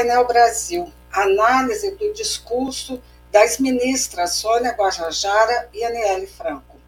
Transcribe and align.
Painel 0.00 0.26
Brasil. 0.26 0.90
Análise 1.12 1.90
do 1.90 2.10
discurso 2.14 3.02
das 3.30 3.58
ministras 3.58 4.36
Sônia 4.36 4.72
Guajajara 4.72 5.68
e 5.74 5.84
Aniele 5.84 6.26
Franco. 6.26 6.80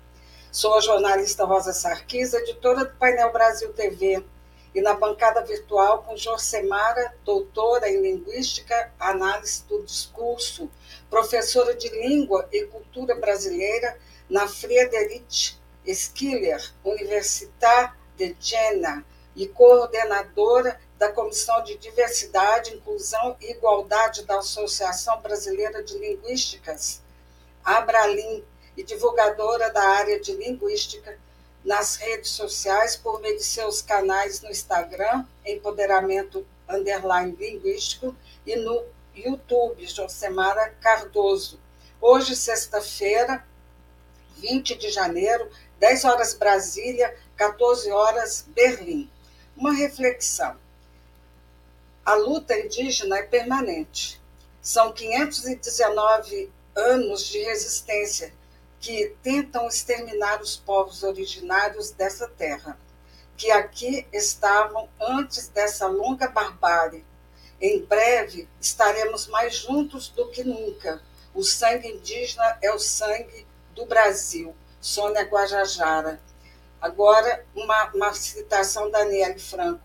Sou 0.51 0.75
a 0.75 0.81
jornalista 0.81 1.45
Rosa 1.45 1.75
Sarquis, 1.75 2.33
editora 2.33 2.87
do 2.87 2.97
Painel 2.97 3.31
Brasil 3.31 3.71
TV, 3.75 4.25
e 4.75 4.81
na 4.81 4.95
bancada 4.95 5.45
virtual 5.45 6.05
com 6.05 6.17
Jorcemara, 6.17 7.15
doutora 7.23 7.87
em 7.91 8.01
Linguística, 8.01 8.91
Análise 8.99 9.63
do 9.69 9.83
Discurso, 9.83 10.71
professora 11.11 11.75
de 11.75 11.91
Língua 11.91 12.49
e 12.51 12.65
Cultura 12.65 13.15
Brasileira 13.17 13.95
na 14.27 14.49
Friedrich 14.49 15.61
Schiller 15.87 16.73
Universitat 16.83 17.93
de 18.17 18.35
Jena 18.41 19.05
e 19.37 19.47
coordenadora 19.47 20.81
da 21.03 21.11
Comissão 21.11 21.65
de 21.65 21.77
Diversidade, 21.79 22.77
Inclusão 22.77 23.37
e 23.41 23.51
Igualdade 23.51 24.25
da 24.25 24.39
Associação 24.39 25.21
Brasileira 25.21 25.83
de 25.83 25.99
Linguísticas, 25.99 27.03
Abralim, 27.65 28.45
e 28.77 28.85
divulgadora 28.85 29.69
da 29.73 29.83
área 29.83 30.21
de 30.21 30.33
linguística 30.33 31.19
nas 31.65 31.97
redes 31.97 32.31
sociais 32.31 32.97
por 32.97 33.21
meio 33.21 33.37
de 33.37 33.43
seus 33.43 33.83
canais 33.83 34.41
no 34.43 34.49
Instagram, 34.49 35.27
Empoderamento 35.45 36.47
Underline 36.69 37.35
Linguístico, 37.35 38.15
e 38.47 38.55
no 38.55 38.85
YouTube, 39.13 39.85
Josemara 39.85 40.73
Cardoso. 40.81 41.59
Hoje, 42.01 42.37
sexta-feira, 42.37 43.45
20 44.37 44.77
de 44.77 44.89
janeiro, 44.89 45.51
10 45.81 46.05
horas 46.05 46.33
Brasília, 46.33 47.13
14 47.37 47.91
horas 47.91 48.47
Berlim. 48.55 49.11
Uma 49.57 49.73
reflexão. 49.73 50.63
A 52.05 52.15
luta 52.15 52.59
indígena 52.59 53.19
é 53.19 53.23
permanente. 53.23 54.21
São 54.61 54.93
519 54.93 56.51
anos 56.75 57.27
de 57.27 57.39
resistência 57.39 58.35
que 58.81 59.15
tentam 59.23 59.69
exterminar 59.69 60.43
os 60.43 60.57
povos 60.57 61.05
originários 61.05 61.93
dessa 61.93 62.27
terra, 62.27 62.77
que 63.37 63.53
aqui 63.53 64.05
estavam 64.13 64.89
antes 65.01 65.47
dessa 65.47 65.87
longa 65.87 66.29
barbárie. 66.29 67.05
Em 67.61 67.85
breve 67.85 68.49
estaremos 68.61 69.29
mais 69.29 69.55
juntos 69.55 70.09
do 70.09 70.29
que 70.29 70.43
nunca. 70.43 71.01
O 71.33 71.45
sangue 71.45 71.87
indígena 71.87 72.59
é 72.61 72.73
o 72.73 72.81
sangue 72.81 73.47
do 73.77 73.87
Brasil. 73.87 74.53
Sônia 74.81 75.23
Guajajara. 75.23 76.21
Agora, 76.81 77.47
uma, 77.55 77.93
uma 77.95 78.13
citação 78.13 78.91
da 78.91 79.05
Daniele 79.05 79.39
Franco. 79.39 79.81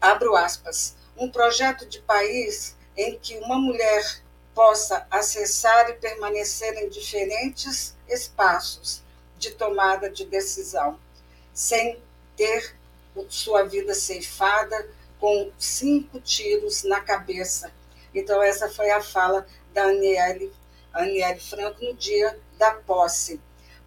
Abro 0.00 0.36
aspas. 0.36 0.94
Um 1.16 1.30
projeto 1.30 1.86
de 1.86 2.00
país 2.00 2.76
em 2.96 3.18
que 3.18 3.36
uma 3.38 3.58
mulher 3.58 4.22
possa 4.54 5.06
acessar 5.10 5.88
e 5.90 5.94
permanecer 5.94 6.74
em 6.74 6.88
diferentes 6.88 7.96
espaços 8.08 9.02
de 9.38 9.52
tomada 9.52 10.10
de 10.10 10.24
decisão, 10.24 10.98
sem 11.52 12.00
ter 12.36 12.76
sua 13.28 13.64
vida 13.64 13.94
ceifada 13.94 14.88
com 15.18 15.50
cinco 15.58 16.20
tiros 16.20 16.84
na 16.84 17.00
cabeça. 17.00 17.72
Então, 18.14 18.42
essa 18.42 18.68
foi 18.68 18.90
a 18.90 19.02
fala 19.02 19.46
da 19.72 19.84
Aniele, 19.84 20.52
Aniele 20.92 21.40
Franco 21.40 21.84
no 21.84 21.94
dia 21.94 22.38
da 22.58 22.72
posse. 22.72 23.40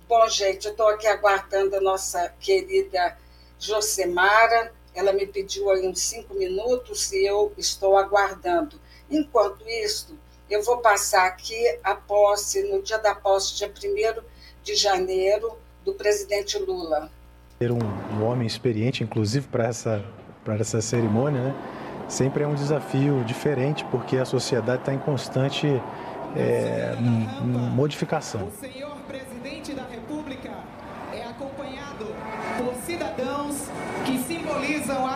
Bom, 0.08 0.28
gente, 0.28 0.66
eu 0.66 0.72
estou 0.72 0.88
aqui 0.88 1.08
aguardando 1.08 1.76
a 1.76 1.82
nossa 1.82 2.30
querida 2.40 3.18
Josemara. 3.60 4.74
Ela 4.96 5.12
me 5.12 5.28
pediu 5.28 5.70
aí 5.70 5.88
uns 5.88 6.00
cinco 6.00 6.34
minutos 6.34 7.12
e 7.12 7.26
eu 7.26 7.54
estou 7.58 7.98
aguardando. 7.98 8.80
Enquanto 9.12 9.68
isso, 9.68 10.18
eu 10.50 10.64
vou 10.64 10.78
passar 10.78 11.28
aqui 11.28 11.78
a 11.84 11.94
posse, 11.94 12.64
no 12.64 12.82
dia 12.82 12.98
da 12.98 13.14
posse, 13.14 13.56
dia 13.56 13.68
1 13.68 14.24
de 14.64 14.76
janeiro, 14.76 15.58
do 15.84 15.94
presidente 15.94 16.58
Lula. 16.58 17.10
Ter 17.60 17.72
um, 17.72 17.78
um 17.78 18.26
homem 18.26 18.48
experiente, 18.48 19.04
inclusive, 19.04 19.48
para 19.48 19.68
essa, 19.68 20.04
essa 20.60 20.82
cerimônia, 20.82 21.42
né? 21.42 21.56
sempre 22.08 22.44
é 22.44 22.48
um 22.48 22.56
desafio 22.56 23.24
diferente, 23.24 23.86
porque 23.86 24.18
a 24.18 24.26
sociedade 24.26 24.82
está 24.82 24.94
em 24.94 25.00
constante 25.00 25.68
é, 26.36 26.96
modificação. 27.74 28.50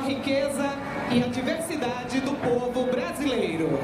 Riqueza 0.09 0.73
e 1.11 1.23
a 1.23 1.27
diversidade 1.27 2.19
do 2.21 2.31
povo 2.31 2.85
brasileiro. 2.85 3.79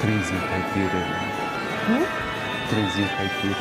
Trenzinho 0.00 0.40
caipira. 0.40 1.24
Hum? 1.88 2.23
Trenzinho 2.74 3.08
caipira. 3.08 3.54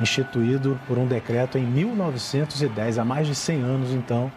Instituído 0.00 0.80
por 0.86 0.96
um 0.96 1.06
decreto 1.06 1.58
em 1.58 1.66
1910, 1.66 2.96
há 2.96 3.04
mais 3.04 3.26
de 3.26 3.34
100 3.34 3.62
anos, 3.62 3.90
então. 3.90 4.32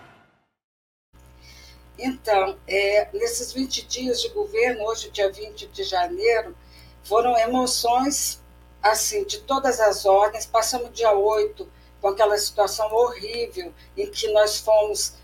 Então, 1.98 2.58
é, 2.68 3.08
nesses 3.14 3.54
20 3.54 3.88
dias 3.88 4.22
de 4.22 4.28
governo, 4.30 4.84
hoje, 4.84 5.10
dia 5.12 5.32
20 5.32 5.68
de 5.68 5.84
janeiro, 5.86 6.54
foram 7.06 7.40
emoções, 7.40 8.44
assim, 8.84 9.24
de 9.24 9.40
todas 9.40 9.80
as 9.80 10.06
ordens. 10.06 10.46
Passamos 10.46 10.92
dia 10.92 11.14
8 11.14 11.70
com 12.02 12.10
aquela 12.10 12.38
situação 12.38 12.92
horrível 12.92 13.72
em 13.96 14.12
que 14.12 14.28
nós 14.34 14.60
fomos 14.60 15.21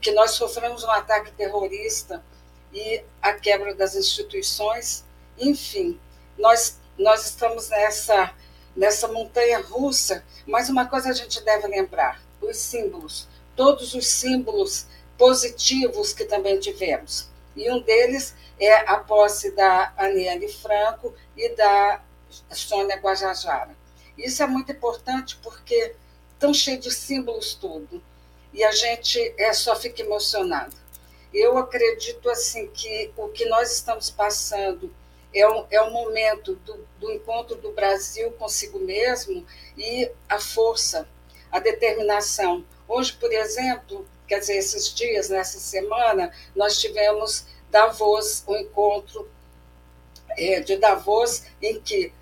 que 0.00 0.10
nós 0.10 0.32
sofremos 0.32 0.82
um 0.82 0.90
ataque 0.90 1.30
terrorista 1.32 2.24
e 2.72 3.04
a 3.22 3.32
quebra 3.32 3.74
das 3.74 3.94
instituições, 3.94 5.04
enfim, 5.38 6.00
nós 6.36 6.78
nós 6.98 7.26
estamos 7.26 7.68
nessa 7.68 8.32
nessa 8.76 9.06
montanha 9.06 9.60
russa, 9.60 10.24
mas 10.46 10.68
uma 10.68 10.86
coisa 10.86 11.10
a 11.10 11.12
gente 11.12 11.40
deve 11.44 11.68
lembrar, 11.68 12.20
os 12.40 12.56
símbolos, 12.56 13.28
todos 13.54 13.94
os 13.94 14.06
símbolos 14.06 14.86
positivos 15.16 16.12
que 16.12 16.24
também 16.24 16.58
tivemos. 16.58 17.30
E 17.54 17.70
um 17.70 17.80
deles 17.80 18.34
é 18.58 18.74
a 18.90 18.96
posse 18.96 19.52
da 19.52 19.92
Aniele 19.96 20.48
Franco 20.48 21.14
e 21.36 21.50
da 21.50 22.02
Sônia 22.50 22.96
Guajajara. 22.96 23.76
Isso 24.18 24.42
é 24.42 24.46
muito 24.46 24.72
importante 24.72 25.36
porque 25.42 25.94
tão 26.38 26.52
cheio 26.52 26.80
de 26.80 26.90
símbolos 26.90 27.54
tudo. 27.54 28.02
E 28.54 28.62
a 28.62 28.70
gente 28.70 29.34
é, 29.36 29.52
só 29.52 29.74
fica 29.74 30.00
emocionado. 30.00 30.76
Eu 31.32 31.58
acredito 31.58 32.30
assim 32.30 32.68
que 32.68 33.12
o 33.16 33.28
que 33.28 33.44
nós 33.46 33.72
estamos 33.72 34.10
passando 34.10 34.94
é 35.34 35.48
um, 35.48 35.66
é 35.68 35.82
um 35.82 35.90
momento 35.90 36.54
do, 36.54 36.86
do 37.00 37.10
encontro 37.10 37.56
do 37.56 37.72
Brasil 37.72 38.30
consigo 38.32 38.78
mesmo 38.78 39.44
e 39.76 40.08
a 40.28 40.38
força, 40.38 41.08
a 41.50 41.58
determinação. 41.58 42.64
Hoje, 42.86 43.12
por 43.14 43.32
exemplo, 43.32 44.06
quer 44.28 44.38
dizer, 44.38 44.56
esses 44.56 44.94
dias, 44.94 45.28
nessa 45.28 45.58
semana, 45.58 46.32
nós 46.54 46.80
tivemos 46.80 47.46
Davos, 47.68 48.44
um 48.46 48.56
encontro 48.56 49.28
é, 50.38 50.60
de 50.60 50.76
Davos, 50.76 51.42
em 51.60 51.80
que 51.80 52.12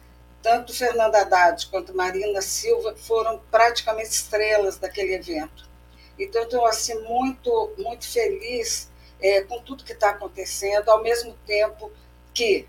tanto 0.42 0.74
Fernanda 0.74 1.20
Haddad 1.20 1.66
quanto 1.66 1.94
Marina 1.94 2.40
Silva 2.40 2.96
foram 2.96 3.38
praticamente 3.50 4.08
estrelas 4.08 4.78
daquele 4.78 5.14
evento. 5.14 5.70
Então, 6.18 6.42
estou 6.42 6.66
assim, 6.66 6.98
muito, 7.02 7.72
muito 7.78 8.06
feliz 8.06 8.90
é, 9.20 9.42
com 9.42 9.60
tudo 9.62 9.84
que 9.84 9.92
está 9.92 10.10
acontecendo, 10.10 10.88
ao 10.88 11.02
mesmo 11.02 11.34
tempo 11.46 11.90
que 12.34 12.66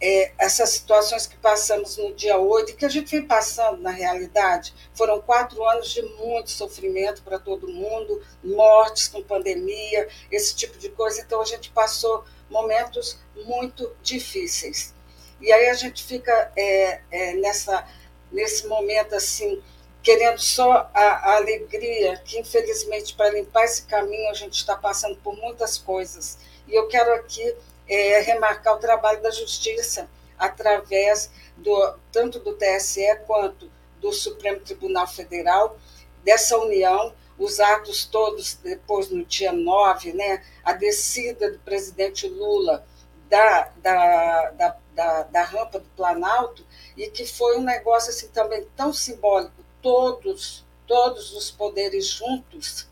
é, 0.00 0.32
essas 0.38 0.70
situações 0.70 1.26
que 1.26 1.36
passamos 1.36 1.96
no 1.96 2.12
dia 2.14 2.38
8, 2.38 2.76
que 2.76 2.84
a 2.84 2.88
gente 2.88 3.10
vem 3.10 3.26
passando 3.26 3.80
na 3.80 3.90
realidade, 3.90 4.74
foram 4.94 5.20
quatro 5.20 5.66
anos 5.68 5.90
de 5.90 6.02
muito 6.02 6.50
sofrimento 6.50 7.22
para 7.22 7.38
todo 7.38 7.68
mundo, 7.68 8.20
mortes 8.42 9.08
com 9.08 9.22
pandemia, 9.22 10.08
esse 10.30 10.54
tipo 10.54 10.78
de 10.78 10.88
coisa. 10.90 11.20
Então, 11.20 11.40
a 11.40 11.44
gente 11.44 11.70
passou 11.70 12.24
momentos 12.50 13.18
muito 13.46 13.90
difíceis. 14.02 14.94
E 15.40 15.52
aí 15.52 15.68
a 15.68 15.74
gente 15.74 16.02
fica 16.04 16.52
é, 16.56 17.00
é, 17.10 17.34
nessa, 17.34 17.86
nesse 18.30 18.66
momento 18.66 19.14
assim, 19.14 19.62
querendo 20.04 20.38
só 20.38 20.90
a, 20.92 21.00
a 21.00 21.36
alegria, 21.36 22.18
que 22.18 22.38
infelizmente 22.38 23.14
para 23.14 23.30
limpar 23.30 23.64
esse 23.64 23.86
caminho 23.86 24.30
a 24.30 24.34
gente 24.34 24.52
está 24.52 24.76
passando 24.76 25.16
por 25.16 25.34
muitas 25.34 25.78
coisas. 25.78 26.38
E 26.68 26.74
eu 26.74 26.86
quero 26.88 27.14
aqui 27.14 27.56
é, 27.88 28.20
remarcar 28.20 28.74
o 28.74 28.78
trabalho 28.78 29.22
da 29.22 29.30
justiça 29.30 30.06
através 30.38 31.30
do, 31.56 31.98
tanto 32.12 32.38
do 32.38 32.52
TSE 32.52 33.16
quanto 33.26 33.72
do 33.98 34.12
Supremo 34.12 34.60
Tribunal 34.60 35.06
Federal, 35.06 35.78
dessa 36.22 36.58
união, 36.58 37.14
os 37.38 37.58
atos 37.58 38.04
todos, 38.04 38.54
depois 38.62 39.08
no 39.08 39.24
dia 39.24 39.52
9, 39.52 40.12
né, 40.12 40.44
a 40.62 40.74
descida 40.74 41.50
do 41.50 41.58
presidente 41.60 42.28
Lula 42.28 42.86
da, 43.30 43.70
da, 43.78 44.50
da, 44.50 44.76
da, 44.94 45.22
da 45.22 45.42
rampa 45.42 45.78
do 45.78 45.88
Planalto, 45.96 46.64
e 46.94 47.08
que 47.08 47.24
foi 47.26 47.56
um 47.56 47.62
negócio 47.62 48.10
assim 48.10 48.28
também 48.28 48.66
tão 48.76 48.92
simbólico, 48.92 49.63
todos, 49.84 50.64
todos 50.86 51.34
os 51.34 51.50
poderes 51.50 52.06
juntos, 52.06 52.88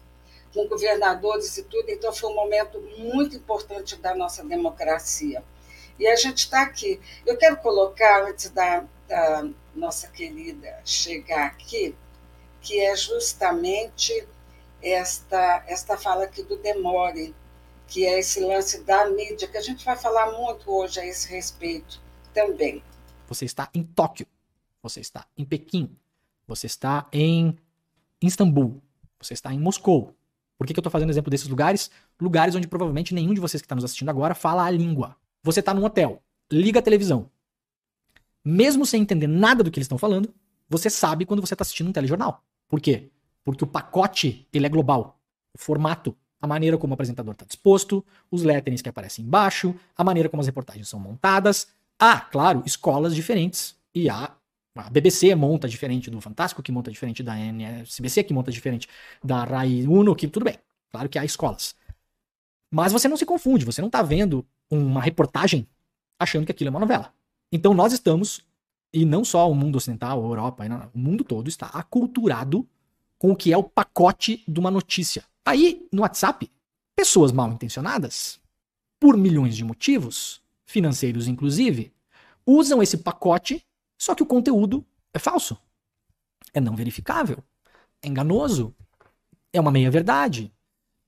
com 0.52 0.68
governadores 0.68 1.56
e 1.56 1.62
tudo, 1.62 1.88
então 1.88 2.12
foi 2.12 2.28
um 2.28 2.34
momento 2.34 2.78
muito 2.98 3.34
importante 3.34 3.96
da 3.96 4.14
nossa 4.14 4.44
democracia. 4.44 5.42
E 5.98 6.06
a 6.06 6.14
gente 6.14 6.40
está 6.40 6.60
aqui. 6.60 7.00
Eu 7.24 7.38
quero 7.38 7.56
colocar, 7.56 8.24
antes 8.24 8.50
da, 8.50 8.84
da 9.08 9.48
nossa 9.74 10.08
querida 10.08 10.82
chegar 10.84 11.46
aqui, 11.46 11.96
que 12.60 12.78
é 12.78 12.94
justamente 12.94 14.28
esta, 14.82 15.64
esta 15.66 15.96
fala 15.96 16.24
aqui 16.24 16.42
do 16.42 16.58
Demore, 16.58 17.34
que 17.88 18.04
é 18.04 18.18
esse 18.18 18.40
lance 18.40 18.82
da 18.82 19.06
mídia, 19.06 19.48
que 19.48 19.56
a 19.56 19.62
gente 19.62 19.82
vai 19.82 19.96
falar 19.96 20.30
muito 20.32 20.70
hoje 20.70 21.00
a 21.00 21.06
esse 21.06 21.26
respeito 21.30 22.02
também. 22.34 22.82
Você 23.28 23.46
está 23.46 23.70
em 23.72 23.82
Tóquio, 23.82 24.26
você 24.82 25.00
está 25.00 25.26
em 25.38 25.44
Pequim, 25.44 25.96
você 26.46 26.66
está 26.66 27.06
em 27.12 27.56
Istambul, 28.20 28.82
você 29.20 29.34
está 29.34 29.52
em 29.52 29.58
Moscou. 29.58 30.14
Por 30.58 30.66
que, 30.66 30.72
que 30.72 30.78
eu 30.78 30.82
estou 30.82 30.92
fazendo 30.92 31.10
exemplo 31.10 31.30
desses 31.30 31.48
lugares? 31.48 31.90
Lugares 32.20 32.54
onde 32.54 32.68
provavelmente 32.68 33.14
nenhum 33.14 33.34
de 33.34 33.40
vocês 33.40 33.60
que 33.60 33.66
está 33.66 33.74
nos 33.74 33.84
assistindo 33.84 34.10
agora 34.10 34.34
fala 34.34 34.64
a 34.64 34.70
língua. 34.70 35.16
Você 35.42 35.60
está 35.60 35.74
num 35.74 35.84
hotel, 35.84 36.22
liga 36.50 36.78
a 36.78 36.82
televisão. 36.82 37.28
Mesmo 38.44 38.86
sem 38.86 39.02
entender 39.02 39.26
nada 39.26 39.62
do 39.62 39.70
que 39.70 39.78
eles 39.78 39.86
estão 39.86 39.98
falando, 39.98 40.32
você 40.68 40.88
sabe 40.88 41.26
quando 41.26 41.40
você 41.40 41.54
está 41.54 41.62
assistindo 41.62 41.88
um 41.88 41.92
telejornal. 41.92 42.44
Por 42.68 42.80
quê? 42.80 43.10
Porque 43.44 43.64
o 43.64 43.66
pacote 43.66 44.48
ele 44.52 44.66
é 44.66 44.68
global. 44.68 45.20
O 45.52 45.58
formato, 45.58 46.16
a 46.40 46.46
maneira 46.46 46.78
como 46.78 46.92
o 46.92 46.94
apresentador 46.94 47.32
está 47.32 47.44
disposto, 47.44 48.04
os 48.30 48.42
letterings 48.42 48.82
que 48.82 48.88
aparecem 48.88 49.24
embaixo, 49.24 49.74
a 49.96 50.04
maneira 50.04 50.28
como 50.28 50.40
as 50.40 50.46
reportagens 50.46 50.88
são 50.88 50.98
montadas. 50.98 51.68
Há, 51.98 52.20
claro, 52.20 52.62
escolas 52.64 53.14
diferentes. 53.14 53.76
E 53.94 54.08
há 54.08 54.34
a 54.74 54.88
BBC 54.88 55.34
monta 55.34 55.68
diferente 55.68 56.10
do 56.10 56.20
Fantástico, 56.20 56.62
que 56.62 56.72
monta 56.72 56.90
diferente 56.90 57.22
da 57.22 57.36
NSBC, 57.36 58.24
que 58.24 58.32
monta 58.32 58.50
diferente 58.50 58.88
da 59.22 59.44
Rai 59.44 59.86
Uno, 59.86 60.14
que 60.14 60.26
tudo 60.26 60.44
bem. 60.44 60.58
Claro 60.90 61.08
que 61.08 61.18
há 61.18 61.24
escolas. 61.24 61.74
Mas 62.70 62.92
você 62.92 63.08
não 63.08 63.16
se 63.16 63.26
confunde, 63.26 63.64
você 63.64 63.80
não 63.80 63.88
está 63.88 64.02
vendo 64.02 64.46
uma 64.70 65.02
reportagem 65.02 65.66
achando 66.18 66.46
que 66.46 66.52
aquilo 66.52 66.68
é 66.68 66.70
uma 66.70 66.80
novela. 66.80 67.12
Então 67.50 67.74
nós 67.74 67.92
estamos, 67.92 68.40
e 68.92 69.04
não 69.04 69.24
só 69.24 69.50
o 69.50 69.54
mundo 69.54 69.76
ocidental, 69.76 70.22
a 70.22 70.26
Europa, 70.26 70.64
o 70.94 70.98
mundo 70.98 71.22
todo 71.22 71.48
está 71.48 71.66
aculturado 71.66 72.66
com 73.18 73.32
o 73.32 73.36
que 73.36 73.52
é 73.52 73.56
o 73.56 73.62
pacote 73.62 74.42
de 74.48 74.58
uma 74.58 74.70
notícia. 74.70 75.24
Aí, 75.44 75.86
no 75.92 76.02
WhatsApp, 76.02 76.50
pessoas 76.96 77.30
mal 77.30 77.52
intencionadas, 77.52 78.40
por 78.98 79.16
milhões 79.16 79.56
de 79.56 79.64
motivos, 79.64 80.40
financeiros 80.64 81.28
inclusive, 81.28 81.92
usam 82.46 82.82
esse 82.82 82.96
pacote, 82.98 83.64
só 84.02 84.16
que 84.16 84.22
o 84.24 84.26
conteúdo 84.26 84.84
é 85.14 85.18
falso. 85.20 85.56
É 86.52 86.60
não 86.60 86.74
verificável. 86.74 87.38
É 88.02 88.08
enganoso. 88.08 88.74
É 89.52 89.60
uma 89.60 89.70
meia-verdade. 89.70 90.52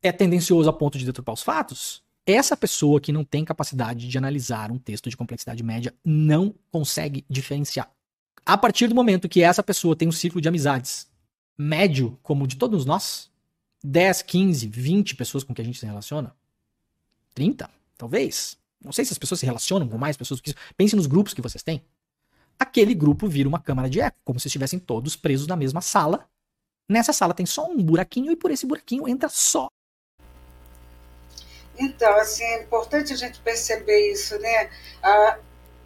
É 0.01 0.13
tendencioso 0.13 0.71
a 0.71 0.73
ponto 0.73 0.97
de 0.97 1.05
deturpar 1.05 1.35
os 1.35 1.43
fatos. 1.43 2.05
Essa 2.25 2.57
pessoa 2.57 3.01
que 3.01 3.11
não 3.11 3.25
tem 3.25 3.45
capacidade 3.45 4.07
de 4.07 4.17
analisar 4.17 4.71
um 4.71 4.79
texto 4.79 5.11
de 5.11 5.17
complexidade 5.17 5.61
média 5.65 5.93
não 6.05 6.55
consegue 6.71 7.25
diferenciar. 7.29 7.91
A 8.47 8.57
partir 8.57 8.87
do 8.87 8.95
momento 8.95 9.29
que 9.29 9.43
essa 9.43 9.61
pessoa 9.61 9.97
tem 9.97 10.07
um 10.07 10.13
ciclo 10.13 10.41
de 10.41 10.47
amizades 10.47 11.11
médio, 11.59 12.17
como 12.23 12.45
o 12.45 12.47
de 12.47 12.55
todos 12.55 12.85
nós, 12.85 13.29
10, 13.83 14.23
15, 14.23 14.69
20 14.69 15.17
pessoas 15.17 15.43
com 15.43 15.53
que 15.53 15.61
a 15.61 15.65
gente 15.65 15.81
se 15.81 15.85
relaciona, 15.85 16.33
30, 17.35 17.69
talvez. 17.99 18.57
Não 18.81 18.93
sei 18.93 19.05
se 19.05 19.13
as 19.13 19.19
pessoas 19.19 19.41
se 19.41 19.47
relacionam 19.47 19.89
com 19.89 19.99
mais 19.99 20.17
pessoas 20.17 20.39
do 20.39 20.45
que 20.45 20.51
isso. 20.51 20.59
Pense 20.77 20.95
nos 20.95 21.09
grupos 21.09 21.35
que 21.35 21.43
vocês 21.43 21.65
têm. 21.65 21.83
Aquele 22.59 22.95
grupo 22.95 23.29
vira 23.29 23.49
uma 23.49 23.61
câmara 23.61 23.89
de 23.89 24.01
eco, 24.01 24.17
como 24.25 24.41
se 24.41 24.49
estivessem 24.49 24.79
todos 24.79 25.17
presos 25.17 25.47
na 25.47 25.57
mesma 25.57 25.81
sala. 25.81 26.29
Nessa 26.89 27.13
sala 27.13 27.35
tem 27.35 27.47
só 27.47 27.67
um 27.67 27.83
buraquinho 27.83 28.31
e 28.31 28.37
por 28.37 28.51
esse 28.51 28.67
buraquinho 28.67 29.09
entra 29.09 29.29
só 29.29 29.69
então, 31.79 32.15
assim, 32.17 32.45
é 32.45 32.63
importante 32.63 33.13
a 33.13 33.17
gente 33.17 33.41
perceber 33.41 34.13
isso, 34.13 34.39
né? 34.39 34.71
A, 35.03 35.39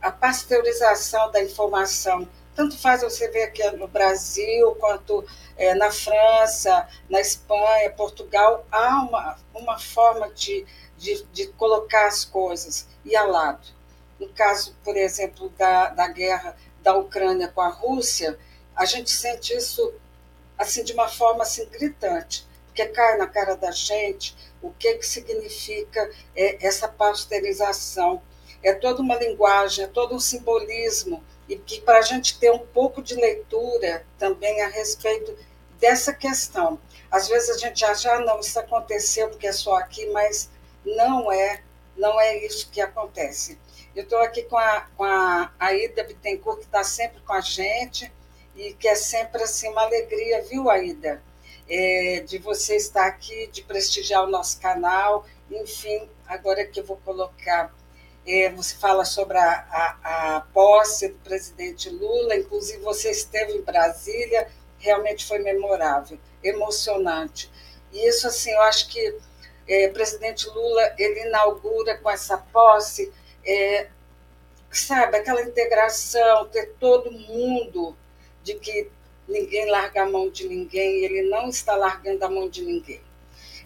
a 0.02 0.10
pasteurização 0.10 1.30
da 1.30 1.42
informação. 1.42 2.28
Tanto 2.54 2.76
faz 2.76 3.02
você 3.02 3.28
ver 3.28 3.44
aqui 3.44 3.68
no 3.72 3.88
Brasil, 3.88 4.74
quanto 4.80 5.24
é, 5.56 5.74
na 5.74 5.90
França, 5.90 6.88
na 7.08 7.20
Espanha, 7.20 7.90
Portugal, 7.92 8.66
há 8.70 9.02
uma, 9.02 9.38
uma 9.54 9.78
forma 9.78 10.28
de, 10.30 10.66
de, 10.96 11.24
de 11.32 11.46
colocar 11.52 12.08
as 12.08 12.24
coisas 12.24 12.88
e 13.04 13.16
ao 13.16 13.30
lado. 13.30 13.77
No 14.18 14.28
caso, 14.30 14.76
por 14.82 14.96
exemplo, 14.96 15.48
da, 15.50 15.90
da 15.90 16.08
guerra 16.08 16.56
da 16.82 16.94
Ucrânia 16.96 17.48
com 17.48 17.60
a 17.60 17.68
Rússia, 17.68 18.38
a 18.74 18.84
gente 18.84 19.10
sente 19.10 19.54
isso 19.54 19.92
assim 20.56 20.82
de 20.82 20.92
uma 20.92 21.08
forma 21.08 21.42
assim 21.42 21.66
gritante, 21.66 22.46
porque 22.66 22.86
cai 22.86 23.16
na 23.16 23.26
cara 23.26 23.56
da 23.56 23.70
gente 23.70 24.36
o 24.60 24.70
que, 24.70 24.94
que 24.94 25.06
significa 25.06 26.10
é, 26.34 26.66
essa 26.66 26.88
pasteurização. 26.88 28.20
É 28.62 28.72
toda 28.72 29.00
uma 29.00 29.14
linguagem, 29.14 29.84
é 29.84 29.88
todo 29.88 30.16
um 30.16 30.20
simbolismo, 30.20 31.22
e 31.48 31.56
que 31.56 31.80
para 31.80 31.98
a 31.98 32.02
gente 32.02 32.38
ter 32.38 32.50
um 32.50 32.66
pouco 32.66 33.00
de 33.00 33.14
leitura 33.14 34.04
também 34.18 34.62
a 34.62 34.68
respeito 34.68 35.36
dessa 35.78 36.12
questão. 36.12 36.78
Às 37.10 37.28
vezes 37.28 37.50
a 37.50 37.58
gente 37.58 37.84
acha, 37.84 38.12
ah, 38.12 38.20
não, 38.20 38.40
isso 38.40 38.58
aconteceu 38.58 39.28
porque 39.30 39.46
é 39.46 39.52
só 39.52 39.76
aqui, 39.76 40.06
mas 40.10 40.50
não 40.84 41.32
é, 41.32 41.62
não 41.96 42.20
é 42.20 42.44
isso 42.44 42.68
que 42.70 42.80
acontece. 42.80 43.58
Eu 43.98 44.04
estou 44.04 44.18
aqui 44.20 44.42
com 44.44 44.56
a, 44.56 44.86
com 44.96 45.04
a 45.04 45.52
Aida 45.58 46.04
Bittencourt, 46.04 46.60
que 46.60 46.66
está 46.66 46.84
sempre 46.84 47.20
com 47.20 47.32
a 47.32 47.40
gente, 47.40 48.10
e 48.56 48.72
que 48.74 48.86
é 48.86 48.94
sempre 48.94 49.42
assim, 49.42 49.68
uma 49.68 49.82
alegria, 49.82 50.42
viu, 50.42 50.70
Aida? 50.70 51.22
é, 51.68 52.20
de 52.26 52.38
você 52.38 52.76
estar 52.76 53.06
aqui, 53.06 53.48
de 53.48 53.62
prestigiar 53.62 54.24
o 54.24 54.30
nosso 54.30 54.60
canal. 54.60 55.26
Enfim, 55.50 56.08
agora 56.26 56.64
que 56.64 56.80
eu 56.80 56.84
vou 56.84 56.96
colocar, 57.04 57.74
é, 58.26 58.50
você 58.50 58.74
fala 58.76 59.04
sobre 59.04 59.36
a, 59.36 59.66
a, 59.70 60.36
a, 60.36 60.40
posse 60.40 61.08
do 61.08 61.18
presidente 61.18 61.90
Lula, 61.90 62.36
inclusive 62.36 62.78
você 62.82 63.10
esteve 63.10 63.52
em 63.52 63.62
Brasília, 63.62 64.48
realmente 64.78 65.26
foi 65.26 65.38
memorável, 65.40 66.18
emocionante. 66.42 67.50
E 67.92 68.08
isso, 68.08 68.26
assim, 68.26 68.50
eu 68.50 68.62
acho 68.62 68.88
que 68.88 69.16
é, 69.66 69.88
o 69.88 69.92
presidente 69.92 70.48
Lula, 70.48 70.94
ele 70.98 71.26
inaugura 71.26 71.98
com 71.98 72.10
essa 72.10 72.38
posse, 72.38 73.12
é, 73.48 73.88
sabe, 74.70 75.16
aquela 75.16 75.40
integração, 75.40 76.46
ter 76.48 76.74
todo 76.78 77.10
mundo 77.10 77.96
de 78.42 78.54
que 78.54 78.90
ninguém 79.26 79.70
larga 79.70 80.02
a 80.02 80.08
mão 80.08 80.30
de 80.30 80.46
ninguém, 80.46 81.04
ele 81.04 81.22
não 81.22 81.48
está 81.48 81.74
largando 81.74 82.22
a 82.24 82.28
mão 82.28 82.48
de 82.48 82.62
ninguém. 82.62 83.00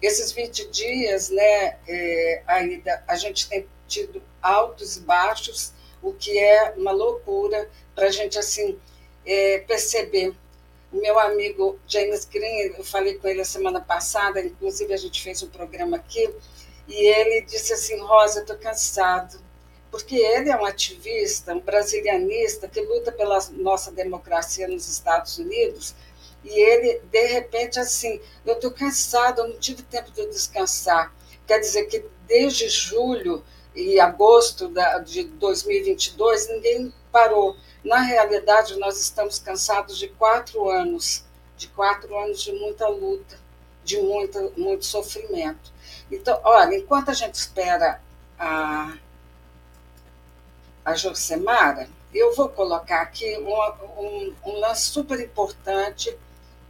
Esses 0.01 0.31
20 0.31 0.69
dias, 0.69 1.29
né, 1.29 1.77
é, 1.87 2.43
ainda 2.47 3.03
a 3.07 3.15
gente 3.15 3.47
tem 3.49 3.67
tido 3.87 4.23
altos 4.41 4.97
e 4.97 5.01
baixos, 5.01 5.73
o 6.01 6.13
que 6.13 6.37
é 6.37 6.73
uma 6.77 6.91
loucura 6.91 7.69
para 7.93 8.07
a 8.07 8.11
gente 8.11 8.39
assim 8.39 8.79
é, 9.25 9.59
perceber. 9.59 10.33
O 10.91 10.97
meu 10.97 11.17
amigo 11.19 11.79
James 11.87 12.25
Green, 12.25 12.73
eu 12.77 12.83
falei 12.83 13.15
com 13.15 13.27
ele 13.27 13.41
a 13.41 13.45
semana 13.45 13.81
passada, 13.81 14.39
inclusive 14.41 14.93
a 14.93 14.97
gente 14.97 15.21
fez 15.21 15.41
um 15.41 15.49
programa 15.49 15.97
aqui, 15.97 16.29
e 16.87 16.93
ele 16.93 17.41
disse 17.41 17.73
assim, 17.73 17.99
Rosa, 17.99 18.39
eu 18.39 18.41
estou 18.43 18.57
cansado 18.57 19.42
porque 19.93 20.15
ele 20.15 20.49
é 20.49 20.57
um 20.57 20.65
ativista, 20.65 21.53
um 21.53 21.59
brasilianista 21.59 22.67
que 22.67 22.81
luta 22.81 23.11
pela 23.11 23.37
nossa 23.51 23.91
democracia 23.91 24.67
nos 24.67 24.89
Estados 24.89 25.37
Unidos, 25.37 25.93
e 26.43 26.49
ele, 26.49 26.99
de 27.11 27.27
repente, 27.27 27.79
assim, 27.79 28.19
eu 28.43 28.55
estou 28.55 28.71
cansado, 28.71 29.41
eu 29.41 29.49
não 29.49 29.59
tive 29.59 29.83
tempo 29.83 30.09
de 30.09 30.25
descansar. 30.25 31.13
Quer 31.45 31.59
dizer 31.59 31.83
que 31.83 32.03
desde 32.27 32.67
julho 32.69 33.43
e 33.75 33.99
agosto 33.99 34.73
de 35.05 35.25
2022, 35.25 36.49
ninguém 36.49 36.91
parou. 37.11 37.55
Na 37.83 37.99
realidade, 37.99 38.75
nós 38.79 38.99
estamos 38.99 39.37
cansados 39.37 39.99
de 39.99 40.07
quatro 40.07 40.71
anos, 40.71 41.23
de 41.55 41.67
quatro 41.67 42.17
anos 42.17 42.41
de 42.41 42.51
muita 42.51 42.87
luta, 42.87 43.37
de 43.83 44.01
muito, 44.01 44.53
muito 44.57 44.85
sofrimento. 44.85 45.71
Então, 46.11 46.41
olha, 46.43 46.75
enquanto 46.75 47.11
a 47.11 47.13
gente 47.13 47.35
espera 47.35 48.01
a 48.39 48.97
a 50.85 50.95
Josemara, 50.95 51.87
eu 52.13 52.35
vou 52.35 52.49
colocar 52.49 53.01
aqui 53.01 53.37
um, 53.37 54.01
um, 54.01 54.33
um 54.45 54.59
lance 54.59 54.83
super 54.83 55.19
importante 55.19 56.15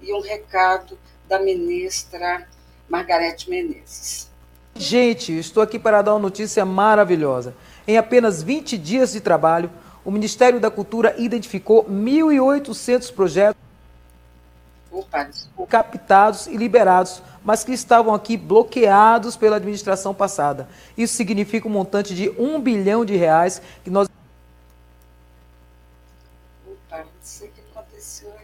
e 0.02 0.14
um 0.14 0.22
recado 0.22 0.98
da 1.28 1.40
ministra 1.40 2.48
Margarete 2.88 3.50
Menezes. 3.50 4.30
Gente, 4.76 5.38
estou 5.38 5.62
aqui 5.62 5.78
para 5.78 6.02
dar 6.02 6.14
uma 6.14 6.20
notícia 6.20 6.66
maravilhosa. 6.66 7.56
Em 7.88 7.98
apenas 7.98 8.42
20 8.42 8.78
dias 8.78 9.12
de 9.12 9.22
trabalho, 9.22 9.70
o 10.04 10.12
Ministério 10.12 10.60
da 10.60 10.72
Cultura 10.72 11.16
identificou 11.18 11.86
1.800 11.86 13.14
projetos 13.14 13.63
Opa, 14.94 15.28
captados 15.68 16.46
e 16.46 16.56
liberados, 16.56 17.24
mas 17.44 17.64
que 17.64 17.72
estavam 17.72 18.14
aqui 18.14 18.38
bloqueados 18.38 19.36
pela 19.36 19.56
administração 19.56 20.14
passada. 20.14 20.70
Isso 20.96 21.16
significa 21.16 21.68
um 21.68 21.72
montante 21.72 22.14
de 22.14 22.30
um 22.38 22.62
bilhão 22.62 23.04
de 23.04 23.16
reais 23.16 23.60
que 23.84 23.90
nós 23.90 24.08
opa, 26.68 27.00
não 27.00 27.08
sei 27.22 27.50
o 27.50 27.52
que 27.52 27.62
aconteceu 27.72 28.30
aqui. 28.34 28.44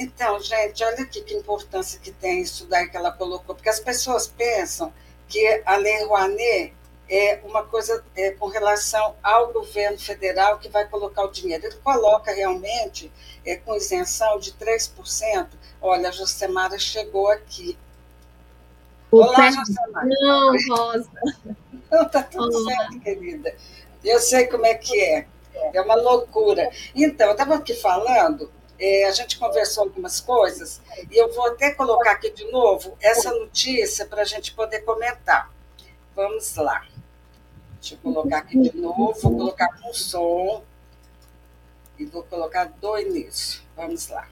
Então, 0.00 0.40
gente, 0.40 0.82
olha 0.84 1.02
aqui 1.02 1.22
que 1.22 1.34
importância 1.34 1.98
que 1.98 2.12
tem 2.12 2.40
isso 2.40 2.66
daí 2.66 2.88
que 2.88 2.96
ela 2.96 3.10
colocou, 3.12 3.54
porque 3.54 3.68
as 3.68 3.80
pessoas 3.80 4.26
pensam 4.28 4.92
que 5.28 5.62
a 5.66 5.76
Lei 5.76 6.04
Rouanet 6.04 6.72
é 7.10 7.40
uma 7.42 7.64
coisa 7.64 8.04
é, 8.14 8.30
com 8.32 8.46
relação 8.46 9.16
ao 9.22 9.52
governo 9.52 9.98
federal 9.98 10.58
que 10.58 10.68
vai 10.68 10.86
colocar 10.86 11.24
o 11.24 11.30
dinheiro. 11.32 11.66
Ele 11.66 11.76
coloca 11.76 12.32
realmente 12.32 13.10
é, 13.44 13.56
com 13.56 13.74
isenção 13.74 14.38
de 14.38 14.52
3%. 14.52 15.48
Olha, 15.80 16.10
a 16.10 16.12
Josemara 16.12 16.78
chegou 16.78 17.28
aqui. 17.28 17.78
O 19.10 19.18
Olá, 19.18 19.36
pé- 19.36 19.52
Josemara. 19.52 20.06
Não, 20.20 20.56
Rosa. 20.68 21.10
Não, 21.90 22.08
tá 22.08 22.22
tudo 22.22 22.54
Olá. 22.58 22.76
certo, 22.76 23.00
querida. 23.00 23.54
Eu 24.04 24.20
sei 24.20 24.46
como 24.46 24.66
é 24.66 24.74
que 24.74 25.00
é. 25.00 25.26
É 25.72 25.80
uma 25.80 25.94
loucura. 25.94 26.70
Então, 26.94 27.26
eu 27.28 27.32
estava 27.32 27.54
aqui 27.56 27.74
falando, 27.74 28.52
é, 28.78 29.06
a 29.06 29.10
gente 29.10 29.38
conversou 29.38 29.84
algumas 29.84 30.20
coisas, 30.20 30.80
e 31.10 31.16
eu 31.16 31.32
vou 31.32 31.46
até 31.46 31.72
colocar 31.72 32.12
aqui 32.12 32.30
de 32.30 32.50
novo 32.50 32.96
essa 33.00 33.32
notícia 33.32 34.06
para 34.06 34.22
a 34.22 34.24
gente 34.24 34.54
poder 34.54 34.80
comentar. 34.80 35.50
Vamos 36.14 36.54
lá. 36.56 36.86
Deixa 37.80 37.94
eu 37.94 37.98
colocar 37.98 38.38
aqui 38.38 38.58
de 38.58 38.76
novo, 38.76 39.14
vou 39.20 39.36
colocar 39.36 39.68
com 39.80 39.92
som 39.92 40.64
e 41.98 42.04
vou 42.04 42.22
colocar 42.22 42.64
do 42.64 42.98
início. 42.98 43.62
Vamos 43.76 44.08
lá. 44.08 44.28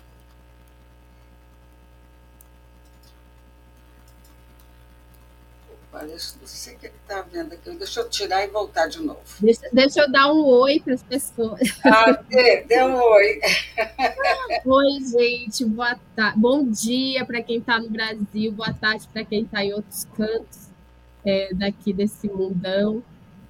Deixa- 6.05 6.35
não 6.41 6.47
sei 6.47 6.75
o 6.75 6.79
que 6.79 6.87
está 6.87 7.23
vendo 7.23 7.53
aqui. 7.53 7.71
Deixa 7.71 8.01
eu 8.01 8.09
tirar 8.11 8.45
e 8.45 8.49
voltar 8.49 8.87
de 8.89 9.01
novo. 9.03 9.21
Deixa, 9.41 9.61
deixa 9.73 10.01
eu 10.01 10.11
dar 10.11 10.33
um 10.33 10.45
oi 10.45 10.81
para 10.81 10.95
as 10.95 11.03
pessoas. 11.03 11.61
Ah, 11.85 12.13
dê, 12.29 12.63
dê 12.65 12.83
um 12.83 12.95
oi. 12.95 13.41
Oi, 14.67 15.01
gente. 15.11 15.65
Boa 15.65 15.97
tarde. 16.15 16.39
Bom 16.39 16.65
dia 16.69 17.25
para 17.25 17.43
quem 17.43 17.59
está 17.59 17.79
no 17.79 17.89
Brasil. 17.89 18.53
Boa 18.53 18.73
tarde 18.73 19.07
para 19.13 19.25
quem 19.25 19.43
está 19.43 19.65
em 19.65 19.73
outros 19.73 20.05
cantos 20.17 20.69
é, 21.25 21.53
daqui 21.55 21.93
desse 21.93 22.29
mundão. 22.29 23.03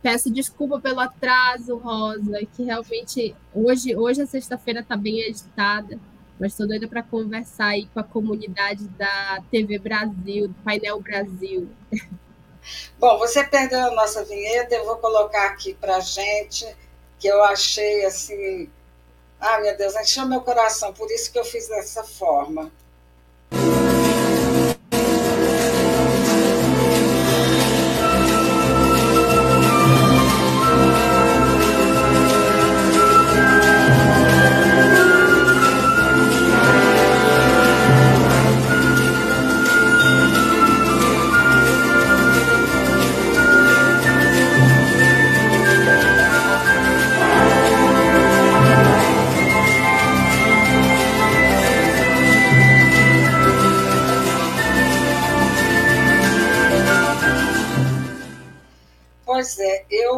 Peço 0.02 0.30
desculpa 0.32 0.78
pelo 0.78 1.00
atraso, 1.00 1.76
Rosa, 1.78 2.38
que 2.54 2.62
realmente 2.62 3.34
hoje, 3.52 3.96
hoje 3.96 4.22
a 4.22 4.26
sexta-feira 4.26 4.80
está 4.80 4.96
bem 4.96 5.24
agitada, 5.24 5.98
mas 6.38 6.52
estou 6.52 6.66
doida 6.68 6.86
para 6.86 7.02
conversar 7.02 7.68
aí 7.68 7.86
com 7.92 7.98
a 7.98 8.04
comunidade 8.04 8.86
da 8.90 9.42
TV 9.50 9.78
Brasil, 9.78 10.48
do 10.48 10.54
Painel 10.62 11.00
Brasil. 11.00 11.68
Bom, 12.98 13.18
você 13.18 13.44
perdeu 13.44 13.80
a 13.80 13.90
nossa 13.90 14.24
vinheta, 14.24 14.74
eu 14.74 14.84
vou 14.84 14.96
colocar 14.96 15.46
aqui 15.46 15.74
para 15.74 16.00
gente, 16.00 16.66
que 17.18 17.28
eu 17.28 17.42
achei 17.44 18.04
assim. 18.04 18.70
Ah, 19.40 19.60
meu 19.60 19.76
Deus, 19.76 19.94
encheu 19.96 20.26
meu 20.26 20.40
coração, 20.40 20.92
por 20.92 21.10
isso 21.10 21.30
que 21.30 21.38
eu 21.38 21.44
fiz 21.44 21.68
dessa 21.68 22.02
forma. 22.04 22.72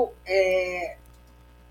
Eu, 0.08 0.14
é, 0.26 0.96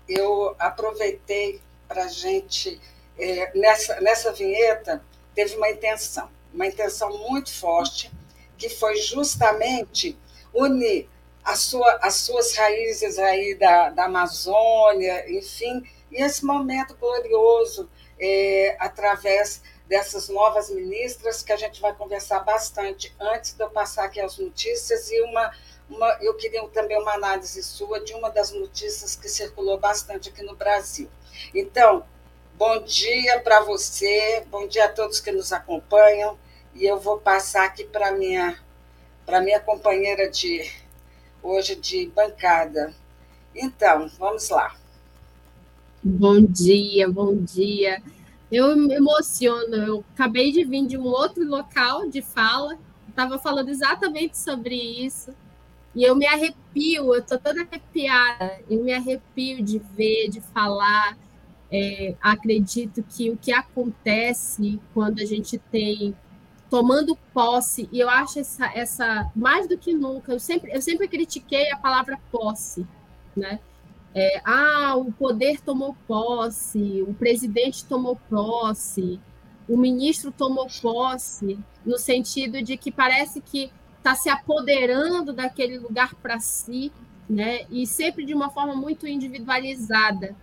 eu 0.08 0.56
aproveitei 0.58 1.60
para 1.86 2.04
a 2.04 2.08
gente, 2.08 2.80
é, 3.18 3.50
nessa, 3.58 4.00
nessa 4.00 4.32
vinheta, 4.32 5.02
teve 5.34 5.56
uma 5.56 5.70
intenção, 5.70 6.28
uma 6.52 6.66
intenção 6.66 7.16
muito 7.18 7.52
forte, 7.52 8.10
que 8.56 8.68
foi 8.68 8.96
justamente 8.96 10.18
unir 10.52 11.08
sua, 11.56 11.98
as 12.02 12.14
suas 12.16 12.54
raízes 12.56 13.18
aí 13.18 13.54
da, 13.54 13.90
da 13.90 14.04
Amazônia, 14.04 15.30
enfim, 15.30 15.82
e 16.10 16.22
esse 16.22 16.44
momento 16.44 16.96
glorioso 16.96 17.88
é, 18.20 18.76
através 18.78 19.62
dessas 19.86 20.28
novas 20.28 20.68
ministras 20.68 21.42
que 21.42 21.52
a 21.52 21.56
gente 21.56 21.80
vai 21.80 21.94
conversar 21.94 22.40
bastante 22.40 23.14
antes 23.18 23.54
de 23.54 23.62
eu 23.62 23.70
passar 23.70 24.04
aqui 24.04 24.20
as 24.20 24.36
notícias 24.36 25.10
e 25.10 25.20
uma 25.22 25.50
uma, 25.88 26.18
eu 26.20 26.34
queria 26.34 26.66
também 26.68 27.00
uma 27.00 27.14
análise 27.14 27.62
sua 27.62 28.00
de 28.00 28.12
uma 28.14 28.30
das 28.30 28.52
notícias 28.52 29.16
que 29.16 29.28
circulou 29.28 29.78
bastante 29.78 30.28
aqui 30.28 30.42
no 30.42 30.54
Brasil. 30.54 31.08
Então, 31.54 32.04
bom 32.56 32.82
dia 32.82 33.40
para 33.40 33.60
você, 33.60 34.44
bom 34.50 34.66
dia 34.66 34.86
a 34.86 34.92
todos 34.92 35.20
que 35.20 35.32
nos 35.32 35.52
acompanham, 35.52 36.38
e 36.74 36.84
eu 36.84 36.98
vou 36.98 37.18
passar 37.18 37.64
aqui 37.64 37.84
para 37.84 38.12
minha 38.12 38.58
para 39.24 39.42
minha 39.42 39.60
companheira 39.60 40.30
de 40.30 40.70
hoje 41.42 41.74
de 41.76 42.06
bancada. 42.08 42.94
Então, 43.54 44.08
vamos 44.18 44.48
lá. 44.48 44.74
Bom 46.02 46.40
dia, 46.40 47.10
bom 47.10 47.36
dia. 47.36 48.02
Eu 48.50 48.74
me 48.74 48.94
emociono. 48.94 49.74
Eu 49.74 50.04
acabei 50.14 50.50
de 50.50 50.64
vir 50.64 50.86
de 50.86 50.96
um 50.96 51.04
outro 51.04 51.44
local 51.44 52.08
de 52.08 52.22
fala, 52.22 52.78
estava 53.08 53.38
falando 53.38 53.68
exatamente 53.68 54.38
sobre 54.38 54.74
isso. 54.74 55.34
E 55.98 56.04
eu 56.04 56.14
me 56.14 56.28
arrepio, 56.28 57.12
eu 57.12 57.18
estou 57.18 57.40
toda 57.40 57.62
arrepiada, 57.62 58.60
eu 58.70 58.84
me 58.84 58.92
arrepio 58.92 59.60
de 59.60 59.80
ver, 59.80 60.28
de 60.28 60.40
falar. 60.40 61.18
É, 61.72 62.14
acredito 62.22 63.02
que 63.02 63.28
o 63.30 63.36
que 63.36 63.50
acontece 63.50 64.80
quando 64.94 65.18
a 65.18 65.24
gente 65.24 65.58
tem 65.58 66.14
tomando 66.70 67.16
posse, 67.34 67.88
e 67.90 67.98
eu 67.98 68.08
acho 68.08 68.38
essa, 68.38 68.66
essa 68.74 69.28
mais 69.34 69.66
do 69.66 69.76
que 69.76 69.92
nunca, 69.92 70.30
eu 70.30 70.38
sempre, 70.38 70.70
eu 70.72 70.80
sempre 70.80 71.08
critiquei 71.08 71.68
a 71.72 71.76
palavra 71.76 72.16
posse, 72.30 72.86
né? 73.36 73.58
É, 74.14 74.40
ah, 74.44 74.94
o 74.96 75.10
poder 75.10 75.60
tomou 75.62 75.96
posse, 76.06 77.02
o 77.08 77.12
presidente 77.12 77.84
tomou 77.84 78.14
posse, 78.30 79.18
o 79.68 79.76
ministro 79.76 80.30
tomou 80.30 80.68
posse, 80.80 81.58
no 81.84 81.98
sentido 81.98 82.62
de 82.62 82.76
que 82.76 82.92
parece 82.92 83.40
que 83.40 83.72
está 84.08 84.14
se 84.14 84.28
apoderando 84.30 85.32
daquele 85.32 85.78
lugar 85.78 86.14
para 86.14 86.40
si, 86.40 86.90
né? 87.28 87.60
E 87.70 87.86
sempre 87.86 88.24
de 88.24 88.32
uma 88.32 88.48
forma 88.50 88.74
muito 88.74 89.06
individualizada. 89.06 90.34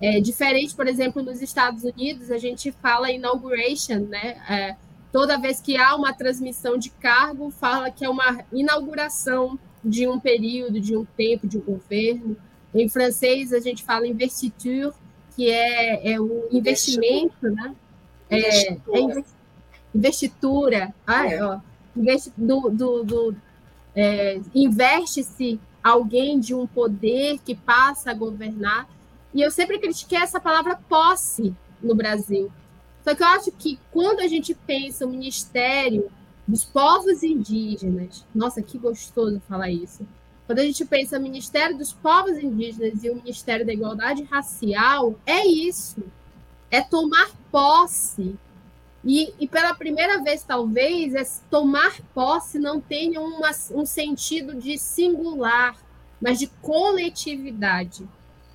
É, 0.00 0.20
diferente, 0.20 0.74
por 0.74 0.86
exemplo, 0.86 1.22
nos 1.22 1.40
Estados 1.40 1.82
Unidos, 1.84 2.30
a 2.30 2.38
gente 2.38 2.70
fala 2.70 3.10
inauguration, 3.10 4.00
né? 4.00 4.36
É, 4.48 4.76
toda 5.10 5.38
vez 5.38 5.60
que 5.60 5.76
há 5.76 5.96
uma 5.96 6.12
transmissão 6.12 6.76
de 6.76 6.90
cargo, 6.90 7.50
fala 7.50 7.90
que 7.90 8.04
é 8.04 8.10
uma 8.10 8.44
inauguração 8.52 9.58
de 9.82 10.06
um 10.06 10.20
período, 10.20 10.78
de 10.80 10.96
um 10.96 11.04
tempo, 11.04 11.46
de 11.46 11.56
um 11.56 11.62
governo. 11.62 12.36
Em 12.74 12.88
francês, 12.88 13.52
a 13.52 13.60
gente 13.60 13.82
fala 13.82 14.06
investiture, 14.06 14.92
que 15.34 15.50
é, 15.50 16.12
é 16.12 16.20
o 16.20 16.46
investimento, 16.52 17.48
né? 17.48 17.74
É, 18.28 18.72
é 18.74 19.24
investitura. 19.94 20.94
Ah, 21.06 21.26
é. 21.26 21.42
ó, 21.42 21.58
do, 22.36 22.70
do, 22.70 23.04
do 23.04 23.36
é, 23.94 24.40
investe-se 24.54 25.60
alguém 25.82 26.38
de 26.38 26.54
um 26.54 26.66
poder 26.66 27.38
que 27.44 27.54
passa 27.54 28.10
a 28.10 28.14
governar. 28.14 28.88
E 29.34 29.42
eu 29.42 29.50
sempre 29.50 29.78
critiquei 29.78 30.18
essa 30.18 30.40
palavra 30.40 30.78
posse 30.88 31.54
no 31.82 31.94
Brasil. 31.94 32.50
Só 33.02 33.14
que 33.14 33.22
eu 33.22 33.26
acho 33.28 33.52
que 33.52 33.78
quando 33.90 34.20
a 34.20 34.28
gente 34.28 34.54
pensa 34.54 35.06
o 35.06 35.10
Ministério 35.10 36.10
dos 36.46 36.64
Povos 36.64 37.22
Indígenas, 37.22 38.24
nossa, 38.34 38.62
que 38.62 38.78
gostoso 38.78 39.40
falar 39.48 39.70
isso. 39.70 40.06
Quando 40.46 40.60
a 40.60 40.64
gente 40.64 40.84
pensa 40.84 41.18
Ministério 41.18 41.76
dos 41.76 41.92
Povos 41.92 42.38
Indígenas 42.38 43.04
e 43.04 43.10
o 43.10 43.16
Ministério 43.16 43.66
da 43.66 43.72
Igualdade 43.72 44.22
Racial, 44.22 45.14
é 45.26 45.46
isso. 45.46 46.02
É 46.70 46.80
tomar 46.80 47.30
posse. 47.50 48.34
E, 49.04 49.32
e 49.38 49.46
pela 49.46 49.74
primeira 49.74 50.22
vez, 50.22 50.42
talvez, 50.42 51.14
é 51.14 51.22
tomar 51.50 52.00
posse 52.14 52.58
não 52.58 52.80
tenha 52.80 53.20
uma, 53.20 53.50
um 53.72 53.86
sentido 53.86 54.54
de 54.54 54.76
singular, 54.76 55.76
mas 56.20 56.38
de 56.38 56.48
coletividade. 56.60 58.06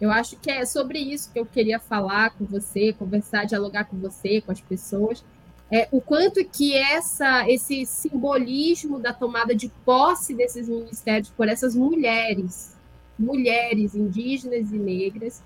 Eu 0.02 0.12
acho 0.12 0.36
que 0.36 0.52
é 0.52 0.66
sobre 0.66 1.00
isso 1.00 1.32
que 1.32 1.40
eu 1.40 1.46
queria 1.46 1.80
falar 1.80 2.32
com 2.32 2.44
você, 2.44 2.92
conversar, 2.92 3.46
dialogar 3.46 3.86
com 3.86 3.98
você, 3.98 4.42
com 4.42 4.52
as 4.52 4.60
pessoas. 4.60 5.24
É, 5.72 5.88
o 5.92 6.02
quanto 6.02 6.44
que 6.44 6.76
essa, 6.76 7.50
esse 7.50 7.86
simbolismo 7.86 9.00
da 9.00 9.14
tomada 9.14 9.56
de 9.56 9.70
posse 9.86 10.36
desses 10.36 10.68
ministérios 10.68 11.30
por 11.30 11.48
essas 11.48 11.74
mulheres, 11.74 12.76
mulheres 13.18 13.96
indígenas 13.96 14.72
e 14.72 14.78
negras, 14.78 15.42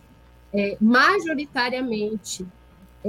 é, 0.52 0.76
majoritariamente, 0.82 2.46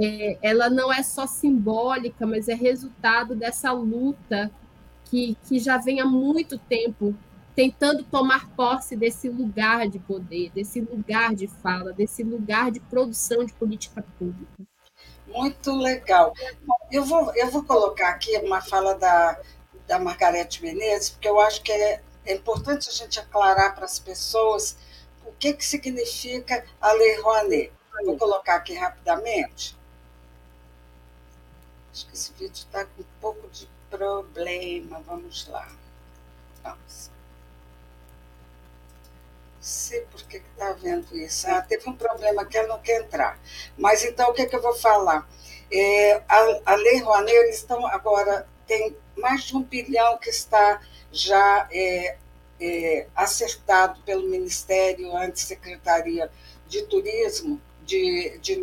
é, 0.01 0.37
ela 0.41 0.69
não 0.69 0.91
é 0.91 1.03
só 1.03 1.27
simbólica, 1.27 2.25
mas 2.25 2.47
é 2.47 2.53
resultado 2.53 3.35
dessa 3.35 3.71
luta 3.71 4.51
que, 5.05 5.35
que 5.47 5.59
já 5.59 5.77
vem 5.77 5.99
há 5.99 6.05
muito 6.05 6.57
tempo 6.57 7.15
tentando 7.55 8.03
tomar 8.03 8.47
posse 8.51 8.95
desse 8.95 9.27
lugar 9.27 9.89
de 9.89 9.99
poder, 9.99 10.49
desse 10.51 10.79
lugar 10.79 11.35
de 11.35 11.47
fala, 11.47 11.91
desse 11.91 12.23
lugar 12.23 12.71
de 12.71 12.79
produção 12.79 13.43
de 13.43 13.51
política 13.53 14.01
pública. 14.17 14.63
Muito 15.27 15.75
legal. 15.75 16.33
Eu 16.89 17.03
vou, 17.03 17.35
eu 17.35 17.51
vou 17.51 17.63
colocar 17.63 18.09
aqui 18.09 18.37
uma 18.37 18.61
fala 18.61 18.95
da, 18.95 19.37
da 19.85 19.99
Margarete 19.99 20.63
Menezes, 20.63 21.09
porque 21.09 21.27
eu 21.27 21.39
acho 21.41 21.61
que 21.61 21.71
é, 21.71 22.01
é 22.25 22.33
importante 22.33 22.87
a 22.89 22.93
gente 22.93 23.19
aclarar 23.19 23.75
para 23.75 23.85
as 23.85 23.99
pessoas 23.99 24.77
o 25.25 25.31
que, 25.33 25.53
que 25.53 25.65
significa 25.65 26.63
a 26.79 26.93
Lei 26.93 27.19
Rouanet. 27.19 27.73
Vou 28.05 28.17
colocar 28.17 28.55
aqui 28.55 28.73
rapidamente. 28.75 29.78
Acho 31.99 32.07
que 32.07 32.13
esse 32.13 32.31
vídeo 32.31 32.53
está 32.53 32.85
com 32.85 33.01
um 33.01 33.05
pouco 33.19 33.49
de 33.49 33.69
problema. 33.89 35.01
Vamos 35.05 35.47
lá. 35.49 35.69
Vamos 36.63 37.09
sei 39.59 40.01
por 40.03 40.21
que 40.23 40.37
está 40.37 40.71
vendo 40.71 41.13
isso. 41.17 41.45
Ah, 41.49 41.61
teve 41.61 41.89
um 41.89 41.95
problema 41.95 42.45
que 42.45 42.57
ela 42.57 42.69
não 42.69 42.79
quer 42.79 43.01
entrar. 43.01 43.37
Mas 43.77 44.03
então, 44.05 44.29
o 44.29 44.33
que, 44.33 44.43
é 44.43 44.45
que 44.45 44.55
eu 44.55 44.61
vou 44.61 44.73
falar? 44.73 45.29
É, 45.69 46.23
a, 46.27 46.61
a 46.73 46.75
Lei 46.75 46.99
Rouanet, 46.99 47.35
eles 47.35 47.57
estão 47.57 47.85
agora, 47.85 48.47
tem 48.65 48.95
mais 49.17 49.43
de 49.43 49.57
um 49.57 49.61
bilhão 49.61 50.17
que 50.17 50.29
está 50.29 50.81
já 51.11 51.67
é, 51.69 52.17
é, 52.61 53.07
acertado 53.13 54.01
pelo 54.03 54.29
Ministério, 54.29 55.13
antes 55.17 55.43
Secretaria 55.43 56.31
de 56.65 56.83
Turismo, 56.83 57.61
de, 57.83 58.37
de, 58.39 58.55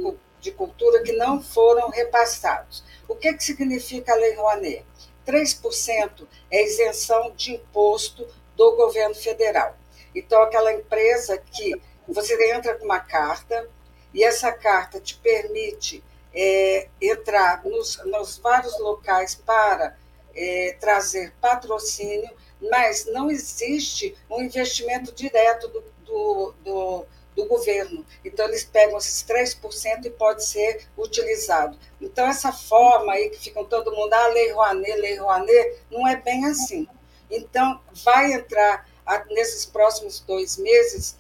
de 0.47 0.53
Cultura, 0.53 1.03
que 1.03 1.13
não 1.13 1.43
foram 1.43 1.91
repassados. 1.91 2.85
O 3.09 3.17
que, 3.17 3.33
que 3.35 3.43
significa 3.43 4.13
a 4.13 4.17
Lei 4.17 4.35
Rouanet? 4.35 4.85
3% 5.27 6.27
é 6.51 6.65
isenção 6.65 7.33
de 7.33 7.55
imposto 7.55 8.27
do 8.55 8.77
governo 8.77 9.15
federal. 9.15 9.77
Então, 10.15 10.41
aquela 10.43 10.73
empresa 10.73 11.37
que 11.37 11.75
você 12.07 12.53
entra 12.53 12.77
com 12.77 12.85
uma 12.85 13.01
carta 13.01 13.69
e 14.15 14.23
essa 14.23 14.53
carta 14.53 15.01
te 15.01 15.17
permite 15.17 16.03
é, 16.33 16.89
entrar 17.03 17.65
nos, 17.65 18.01
nos, 18.05 18.39
vários 18.39 18.79
locais 18.79 19.35
para 19.35 19.99
é, 20.35 20.77
trazer 20.79 21.35
patrocínio, 21.41 22.31
mas 22.71 23.05
não 23.07 23.31
existe 23.31 24.17
um 24.31 24.43
investimento 24.43 25.13
direto 25.13 25.69
do, 25.69 25.85
do, 26.05 26.55
do, 26.63 27.07
do 27.37 27.45
governo. 27.45 28.05
Então, 28.25 28.47
eles 28.47 28.65
pegam 28.65 28.97
esses 28.97 29.23
3% 29.23 30.07
e 30.07 30.11
pode 30.11 30.45
ser 30.45 30.89
utilizado. 30.97 31.79
Então, 32.01 32.27
essa 32.27 32.51
forma 32.51 33.13
aí 33.13 33.29
que 33.29 33.39
ficam 33.39 33.65
todo 33.65 33.95
mundo, 33.95 34.13
ah, 34.15 34.29
Lei 34.29 34.51
Rouanet, 34.51 34.97
Lei 34.97 35.17
Rouanet, 35.17 35.77
não 35.91 36.09
é 36.09 36.17
bem 36.17 36.47
assim. 36.47 36.89
Então, 37.31 37.79
vai 38.05 38.33
entrar 38.33 38.89
nesses 39.31 39.67
próximos 39.67 40.21
dois 40.21 40.57
meses, 40.57 41.17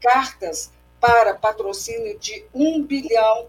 cartas 0.00 0.70
para 1.00 1.34
patrocínio 1.34 2.18
de 2.18 2.46
um 2.54 2.82
bilhão 2.82 3.48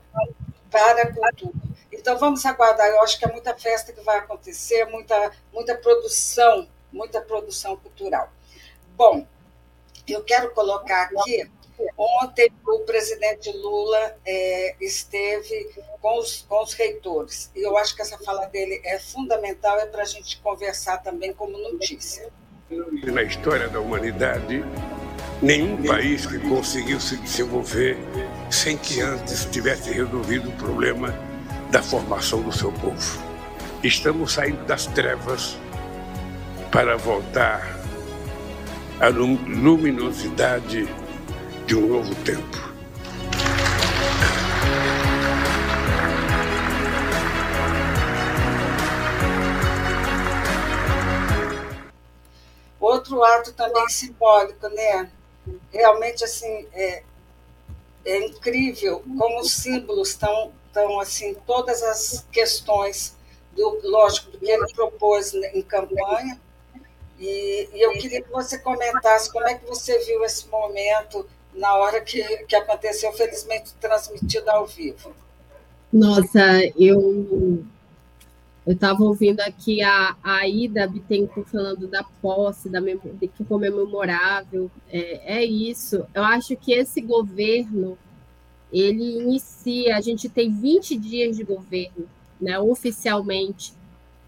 para 0.71 1.03
a 1.03 1.13
cultura. 1.13 1.53
Então, 1.91 2.17
vamos 2.17 2.45
aguardar. 2.45 2.87
Eu 2.87 3.01
acho 3.01 3.17
que 3.19 3.25
é 3.25 3.31
muita 3.31 3.55
festa 3.55 3.93
que 3.93 4.01
vai 4.01 4.17
acontecer, 4.17 4.85
muita, 4.85 5.31
muita 5.53 5.75
produção, 5.75 6.67
muita 6.91 7.21
produção 7.21 7.77
cultural. 7.77 8.31
Bom, 8.95 9.25
eu 10.07 10.23
quero 10.23 10.51
colocar 10.51 11.03
aqui. 11.03 11.49
Ontem, 11.97 12.51
o 12.65 12.79
presidente 12.79 13.51
Lula 13.51 14.15
é, 14.25 14.75
esteve 14.81 15.69
com 16.01 16.19
os, 16.19 16.45
com 16.47 16.63
os 16.63 16.73
reitores. 16.73 17.51
E 17.55 17.61
eu 17.61 17.77
acho 17.77 17.95
que 17.95 18.01
essa 18.01 18.17
fala 18.19 18.45
dele 18.47 18.81
é 18.83 18.97
fundamental, 18.97 19.79
é 19.79 19.85
para 19.85 20.01
a 20.01 20.05
gente 20.05 20.39
conversar 20.39 20.97
também 20.97 21.33
como 21.33 21.57
notícia. 21.57 22.29
Na 23.03 23.23
história 23.23 23.69
da 23.69 23.79
humanidade, 23.79 24.63
nenhum 25.41 25.83
país 25.83 26.25
que 26.25 26.39
conseguiu 26.39 26.99
se 26.99 27.15
desenvolver 27.17 27.97
sem 28.49 28.77
que 28.77 28.99
antes 29.01 29.45
tivesse 29.45 29.91
resolvido 29.91 30.49
o 30.49 30.53
problema 30.53 31.13
da 31.71 31.81
formação 31.81 32.41
do 32.41 32.51
seu 32.51 32.71
povo. 32.71 33.23
Estamos 33.83 34.33
saindo 34.33 34.65
das 34.65 34.87
trevas 34.87 35.57
para 36.71 36.97
voltar 36.97 37.77
à 38.99 39.07
luminosidade 39.09 40.87
de 41.67 41.75
um 41.75 41.85
novo 41.85 42.15
tempo. 42.23 42.57
outro 52.79 53.21
ato 53.21 53.51
também 53.51 53.87
simbólico, 53.89 54.69
né? 54.69 55.11
Realmente, 55.71 56.23
assim, 56.23 56.67
é, 56.71 57.03
é 58.05 58.25
incrível 58.25 59.03
como 59.17 59.41
os 59.41 59.51
símbolos 59.51 60.11
estão, 60.11 60.53
estão, 60.67 60.99
assim, 61.01 61.33
todas 61.45 61.83
as 61.83 62.25
questões, 62.31 63.15
do, 63.51 63.81
lógico, 63.83 64.31
do 64.31 64.39
que 64.39 64.49
ele 64.49 64.71
propôs 64.73 65.33
em 65.33 65.61
campanha, 65.63 66.39
e, 67.19 67.69
e, 67.73 67.81
eu 67.81 67.91
queria 67.93 68.21
que 68.21 68.29
você 68.29 68.59
comentasse 68.59 69.31
como 69.31 69.47
é 69.47 69.55
que 69.55 69.65
você 69.65 69.97
viu 70.05 70.23
esse 70.23 70.47
momento 70.47 71.27
na 71.53 71.75
hora 71.75 72.01
que, 72.01 72.21
que 72.45 72.55
aconteceu, 72.55 73.11
felizmente 73.13 73.73
transmitido 73.79 74.49
ao 74.49 74.65
vivo. 74.65 75.13
Nossa, 75.91 76.41
eu 76.77 77.65
eu 78.67 78.73
estava 78.73 79.01
ouvindo 79.01 79.39
aqui 79.39 79.81
a, 79.81 80.17
a 80.21 80.45
Ida 80.45 80.85
Bittencourt 80.85 81.47
falando 81.47 81.87
da 81.87 82.03
posse, 82.21 82.67
da 82.67 82.81
que 82.81 83.45
como 83.45 83.63
é 83.63 83.69
memorável. 83.69 84.69
É, 84.91 85.37
é 85.37 85.45
isso. 85.45 86.05
Eu 86.13 86.21
acho 86.21 86.53
que 86.57 86.73
esse 86.73 86.99
governo, 86.99 87.97
ele 88.69 89.19
inicia, 89.21 89.95
a 89.95 90.01
gente 90.01 90.27
tem 90.27 90.53
20 90.53 90.97
dias 90.97 91.37
de 91.37 91.45
governo, 91.45 92.09
né, 92.41 92.59
oficialmente, 92.59 93.71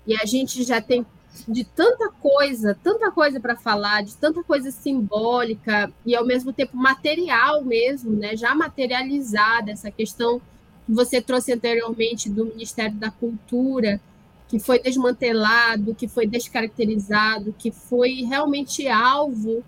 e 0.07 0.15
a 0.15 0.25
gente 0.25 0.63
já 0.63 0.81
tem 0.81 1.05
de 1.47 1.63
tanta 1.63 2.09
coisa, 2.09 2.77
tanta 2.83 3.11
coisa 3.11 3.39
para 3.39 3.55
falar, 3.55 4.03
de 4.03 4.15
tanta 4.15 4.43
coisa 4.43 4.71
simbólica 4.71 5.91
e 6.05 6.15
ao 6.15 6.25
mesmo 6.25 6.51
tempo 6.51 6.75
material 6.75 7.63
mesmo, 7.63 8.11
né, 8.11 8.35
já 8.35 8.53
materializada, 8.53 9.71
essa 9.71 9.91
questão 9.91 10.41
que 10.85 10.93
você 10.93 11.21
trouxe 11.21 11.53
anteriormente 11.53 12.29
do 12.29 12.45
Ministério 12.45 12.95
da 12.95 13.11
Cultura, 13.11 14.01
que 14.47 14.57
foi 14.57 14.79
desmantelado, 14.79 15.93
que 15.93 16.07
foi 16.07 16.25
descaracterizado, 16.25 17.53
que 17.57 17.71
foi 17.71 18.23
realmente 18.23 18.87
alvo 18.87 19.63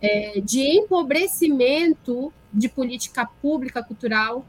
é, 0.00 0.40
de 0.40 0.60
empobrecimento 0.60 2.32
de 2.52 2.68
política 2.68 3.26
pública 3.40 3.82
cultural. 3.82 4.44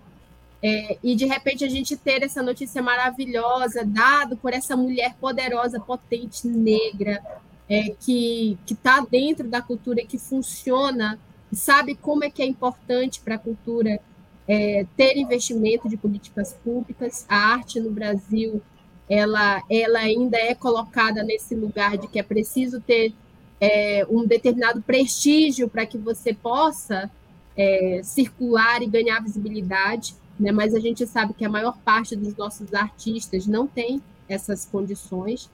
É, 0.61 0.97
e 1.03 1.15
de 1.15 1.25
repente 1.25 1.63
a 1.63 1.69
gente 1.69 1.95
ter 1.95 2.23
essa 2.23 2.41
notícia 2.41 2.81
maravilhosa, 2.81 3.85
dado 3.85 4.35
por 4.37 4.53
essa 4.53 4.75
mulher 4.75 5.15
poderosa, 5.19 5.79
potente, 5.79 6.47
negra, 6.47 7.23
é, 7.69 7.89
que 7.99 8.57
está 8.69 9.05
dentro 9.09 9.47
da 9.47 9.61
cultura 9.61 10.03
que 10.03 10.17
funciona, 10.17 11.19
sabe 11.51 11.95
como 11.95 12.23
é 12.23 12.29
que 12.29 12.41
é 12.41 12.45
importante 12.45 13.21
para 13.21 13.35
a 13.35 13.39
cultura 13.39 13.99
é, 14.47 14.85
ter 14.95 15.17
investimento 15.17 15.87
de 15.87 15.97
políticas 15.97 16.53
públicas. 16.63 17.25
A 17.29 17.53
arte 17.53 17.79
no 17.79 17.91
Brasil 17.91 18.61
ela, 19.09 19.63
ela 19.69 19.99
ainda 19.99 20.37
é 20.37 20.53
colocada 20.53 21.23
nesse 21.23 21.55
lugar 21.55 21.97
de 21.97 22.07
que 22.07 22.19
é 22.19 22.23
preciso 22.23 22.81
ter 22.81 23.13
é, 23.59 24.05
um 24.09 24.25
determinado 24.25 24.81
prestígio 24.81 25.69
para 25.69 25.85
que 25.85 25.97
você 25.97 26.33
possa 26.33 27.09
é, 27.55 28.01
circular 28.03 28.81
e 28.81 28.87
ganhar 28.87 29.21
visibilidade, 29.21 30.13
né? 30.39 30.51
mas 30.51 30.73
a 30.73 30.79
gente 30.79 31.05
sabe 31.05 31.33
que 31.33 31.45
a 31.45 31.49
maior 31.49 31.77
parte 31.79 32.15
dos 32.15 32.35
nossos 32.35 32.73
artistas 32.73 33.47
não 33.47 33.67
tem 33.67 34.01
essas 34.27 34.65
condições. 34.65 35.49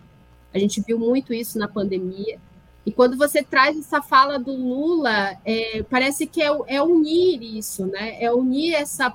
A 0.53 0.59
gente 0.59 0.81
viu 0.81 0.99
muito 0.99 1.33
isso 1.33 1.57
na 1.57 1.67
pandemia. 1.67 2.39
E 2.85 2.91
quando 2.91 3.17
você 3.17 3.41
traz 3.41 3.77
essa 3.77 4.01
fala 4.01 4.37
do 4.37 4.51
Lula, 4.51 5.37
é, 5.45 5.83
parece 5.89 6.27
que 6.27 6.41
é, 6.41 6.49
é, 6.67 6.81
unir 6.81 7.41
isso, 7.41 7.85
né? 7.85 8.21
É 8.21 8.31
unir 8.33 8.73
essa, 8.73 9.13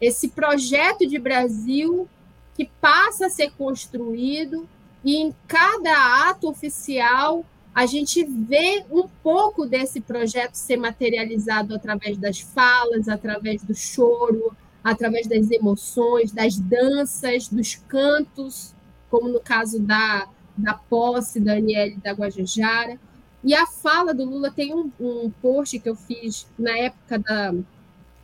esse 0.00 0.28
projeto 0.28 1.06
de 1.06 1.18
Brasil 1.18 2.08
que 2.54 2.70
passa 2.80 3.26
a 3.26 3.30
ser 3.30 3.50
construído 3.52 4.66
e 5.04 5.16
em 5.16 5.34
cada 5.46 6.28
ato 6.28 6.48
oficial 6.48 7.44
a 7.74 7.86
gente 7.86 8.22
vê 8.24 8.84
um 8.90 9.08
pouco 9.22 9.64
desse 9.66 10.00
projeto 10.00 10.54
ser 10.54 10.76
materializado 10.76 11.74
através 11.74 12.18
das 12.18 12.40
falas, 12.40 13.08
através 13.08 13.62
do 13.62 13.74
choro, 13.74 14.54
através 14.82 15.26
das 15.26 15.50
emoções, 15.50 16.32
das 16.32 16.58
danças, 16.58 17.48
dos 17.48 17.74
cantos, 17.74 18.74
como 19.10 19.28
no 19.28 19.40
caso 19.40 19.80
da, 19.80 20.28
da 20.56 20.74
posse 20.74 21.40
da 21.40 21.54
Aniele 21.54 21.96
da 21.96 22.12
Guajajara. 22.12 22.98
E 23.44 23.54
a 23.54 23.66
fala 23.66 24.14
do 24.14 24.24
Lula 24.24 24.50
tem 24.50 24.74
um, 24.74 24.90
um 24.98 25.30
post 25.42 25.78
que 25.78 25.88
eu 25.88 25.96
fiz 25.96 26.46
na 26.58 26.76
época 26.76 27.18
da, 27.18 27.54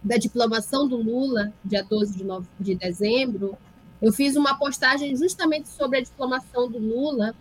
da 0.03 0.17
diplomação 0.17 0.87
do 0.89 0.97
Lula, 0.97 1.53
dia 1.65 1.83
12 1.83 2.17
de, 2.17 2.25
nove, 2.25 2.49
de 2.59 2.75
dezembro. 2.75 3.57
Eu 4.01 4.13
fiz 4.13 4.37
uma 4.37 4.57
postagem 4.57 5.15
justamente 5.17 5.69
sobre 5.69 5.99
a 5.99 6.03
diplomação 6.03 6.71
do 6.71 6.79
Lula, 6.79 7.35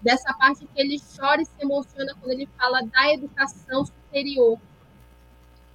dessa 0.00 0.34
parte 0.34 0.66
que 0.66 0.80
ele 0.80 1.00
chora 1.16 1.40
e 1.40 1.44
se 1.44 1.52
emociona 1.60 2.14
quando 2.20 2.32
ele 2.32 2.48
fala 2.58 2.82
da 2.82 3.14
educação 3.14 3.86
superior. 3.86 4.58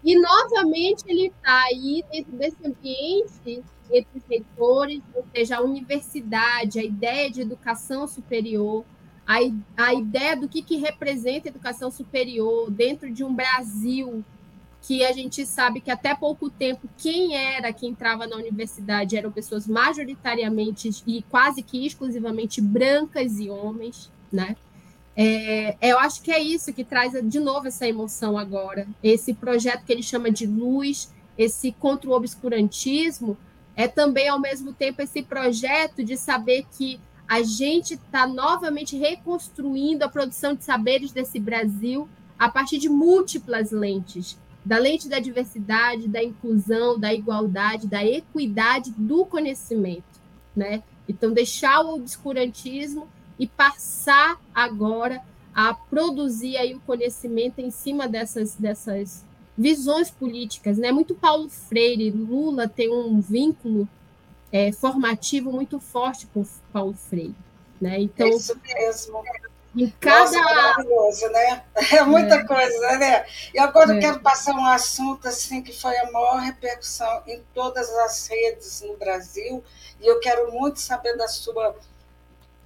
E, 0.04 0.20
novamente, 0.20 1.04
ele 1.08 1.28
está 1.28 1.64
aí 1.64 2.04
dentro 2.12 2.32
desse 2.34 2.58
ambiente 2.66 3.64
entre 3.92 4.18
os 4.18 4.24
reitores, 4.30 5.02
ou 5.14 5.26
seja, 5.34 5.58
a 5.58 5.62
universidade, 5.62 6.80
a 6.80 6.84
ideia 6.84 7.32
de 7.32 7.42
educação 7.42 8.08
superior, 8.08 8.86
a, 9.26 9.38
a 9.76 9.94
ideia 9.94 10.36
do 10.36 10.48
que, 10.48 10.62
que 10.62 10.78
representa 10.78 11.50
educação 11.50 11.92
superior 11.92 12.70
dentro 12.72 13.12
de 13.12 13.24
um 13.24 13.34
Brasil 13.34 14.24
que 14.82 15.04
a 15.04 15.12
gente 15.12 15.46
sabe 15.46 15.82
que 15.82 15.92
até 15.92 16.16
pouco 16.16 16.50
tempo 16.50 16.88
quem 16.98 17.36
era 17.36 17.74
que 17.74 17.86
entrava 17.86 18.26
na 18.26 18.38
universidade 18.38 19.18
eram 19.18 19.32
pessoas 19.32 19.68
majoritariamente 19.68 20.90
e 21.06 21.24
quase 21.24 21.62
que 21.62 21.86
exclusivamente 21.86 22.62
brancas 22.62 23.38
e 23.38 23.50
homens, 23.50 24.10
né? 24.32 24.56
É, 25.20 25.76
eu 25.82 25.98
acho 25.98 26.22
que 26.22 26.32
é 26.32 26.40
isso 26.40 26.72
que 26.72 26.84
traz 26.84 27.14
de 27.24 27.40
novo 27.40 27.68
essa 27.68 27.88
emoção 27.88 28.38
agora. 28.38 28.88
Esse 29.02 29.34
projeto 29.34 29.84
que 29.84 29.92
ele 29.92 30.04
chama 30.04 30.30
de 30.30 30.46
luz, 30.46 31.12
esse 31.36 31.72
contra 31.72 32.08
o 32.08 32.14
obscurantismo, 32.14 33.36
é 33.76 33.88
também, 33.88 34.30
ao 34.30 34.40
mesmo 34.40 34.74
tempo, 34.74 35.02
esse 35.02 35.24
projeto 35.24 36.04
de 36.04 36.16
saber 36.16 36.66
que 36.78 37.00
a 37.28 37.42
gente 37.42 37.96
está 37.96 38.28
novamente 38.28 38.96
reconstruindo 38.96 40.06
a 40.06 40.10
produção 40.10 40.54
de 40.54 40.64
saberes 40.64 41.12
desse 41.12 41.40
Brasil 41.40 42.08
a 42.38 42.48
partir 42.48 42.78
de 42.78 42.88
múltiplas 42.88 43.72
lentes 43.72 44.38
da 44.68 44.78
lente 44.78 45.08
da 45.08 45.20
diversidade, 45.20 46.10
da 46.10 46.22
inclusão, 46.22 47.00
da 47.00 47.14
igualdade, 47.14 47.88
da 47.88 48.06
equidade 48.06 48.92
do 48.98 49.26
conhecimento, 49.26 50.04
né? 50.54 50.84
Então 51.08 51.32
deixar 51.32 51.86
o 51.86 51.96
obscurantismo 51.96 53.08
e 53.40 53.48
passar 53.48 54.40
agora 54.54 55.22
a 55.54 55.74
produzir 55.74 56.58
aí 56.58 56.76
o 56.76 56.80
conhecimento 56.82 57.60
em 57.60 57.72
cima 57.72 58.08
dessas 58.08 58.56
dessas 58.56 59.26
visões 59.58 60.12
políticas, 60.12 60.78
né? 60.78 60.92
Muito 60.92 61.16
Paulo 61.16 61.50
Freire, 61.50 62.12
Lula 62.12 62.68
tem 62.68 62.94
um 62.94 63.20
vínculo 63.20 63.88
é, 64.52 64.72
formativo 64.72 65.52
muito 65.52 65.80
forte 65.80 66.28
com 66.28 66.46
Paulo 66.72 66.94
Freire, 66.94 67.36
né? 67.82 68.00
Então, 68.00 68.28
isso 68.30 68.60
mesmo. 68.64 69.24
Em 69.76 69.90
cada... 70.00 70.22
Nossa, 70.22 70.42
maravilhoso, 70.42 71.30
né? 71.30 71.64
É 71.92 72.04
muita 72.04 72.36
é. 72.36 72.44
coisa, 72.46 72.98
né? 72.98 73.26
E 73.54 73.60
agora 73.60 73.94
é. 73.94 73.98
eu 73.98 74.00
quero 74.00 74.20
passar 74.20 74.54
um 74.54 74.66
assunto 74.66 75.28
assim 75.28 75.62
que 75.62 75.72
foi 75.72 75.96
a 75.98 76.12
maior 76.12 76.40
repercussão 76.40 77.24
em 77.28 77.44
todas 77.54 77.90
as 77.90 78.28
redes 78.28 78.82
no 78.82 78.96
Brasil, 78.98 79.64
e 80.00 80.08
eu 80.08 80.20
quero 80.20 80.52
muito 80.52 80.80
saber 80.80 81.16
da 81.18 81.28
sua 81.28 81.76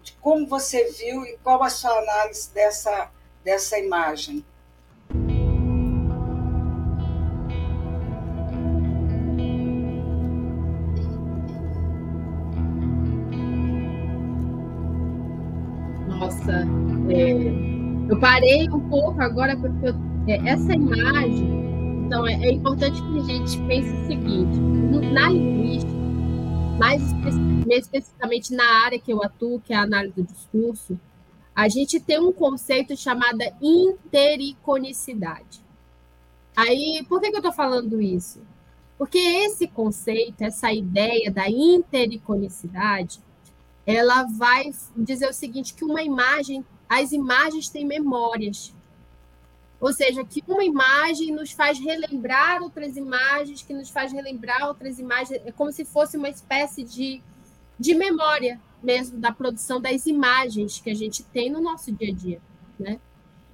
de 0.04 0.14
como 0.14 0.48
você 0.48 0.92
viu 0.92 1.24
e 1.26 1.38
qual 1.44 1.62
a 1.64 1.70
sua 1.70 1.92
análise 1.92 2.54
dessa 2.54 3.10
dessa 3.44 3.78
imagem. 3.80 4.46
Nossa, 16.08 16.66
é, 17.10 18.12
eu 18.12 18.20
parei 18.20 18.70
um 18.70 18.80
pouco 18.90 19.20
agora 19.22 19.58
porque 19.58 19.88
eu, 19.88 19.96
é, 20.28 20.50
essa 20.50 20.74
imagem, 20.74 22.06
então 22.06 22.28
é, 22.28 22.34
é, 22.34 22.52
importante 22.52 23.02
que 23.02 23.20
a 23.20 23.24
gente 23.24 23.58
pense 23.68 23.90
o 23.90 24.08
seguinte: 24.08 24.60
na 25.14 25.30
linguística, 25.30 26.01
mais 26.78 27.02
especificamente 27.70 28.54
na 28.54 28.84
área 28.84 29.00
que 29.00 29.12
eu 29.12 29.24
atuo, 29.24 29.62
que 29.62 29.74
é 29.74 29.76
a 29.76 29.84
análise 29.84 30.16
do 30.16 30.24
discurso, 30.24 31.00
a 31.56 31.68
gente 31.68 32.00
tem 32.00 32.20
um 32.20 32.32
conceito 32.32 32.96
chamado 32.96 33.40
intericonicidade. 33.62 35.62
Aí, 36.56 37.06
por 37.08 37.22
que, 37.22 37.30
que 37.30 37.36
eu 37.36 37.40
estou 37.40 37.54
falando 37.54 38.02
isso? 38.02 38.42
Porque 38.98 39.18
esse 39.18 39.68
conceito, 39.68 40.42
essa 40.42 40.72
ideia 40.72 41.32
da 41.32 41.50
intericonicidade, 41.50 43.20
ela 43.86 44.24
vai 44.24 44.72
dizer 44.96 45.28
o 45.28 45.34
seguinte, 45.34 45.74
que 45.74 45.84
uma 45.84 46.04
imagem, 46.04 46.64
as 46.88 47.12
imagens 47.12 47.70
têm 47.70 47.86
memórias. 47.86 48.74
Ou 49.82 49.92
seja, 49.92 50.24
que 50.24 50.44
uma 50.48 50.64
imagem 50.64 51.32
nos 51.32 51.52
faz 51.52 51.80
relembrar 51.80 52.62
outras 52.62 52.96
imagens, 52.96 53.64
que 53.64 53.74
nos 53.74 53.90
faz 53.90 54.14
relembrar 54.14 54.68
outras 54.68 55.00
imagens, 55.00 55.42
é 55.44 55.52
como 55.52 55.72
se 55.72 55.84
fosse 55.84 56.16
uma 56.16 56.30
espécie 56.30 56.84
de, 56.84 57.20
de 57.80 57.96
memória 57.96 58.62
mesmo 58.82 59.18
da 59.18 59.32
produção 59.32 59.82
das 59.82 60.06
imagens 60.06 60.80
que 60.80 60.92
a 60.92 60.94
gente 60.94 61.24
tem 61.24 61.50
no 61.50 61.60
nosso 61.60 61.92
dia 61.92 62.12
a 62.12 62.16
dia, 62.16 62.42
né? 62.80 63.00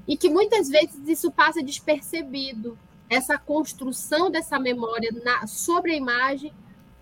E 0.06 0.18
que 0.18 0.30
muitas 0.30 0.70
vezes 0.70 1.08
isso 1.08 1.32
passa 1.32 1.64
despercebido. 1.64 2.78
Essa 3.10 3.38
construção 3.38 4.30
dessa 4.30 4.60
memória 4.60 5.12
na, 5.24 5.48
sobre 5.48 5.94
a 5.94 5.96
imagem, 5.96 6.54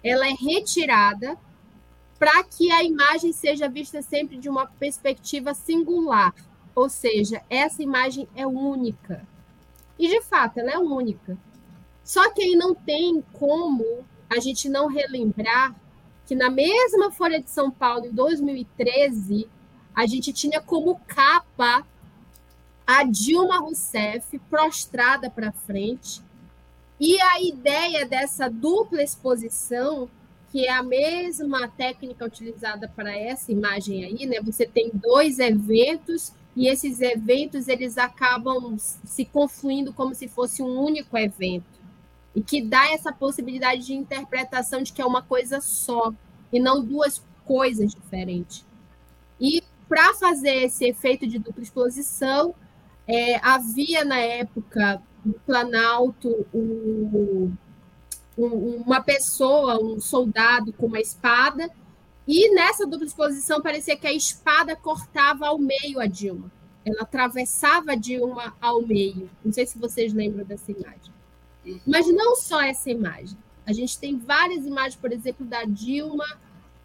ela 0.03 0.27
é 0.27 0.33
retirada 0.33 1.35
para 2.19 2.43
que 2.43 2.71
a 2.71 2.83
imagem 2.83 3.33
seja 3.33 3.67
vista 3.67 4.03
sempre 4.03 4.37
de 4.37 4.47
uma 4.47 4.67
perspectiva 4.67 5.53
singular, 5.55 6.33
ou 6.75 6.89
seja, 6.89 7.41
essa 7.49 7.81
imagem 7.81 8.27
é 8.35 8.45
única. 8.45 9.25
E 9.97 10.09
de 10.09 10.21
fato, 10.21 10.59
ela 10.59 10.71
é 10.71 10.77
única. 10.77 11.37
Só 12.03 12.29
que 12.31 12.43
aí 12.43 12.55
não 12.55 12.75
tem 12.75 13.23
como 13.33 14.05
a 14.29 14.39
gente 14.39 14.67
não 14.67 14.87
relembrar 14.87 15.73
que 16.27 16.35
na 16.35 16.49
mesma 16.49 17.11
Folha 17.11 17.41
de 17.41 17.49
São 17.49 17.71
Paulo, 17.71 18.07
em 18.07 18.11
2013, 18.11 19.47
a 19.95 20.05
gente 20.05 20.33
tinha 20.33 20.59
como 20.59 20.99
capa 21.07 21.87
a 22.85 23.03
Dilma 23.03 23.59
Rousseff 23.59 24.37
prostrada 24.49 25.29
para 25.29 25.51
frente. 25.51 26.21
E 26.99 27.19
a 27.21 27.41
ideia 27.41 28.05
dessa 28.05 28.49
dupla 28.49 29.01
exposição 29.01 30.09
que 30.51 30.65
é 30.65 30.71
a 30.71 30.81
mesma 30.81 31.67
técnica 31.67 32.23
utilizada 32.23 32.87
para 32.87 33.13
essa 33.13 33.51
imagem 33.51 34.05
aí, 34.05 34.25
né? 34.25 34.39
Você 34.41 34.65
tem 34.65 34.89
dois 34.93 35.37
eventos 35.37 36.31
e 36.55 36.67
esses 36.67 37.01
eventos 37.01 37.67
eles 37.67 37.97
acabam 37.97 38.77
se 38.77 39.25
confluindo 39.25 39.93
como 39.93 40.15
se 40.15 40.27
fosse 40.27 40.63
um 40.63 40.79
único 40.79 41.17
evento 41.17 41.81
e 42.33 42.41
que 42.41 42.61
dá 42.61 42.91
essa 42.91 43.11
possibilidade 43.11 43.85
de 43.85 43.93
interpretação 43.93 44.81
de 44.81 44.93
que 44.93 45.01
é 45.01 45.05
uma 45.05 45.21
coisa 45.21 45.59
só 45.59 46.13
e 46.51 46.59
não 46.59 46.83
duas 46.83 47.23
coisas 47.45 47.93
diferentes. 47.93 48.65
E 49.39 49.61
para 49.87 50.13
fazer 50.13 50.63
esse 50.63 50.85
efeito 50.85 51.27
de 51.27 51.39
dupla 51.39 51.63
exposição, 51.63 52.55
é, 53.07 53.35
havia 53.45 54.03
na 54.03 54.17
época 54.17 55.01
no 55.23 55.33
Planalto 55.33 56.45
o 56.53 57.51
um, 58.37 58.83
uma 58.85 59.01
pessoa, 59.01 59.81
um 59.81 59.99
soldado 59.99 60.73
com 60.73 60.87
uma 60.87 60.99
espada, 60.99 61.69
e 62.27 62.53
nessa 62.53 62.85
dupla 62.85 63.05
exposição 63.05 63.61
parecia 63.61 63.97
que 63.97 64.07
a 64.07 64.13
espada 64.13 64.75
cortava 64.75 65.47
ao 65.47 65.59
meio 65.59 65.99
a 65.99 66.07
Dilma. 66.07 66.51
Ela 66.83 67.01
atravessava 67.01 67.93
a 67.93 67.95
Dilma 67.95 68.55
ao 68.59 68.81
meio. 68.81 69.29
Não 69.43 69.51
sei 69.51 69.65
se 69.65 69.77
vocês 69.77 70.13
lembram 70.13 70.45
dessa 70.45 70.71
imagem. 70.71 71.13
Mas 71.85 72.07
não 72.07 72.35
só 72.35 72.61
essa 72.61 72.89
imagem. 72.89 73.37
A 73.65 73.73
gente 73.73 73.97
tem 73.97 74.17
várias 74.17 74.65
imagens, 74.65 74.95
por 74.95 75.11
exemplo, 75.11 75.45
da 75.45 75.63
Dilma 75.63 76.25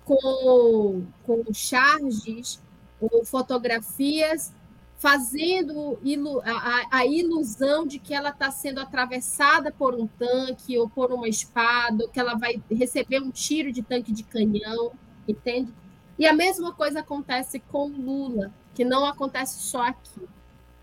com, 0.05 1.05
com 1.24 1.44
charges 1.53 2.61
ou 3.00 3.24
fotografias 3.24 4.53
fazendo 5.00 5.98
a, 6.44 6.98
a, 6.98 7.07
ilusão 7.07 7.87
de 7.87 7.98
que 7.98 8.12
ela 8.12 8.29
está 8.29 8.50
sendo 8.50 8.81
atravessada 8.81 9.72
por 9.72 9.94
um 9.94 10.07
tanque 10.07 10.76
ou 10.76 10.90
por 10.90 11.11
uma 11.11 11.26
espada, 11.26 12.05
ou 12.05 12.11
que 12.11 12.20
ela 12.20 12.35
vai 12.35 12.62
receber 12.70 13.22
um 13.22 13.31
tiro 13.31 13.72
de 13.72 13.83
tanque 13.83 14.12
de 14.12 14.22
canhão, 14.22 14.92
entende? 15.31 15.73
E 16.19 16.27
a 16.27 16.33
mesma 16.33 16.73
coisa 16.73 17.01
acontece 17.01 17.61
com 17.61 17.87
Lula, 17.87 18.53
que 18.75 18.85
não 18.85 19.05
acontece 19.05 19.61
só 19.61 19.83
aqui. 19.83 20.29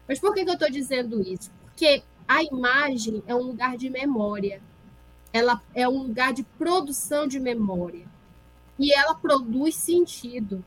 Mas 0.08 0.20
por 0.20 0.34
que, 0.34 0.44
que 0.44 0.50
eu 0.50 0.56
estou 0.56 0.70
dizendo 0.70 1.22
isso? 1.22 1.52
Porque 1.64 2.04
a 2.28 2.44
imagem 2.44 3.22
é 3.28 3.36
um 3.36 3.44
lugar 3.44 3.78
de 3.78 3.90
memória. 3.90 4.62
Ela 5.32 5.62
é 5.76 5.88
um 5.88 6.04
lugar 6.04 6.34
de 6.34 6.44
produção 6.44 7.28
de 7.28 7.40
memória. 7.40 8.08
E 8.80 8.94
ela 8.94 9.16
produz 9.16 9.76
sentido. 9.76 10.64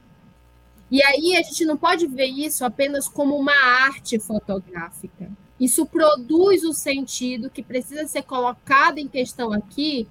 E 0.91 1.03
aí 1.03 1.37
a 1.37 1.43
gente 1.43 1.65
não 1.65 1.77
pode 1.77 2.07
ver 2.07 2.27
isso 2.27 2.65
apenas 2.65 3.07
como 3.07 3.37
uma 3.37 3.55
arte 3.55 4.19
fotográfica. 4.19 5.31
Isso 5.59 5.87
produz 5.87 6.65
o 6.65 6.73
sentido 6.73 7.51
que 7.51 7.63
precisa 7.63 8.07
ser 8.09 8.23
colocado 8.23 8.99
em 8.99 9.07
questão 9.07 9.53
aqui. 9.53 10.09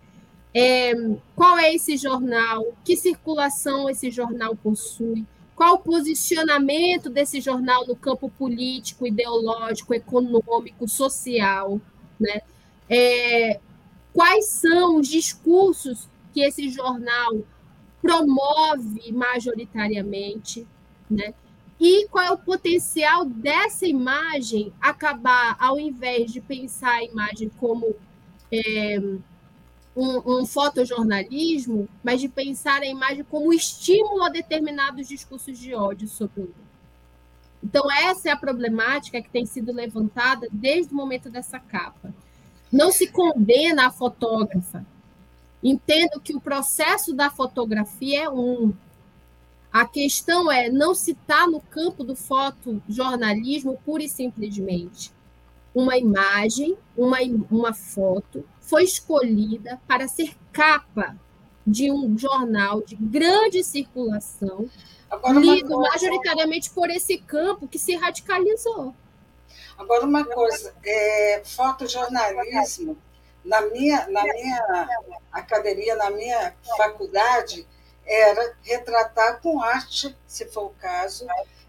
É, 0.53 0.93
qual 1.35 1.57
é 1.57 1.73
esse 1.73 1.97
jornal? 1.97 2.73
Que 2.83 2.95
circulação 2.95 3.89
esse 3.89 4.09
jornal 4.09 4.55
possui? 4.55 5.25
Qual 5.55 5.75
o 5.75 5.79
posicionamento 5.79 7.09
desse 7.09 7.41
jornal 7.41 7.85
no 7.85 7.95
campo 7.95 8.29
político, 8.29 9.05
ideológico, 9.05 9.93
econômico, 9.93 10.88
social? 10.88 11.79
Né? 12.19 12.41
É, 12.89 13.59
quais 14.13 14.47
são 14.47 14.97
os 14.97 15.07
discursos 15.07 16.07
que 16.33 16.41
esse 16.41 16.69
jornal 16.69 17.43
promove 18.01 19.12
majoritariamente, 19.12 20.65
né? 21.09 21.33
E 21.79 22.07
qual 22.07 22.25
é 22.25 22.31
o 22.31 22.38
potencial 22.38 23.23
dessa 23.25 23.85
imagem 23.85 24.73
acabar, 24.81 25.55
ao 25.59 25.79
invés 25.79 26.31
de 26.31 26.41
pensar 26.41 26.95
a 26.95 27.03
imagem 27.03 27.49
como 27.57 27.95
é, 28.51 28.99
um, 29.95 30.39
um, 30.39 30.45
fotojornalismo, 30.45 31.88
mas 32.04 32.21
de 32.21 32.30
pensar 32.30 32.82
a 32.82 32.88
imagem 32.88 33.23
como 33.23 33.54
estímulo 33.54 34.23
a 34.23 34.30
determinados 34.30 35.08
discursos 35.08 35.58
de 35.58 35.73
ódio 35.73 36.08
sobre 36.08 36.41
o. 36.41 36.54
Então, 37.62 37.91
essa 37.91 38.30
é 38.30 38.32
a 38.32 38.38
problemática 38.38 39.21
que 39.21 39.30
tem 39.30 39.45
sido 39.45 39.73
levantada 39.73 40.47
desde 40.52 40.93
o 40.93 40.95
momento 40.95 41.30
dessa 41.30 41.60
capa. 41.60 42.13
Não 42.71 42.91
se 42.91 43.08
condena 43.08 43.88
a 43.88 43.91
fotógrafa, 43.91 44.86
Entendo 45.63 46.21
que 46.21 46.36
o 46.36 46.41
processo 46.41 47.13
da 47.13 47.30
fotografia 47.30 48.23
é 48.23 48.30
um. 48.30 48.73
A 49.71 49.86
questão 49.86 50.52
é 50.52 50.69
não 50.69 50.95
se 50.95 51.12
está 51.12 51.45
no 51.45 51.60
campo 51.60 52.04
do 52.04 52.15
fotojornalismo 52.15 53.80
pura 53.86 54.04
e 54.04 54.10
simplesmente. 54.10 55.12
Uma 55.73 55.97
imagem, 55.97 56.77
uma, 56.97 57.17
uma 57.49 57.73
foto, 57.73 58.43
foi 58.60 58.84
escolhida 58.84 59.79
para 59.88 60.08
ser 60.08 60.36
capa 60.51 61.15
de 61.65 61.91
um 61.91 62.17
jornal 62.17 62.82
de 62.82 62.95
grande 62.95 63.63
circulação, 63.63 64.69
Agora, 65.10 65.39
lido 65.39 65.69
coisa... 65.69 65.89
majoritariamente 65.89 66.69
por 66.71 66.89
esse 66.89 67.17
campo 67.19 67.67
que 67.67 67.77
se 67.77 67.95
radicalizou. 67.95 68.93
Agora, 69.77 70.05
uma 70.05 70.25
coisa, 70.25 70.73
é, 70.84 71.41
fotojornalismo 71.45 72.97
na 73.43 73.62
minha, 73.62 74.08
na 74.10 74.23
minha 74.23 74.88
academia, 75.32 75.95
na 75.95 76.10
minha 76.10 76.53
faculdade, 76.75 77.67
era 78.05 78.55
retratar 78.63 79.39
com 79.41 79.62
arte, 79.62 80.15
se 80.27 80.45
for 80.47 80.65
o 80.65 80.69
caso, 80.82 81.25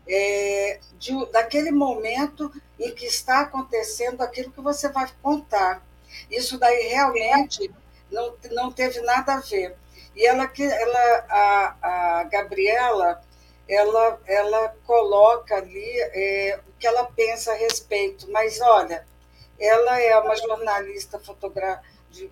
é, 0.07 0.81
de, 0.99 1.13
daquele 1.33 1.71
momento 1.71 2.53
em 2.79 2.95
que 2.95 3.07
está 3.07 3.41
acontecendo 3.41 4.23
aquilo 4.23 4.51
que 4.51 4.61
você 4.61 4.89
vai 4.89 5.09
contar. 5.23 5.83
Isso 6.31 6.59
daí 6.59 6.89
realmente 6.89 7.73
não, 8.11 8.35
não 8.51 8.73
teve 8.73 9.01
nada 9.01 9.35
a 9.35 9.41
ver. 9.41 9.77
E 10.15 10.27
ela, 10.27 10.51
ela 10.59 11.25
a, 11.29 11.77
a 12.21 12.25
Gabriela, 12.25 13.23
ela, 13.69 14.21
ela 14.27 14.77
coloca 14.85 15.57
ali 15.57 16.01
é, 16.13 16.59
o 16.69 16.73
que 16.79 16.87
ela 16.87 17.05
pensa 17.05 17.53
a 17.53 17.57
respeito. 17.57 18.31
Mas, 18.31 18.61
olha, 18.61 19.07
ela 19.59 20.01
é 20.01 20.19
uma 20.19 20.37
jornalista 20.37 21.21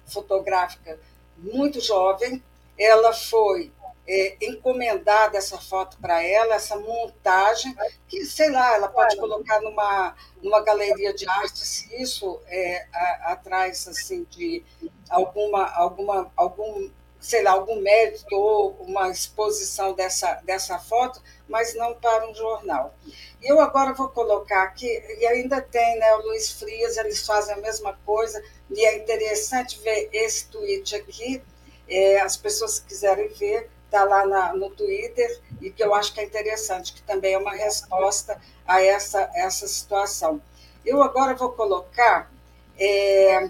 fotográfica 0.07 0.99
muito 1.37 1.81
jovem. 1.81 2.43
Ela 2.77 3.13
foi 3.13 3.73
é, 4.09 4.37
encomendada 4.41 5.37
essa 5.37 5.59
foto 5.59 5.99
para 6.01 6.23
ela, 6.23 6.55
essa 6.55 6.77
montagem, 6.77 7.77
que, 8.09 8.25
sei 8.25 8.51
lá, 8.51 8.75
ela 8.75 8.89
pode 8.89 9.17
colocar 9.19 9.61
numa, 9.61 10.17
numa 10.43 10.61
galeria 10.63 11.13
de 11.13 11.29
arte, 11.29 11.59
se 11.59 11.95
isso 12.03 12.41
é, 12.47 12.87
a, 12.93 13.33
atrás 13.33 13.87
assim, 13.87 14.25
de 14.31 14.65
alguma, 15.11 15.71
alguma, 15.75 16.33
algum, 16.35 16.91
sei 17.21 17.43
lá, 17.43 17.51
algum 17.51 17.81
mérito 17.83 18.35
ou 18.35 18.71
uma 18.81 19.11
exposição 19.11 19.93
dessa, 19.93 20.41
dessa 20.43 20.79
foto, 20.79 21.23
mas 21.47 21.75
não 21.75 21.95
para 21.95 22.31
um 22.31 22.35
jornal. 22.35 22.95
Eu 23.43 23.61
agora 23.61 23.93
vou 23.93 24.09
colocar 24.09 24.63
aqui, 24.63 24.87
e 24.87 25.27
ainda 25.27 25.61
tem 25.61 25.99
né, 25.99 26.15
o 26.15 26.23
Luiz 26.23 26.51
Frias, 26.53 26.97
eles 26.97 27.27
fazem 27.27 27.55
a 27.55 27.59
mesma 27.59 27.93
coisa, 28.07 28.43
e 28.71 28.87
é 28.87 28.97
interessante 28.97 29.79
ver 29.81 30.09
esse 30.15 30.47
tweet 30.47 30.97
aqui, 30.97 31.43
é, 31.87 32.21
as 32.21 32.39
pessoas 32.39 32.79
que 32.79 32.89
quiserem 32.89 33.29
ver, 33.29 33.71
está 33.89 34.05
lá 34.05 34.27
na, 34.27 34.53
no 34.53 34.71
Twitter, 34.71 35.41
e 35.61 35.71
que 35.71 35.83
eu 35.83 35.95
acho 35.95 36.13
que 36.13 36.21
é 36.21 36.25
interessante, 36.25 36.93
que 36.93 37.03
também 37.03 37.35
é 37.35 37.39
uma 37.39 37.55
resposta 37.55 38.41
a 38.67 38.83
essa, 38.83 39.31
essa 39.35 39.67
situação. 39.67 40.41
Eu 40.85 41.03
agora 41.03 41.35
vou 41.35 41.51
colocar, 41.53 42.31
é, 42.79 43.49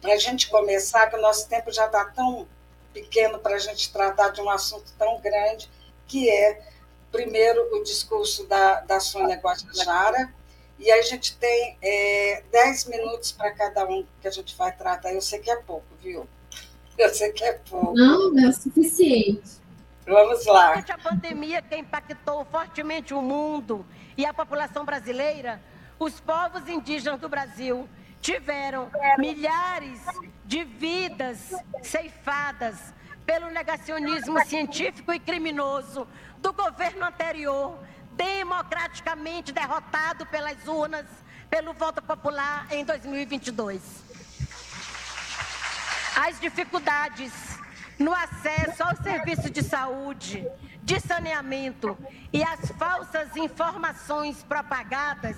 para 0.00 0.12
a 0.12 0.16
gente 0.16 0.50
começar, 0.50 1.08
que 1.08 1.16
o 1.16 1.22
nosso 1.22 1.48
tempo 1.48 1.72
já 1.72 1.86
está 1.86 2.04
tão 2.04 2.46
pequeno 2.92 3.38
para 3.38 3.54
a 3.54 3.58
gente 3.58 3.92
tratar 3.92 4.30
de 4.30 4.40
um 4.40 4.50
assunto 4.50 4.92
tão 4.98 5.20
grande, 5.20 5.70
que 6.06 6.28
é 6.28 6.60
primeiro 7.12 7.76
o 7.76 7.84
discurso 7.84 8.46
da, 8.46 8.80
da 8.80 9.00
Sônia 9.00 9.36
Guajajara, 9.36 10.32
e 10.78 10.90
aí 10.90 10.98
a 10.98 11.02
gente 11.02 11.36
tem 11.36 11.76
é, 11.82 12.42
dez 12.50 12.84
minutos 12.86 13.32
para 13.32 13.52
cada 13.52 13.84
um 13.86 14.04
que 14.20 14.26
a 14.26 14.30
gente 14.30 14.56
vai 14.56 14.72
tratar. 14.74 15.12
Eu 15.12 15.20
sei 15.20 15.38
que 15.38 15.50
é 15.50 15.56
pouco, 15.56 15.86
viu? 16.00 16.26
Eu 17.00 17.14
sei 17.14 17.32
que 17.32 17.42
é 17.42 17.54
pouco. 17.54 17.94
Não, 17.94 18.30
não 18.30 18.48
é 18.50 18.52
suficiente. 18.52 19.58
Vamos 20.06 20.44
lá. 20.44 20.68
Durante 20.68 20.92
a 20.92 20.98
pandemia 20.98 21.62
que 21.62 21.74
impactou 21.74 22.44
fortemente 22.44 23.14
o 23.14 23.22
mundo 23.22 23.86
e 24.18 24.26
a 24.26 24.34
população 24.34 24.84
brasileira, 24.84 25.62
os 25.98 26.20
povos 26.20 26.68
indígenas 26.68 27.18
do 27.18 27.26
Brasil 27.26 27.88
tiveram 28.20 28.90
milhares 29.16 29.98
de 30.44 30.62
vidas 30.62 31.54
ceifadas 31.82 32.76
pelo 33.24 33.48
negacionismo 33.48 34.44
científico 34.44 35.10
e 35.10 35.18
criminoso 35.18 36.06
do 36.36 36.52
governo 36.52 37.06
anterior, 37.06 37.78
democraticamente 38.12 39.52
derrotado 39.52 40.26
pelas 40.26 40.68
urnas, 40.68 41.06
pelo 41.48 41.72
voto 41.72 42.02
popular 42.02 42.66
em 42.70 42.84
2022. 42.84 44.09
As 46.16 46.40
dificuldades 46.40 47.32
no 47.98 48.14
acesso 48.14 48.82
ao 48.82 48.96
serviço 48.96 49.50
de 49.50 49.62
saúde, 49.62 50.46
de 50.82 50.98
saneamento 51.00 51.96
e 52.32 52.42
as 52.42 52.70
falsas 52.72 53.36
informações 53.36 54.42
propagadas 54.42 55.36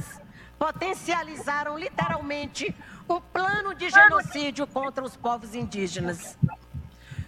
potencializaram 0.59 1.77
literalmente 1.77 2.75
um 3.09 3.21
plano 3.21 3.75
de 3.75 3.91
genocídio 3.91 4.67
contra 4.67 5.05
os 5.05 5.17
povos 5.17 5.55
indígenas. 5.55 6.39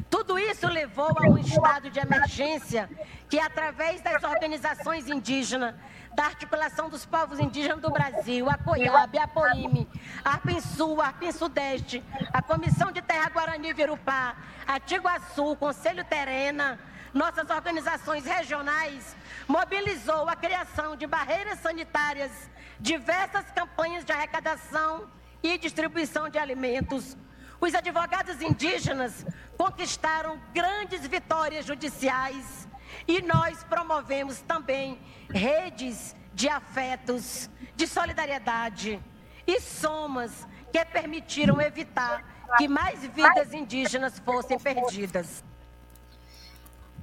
Tudo 0.08 0.38
isso 0.38 0.68
levou 0.68 1.10
a 1.18 1.28
um 1.28 1.36
estado 1.36 1.90
de 1.90 1.98
emergência 1.98 2.88
que, 3.28 3.40
através 3.40 4.00
das 4.00 4.22
organizações 4.22 5.08
indígenas, 5.08 5.74
da 6.14 6.26
articulação 6.26 6.88
dos 6.88 7.04
povos 7.04 7.40
indígenas 7.40 7.80
do 7.80 7.90
Brasil, 7.90 8.48
a 8.48 8.56
COIAB, 8.56 9.18
a 9.18 9.28
POIME, 9.28 9.88
a 10.24 10.30
ARPINSUL, 10.32 11.00
a 11.00 11.06
ARPIN 11.06 11.32
Sudeste, 11.32 12.04
a 12.32 12.40
Comissão 12.40 12.92
de 12.92 13.02
Terra 13.02 13.28
Guarani 13.30 13.72
Virupá, 13.72 14.36
a 14.66 14.78
Tiguaçu, 14.78 15.52
o 15.52 15.56
Conselho 15.56 16.04
Terena, 16.04 16.78
nossas 17.12 17.50
organizações 17.50 18.24
regionais, 18.24 19.16
mobilizou 19.48 20.28
a 20.28 20.36
criação 20.36 20.96
de 20.96 21.06
barreiras 21.06 21.58
sanitárias, 21.58 22.30
diversas 22.78 23.50
campanhas 23.50 24.04
de 24.04 24.12
arrecadação 24.12 25.08
e 25.42 25.58
distribuição 25.58 26.28
de 26.28 26.38
alimentos, 26.38 27.16
os 27.60 27.74
advogados 27.74 28.42
indígenas 28.42 29.24
conquistaram 29.56 30.38
grandes 30.52 31.06
vitórias 31.06 31.64
judiciais 31.64 32.68
e 33.06 33.22
nós 33.22 33.62
promovemos 33.64 34.40
também 34.40 34.98
redes 35.30 36.14
de 36.32 36.48
afetos, 36.48 37.48
de 37.76 37.86
solidariedade 37.86 39.00
e 39.46 39.60
somas 39.60 40.46
que 40.72 40.84
permitiram 40.84 41.60
evitar 41.60 42.34
que 42.58 42.68
mais 42.68 43.00
vidas 43.06 43.52
indígenas 43.52 44.18
fossem 44.18 44.58
perdidas. 44.58 45.42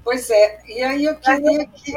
Pois 0.04 0.30
é, 0.30 0.62
e 0.65 0.82
aí 0.84 1.06
eu 1.06 1.15
queria 1.17 1.65
que, 1.67 1.93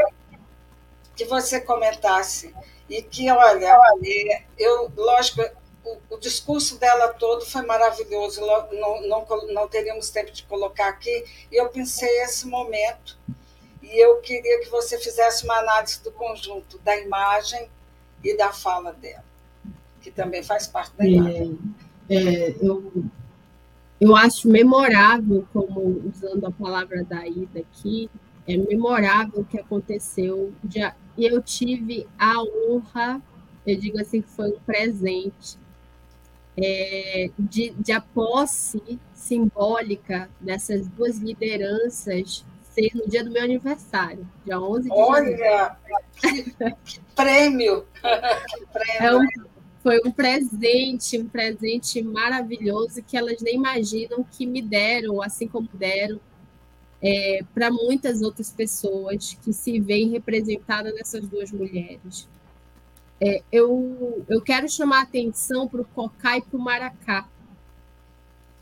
que 1.16 1.24
você 1.24 1.60
comentasse 1.60 2.54
e 2.88 3.02
que, 3.02 3.30
olha, 3.30 3.78
é, 4.04 4.42
eu, 4.58 4.92
lógico, 4.94 5.42
o, 5.84 5.98
o, 6.10 6.18
discurso 6.18 6.78
dela 6.78 7.14
todo 7.14 7.46
foi 7.46 7.62
maravilhoso, 7.62 8.40
não, 8.42 9.08
não, 9.08 9.26
não 9.52 9.68
teríamos 9.68 10.10
tempo 10.10 10.32
de 10.32 10.42
colocar 10.44 10.88
aqui, 10.88 11.24
e 11.50 11.56
eu 11.56 11.68
pensei 11.68 12.22
esse 12.22 12.46
momento, 12.46 13.18
e 13.90 14.02
eu 14.02 14.16
queria 14.20 14.60
que 14.60 14.70
você 14.70 14.98
fizesse 14.98 15.44
uma 15.44 15.58
análise 15.58 16.02
do 16.02 16.10
conjunto 16.12 16.78
da 16.78 16.96
imagem 16.98 17.68
e 18.22 18.36
da 18.36 18.52
fala 18.52 18.92
dela, 18.92 19.24
que 20.00 20.10
também 20.10 20.42
faz 20.42 20.66
parte 20.66 20.92
da 20.96 21.04
é, 21.04 21.50
é, 22.08 22.56
eu, 22.60 23.04
eu 24.00 24.16
acho 24.16 24.48
memorável, 24.48 25.46
como 25.52 26.02
usando 26.08 26.46
a 26.46 26.50
palavra 26.50 27.04
da 27.04 27.26
Ida 27.26 27.60
aqui, 27.60 28.10
é 28.46 28.56
memorável 28.56 29.40
o 29.40 29.44
que 29.44 29.58
aconteceu. 29.58 30.52
E 31.16 31.24
eu 31.24 31.42
tive 31.42 32.06
a 32.18 32.42
honra, 32.42 33.22
eu 33.66 33.78
digo 33.78 34.00
assim, 34.00 34.20
que 34.20 34.28
foi 34.28 34.50
um 34.50 34.60
presente, 34.60 35.58
é, 36.56 37.30
de, 37.38 37.70
de 37.70 37.92
a 37.92 38.00
posse 38.00 38.98
simbólica 39.12 40.28
dessas 40.40 40.86
duas 40.88 41.18
lideranças 41.18 42.44
ser 42.74 42.90
no 42.94 43.08
dia 43.08 43.22
do 43.22 43.30
meu 43.30 43.42
aniversário, 43.42 44.26
dia 44.44 44.60
11 44.60 44.82
de 44.82 44.90
Olha, 44.90 45.36
janeiro. 45.36 45.76
Que, 46.16 46.42
que 46.84 47.00
prêmio! 47.14 47.86
que 48.52 48.66
prêmio! 48.66 49.00
É 49.00 49.16
um, 49.16 49.26
foi 49.82 50.00
um 50.04 50.10
presente, 50.10 51.18
um 51.18 51.28
presente 51.28 52.02
maravilhoso 52.02 53.02
que 53.02 53.16
elas 53.16 53.40
nem 53.40 53.54
imaginam 53.54 54.24
que 54.24 54.44
me 54.44 54.60
deram, 54.60 55.22
assim 55.22 55.46
como 55.46 55.68
deram 55.72 56.20
é, 57.02 57.44
para 57.52 57.70
muitas 57.70 58.22
outras 58.22 58.50
pessoas 58.50 59.36
que 59.44 59.52
se 59.52 59.78
veem 59.78 60.08
representadas 60.08 60.94
nessas 60.94 61.28
duas 61.28 61.52
mulheres. 61.52 62.26
É, 63.20 63.42
eu, 63.52 64.24
eu 64.26 64.40
quero 64.40 64.68
chamar 64.70 65.00
a 65.00 65.02
atenção 65.02 65.68
para 65.68 65.82
o 65.82 65.84
Cocá 65.84 66.38
e 66.38 66.42
para 66.42 66.56
o 66.56 66.60
Maracá. 66.60 67.28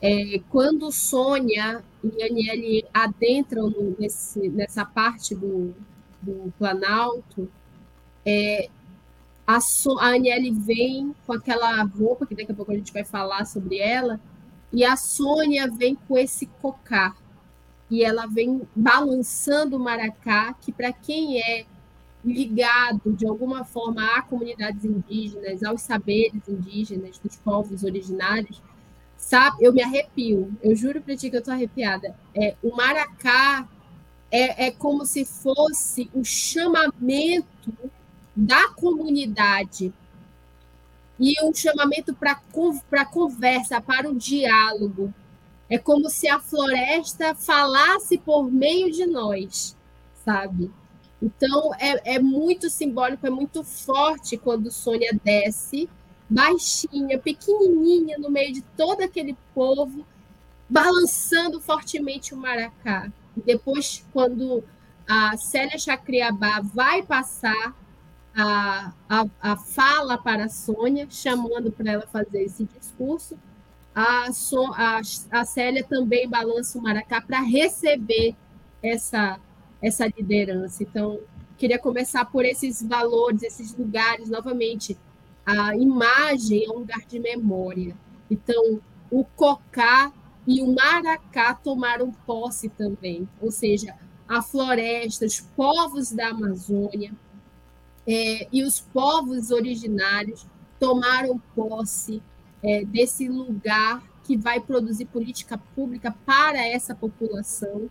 É, 0.00 0.40
quando 0.50 0.90
Sônia 0.90 1.84
e 2.02 2.22
Aniele 2.22 2.84
adentram 2.92 3.72
nesse, 3.98 4.48
nessa 4.48 4.84
parte 4.84 5.34
do, 5.34 5.74
do 6.20 6.52
Planalto, 6.58 7.48
é, 8.24 8.68
a, 9.46 9.60
so, 9.60 9.98
a 9.98 10.14
Aniele 10.14 10.50
vem 10.50 11.14
com 11.26 11.32
aquela 11.32 11.82
roupa, 11.82 12.26
que 12.26 12.34
daqui 12.34 12.52
a 12.52 12.54
pouco 12.54 12.72
a 12.72 12.76
gente 12.76 12.92
vai 12.92 13.04
falar 13.04 13.44
sobre 13.44 13.78
ela, 13.78 14.20
e 14.72 14.84
a 14.84 14.96
Sônia 14.96 15.70
vem 15.70 15.94
com 15.94 16.16
esse 16.16 16.46
cocar. 16.46 17.16
E 17.90 18.02
ela 18.02 18.26
vem 18.26 18.62
balançando 18.74 19.76
o 19.76 19.80
maracá, 19.80 20.54
que 20.54 20.72
para 20.72 20.92
quem 20.92 21.38
é 21.38 21.66
ligado 22.24 23.12
de 23.12 23.26
alguma 23.26 23.64
forma 23.64 24.02
a 24.16 24.22
comunidades 24.22 24.84
indígenas, 24.84 25.62
aos 25.62 25.82
saberes 25.82 26.48
indígenas, 26.48 27.18
dos 27.18 27.36
povos 27.36 27.82
originários, 27.82 28.62
sabe? 29.22 29.64
Eu 29.64 29.72
me 29.72 29.80
arrepio, 29.80 30.52
eu 30.60 30.74
juro 30.74 31.00
para 31.00 31.16
ti 31.16 31.30
que 31.30 31.36
eu 31.36 31.38
estou 31.38 31.54
arrepiada. 31.54 32.14
É, 32.34 32.56
o 32.62 32.74
maracá 32.74 33.68
é, 34.30 34.66
é 34.66 34.70
como 34.72 35.06
se 35.06 35.24
fosse 35.24 36.10
o 36.12 36.24
chamamento 36.24 37.72
da 38.34 38.68
comunidade 38.70 39.92
e 41.20 41.34
um 41.44 41.54
chamamento 41.54 42.12
para 42.14 42.34
conversa, 43.04 43.80
para 43.80 44.10
o 44.10 44.14
diálogo, 44.14 45.14
é 45.70 45.78
como 45.78 46.10
se 46.10 46.28
a 46.28 46.40
floresta 46.40 47.34
falasse 47.34 48.18
por 48.18 48.50
meio 48.50 48.90
de 48.90 49.06
nós, 49.06 49.76
sabe? 50.24 50.70
Então 51.22 51.72
é, 51.78 52.16
é 52.16 52.18
muito 52.18 52.68
simbólico, 52.68 53.24
é 53.24 53.30
muito 53.30 53.62
forte 53.62 54.36
quando 54.36 54.72
Sônia 54.72 55.16
desce, 55.22 55.88
baixinha, 56.32 57.18
pequenininha, 57.18 58.18
no 58.18 58.30
meio 58.30 58.52
de 58.52 58.62
todo 58.76 59.02
aquele 59.02 59.36
povo, 59.54 60.06
balançando 60.68 61.60
fortemente 61.60 62.34
o 62.34 62.36
maracá. 62.36 63.12
Depois, 63.36 64.04
quando 64.12 64.64
a 65.08 65.36
Célia 65.36 65.78
Chacriabá 65.78 66.60
vai 66.60 67.02
passar 67.02 67.74
a, 68.34 68.92
a, 69.08 69.26
a 69.40 69.56
fala 69.56 70.16
para 70.16 70.44
a 70.44 70.48
Sônia, 70.48 71.06
chamando 71.10 71.70
para 71.70 71.92
ela 71.92 72.06
fazer 72.06 72.42
esse 72.42 72.64
discurso, 72.64 73.38
a, 73.94 74.32
so, 74.32 74.64
a, 74.72 75.00
a 75.30 75.44
Célia 75.44 75.84
também 75.84 76.28
balança 76.28 76.78
o 76.78 76.82
Maracá 76.82 77.20
para 77.20 77.40
receber 77.40 78.34
essa, 78.82 79.38
essa 79.82 80.06
liderança. 80.06 80.82
Então, 80.82 81.20
queria 81.58 81.78
começar 81.78 82.24
por 82.24 82.44
esses 82.44 82.82
valores, 82.82 83.42
esses 83.42 83.76
lugares, 83.76 84.30
novamente. 84.30 84.96
A 85.44 85.76
imagem 85.76 86.64
é 86.64 86.70
um 86.70 86.78
lugar 86.78 87.00
de 87.06 87.18
memória. 87.18 87.96
Então, 88.30 88.80
o 89.10 89.24
Cocá 89.24 90.12
e 90.46 90.62
o 90.62 90.74
Maracá 90.74 91.54
tomaram 91.54 92.10
posse 92.26 92.68
também, 92.68 93.28
ou 93.40 93.50
seja, 93.50 93.94
a 94.26 94.40
floresta, 94.40 95.26
os 95.26 95.40
povos 95.40 96.10
da 96.10 96.28
Amazônia 96.28 97.12
é, 98.06 98.48
e 98.50 98.64
os 98.64 98.80
povos 98.80 99.50
originários 99.50 100.46
tomaram 100.80 101.40
posse 101.54 102.22
é, 102.62 102.84
desse 102.84 103.28
lugar 103.28 104.02
que 104.24 104.36
vai 104.36 104.60
produzir 104.60 105.06
política 105.06 105.58
pública 105.74 106.14
para 106.24 106.66
essa 106.66 106.94
população, 106.94 107.90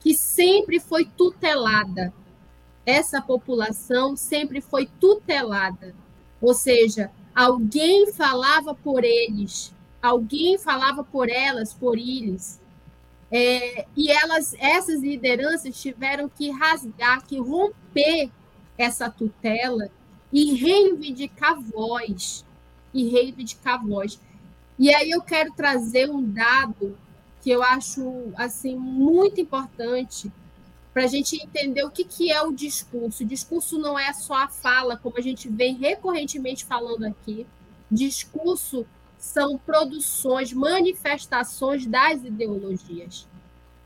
que 0.00 0.14
sempre 0.14 0.80
foi 0.80 1.04
tutelada. 1.04 2.12
Essa 2.84 3.20
população 3.20 4.16
sempre 4.16 4.60
foi 4.60 4.88
tutelada. 5.00 5.94
Ou 6.42 6.52
seja, 6.52 7.12
alguém 7.32 8.12
falava 8.12 8.74
por 8.74 9.04
eles, 9.04 9.72
alguém 10.02 10.58
falava 10.58 11.04
por 11.04 11.30
elas, 11.30 11.72
por 11.72 11.96
eles. 11.96 12.60
É, 13.30 13.86
e 13.96 14.10
elas, 14.10 14.52
essas 14.58 15.00
lideranças 15.00 15.80
tiveram 15.80 16.28
que 16.28 16.50
rasgar, 16.50 17.24
que 17.24 17.38
romper 17.38 18.28
essa 18.76 19.08
tutela 19.08 19.88
e 20.32 20.54
reivindicar 20.54 21.58
voz 21.60 22.44
e 22.92 23.08
reivindicar 23.08 23.86
voz. 23.86 24.20
E 24.78 24.92
aí 24.92 25.10
eu 25.10 25.22
quero 25.22 25.52
trazer 25.54 26.10
um 26.10 26.22
dado 26.22 26.98
que 27.40 27.50
eu 27.50 27.62
acho 27.62 28.32
assim 28.36 28.76
muito 28.76 29.40
importante 29.40 30.30
para 30.92 31.04
a 31.04 31.06
gente 31.06 31.36
entender 31.42 31.82
o 31.84 31.90
que, 31.90 32.04
que 32.04 32.30
é 32.30 32.42
o 32.42 32.52
discurso. 32.52 33.22
O 33.22 33.26
discurso 33.26 33.78
não 33.78 33.98
é 33.98 34.12
só 34.12 34.34
a 34.34 34.48
fala, 34.48 34.96
como 34.96 35.18
a 35.18 35.22
gente 35.22 35.48
vem 35.48 35.74
recorrentemente 35.76 36.64
falando 36.64 37.04
aqui. 37.04 37.46
Discurso 37.90 38.86
são 39.18 39.56
produções, 39.58 40.52
manifestações 40.52 41.86
das 41.86 42.22
ideologias. 42.24 43.26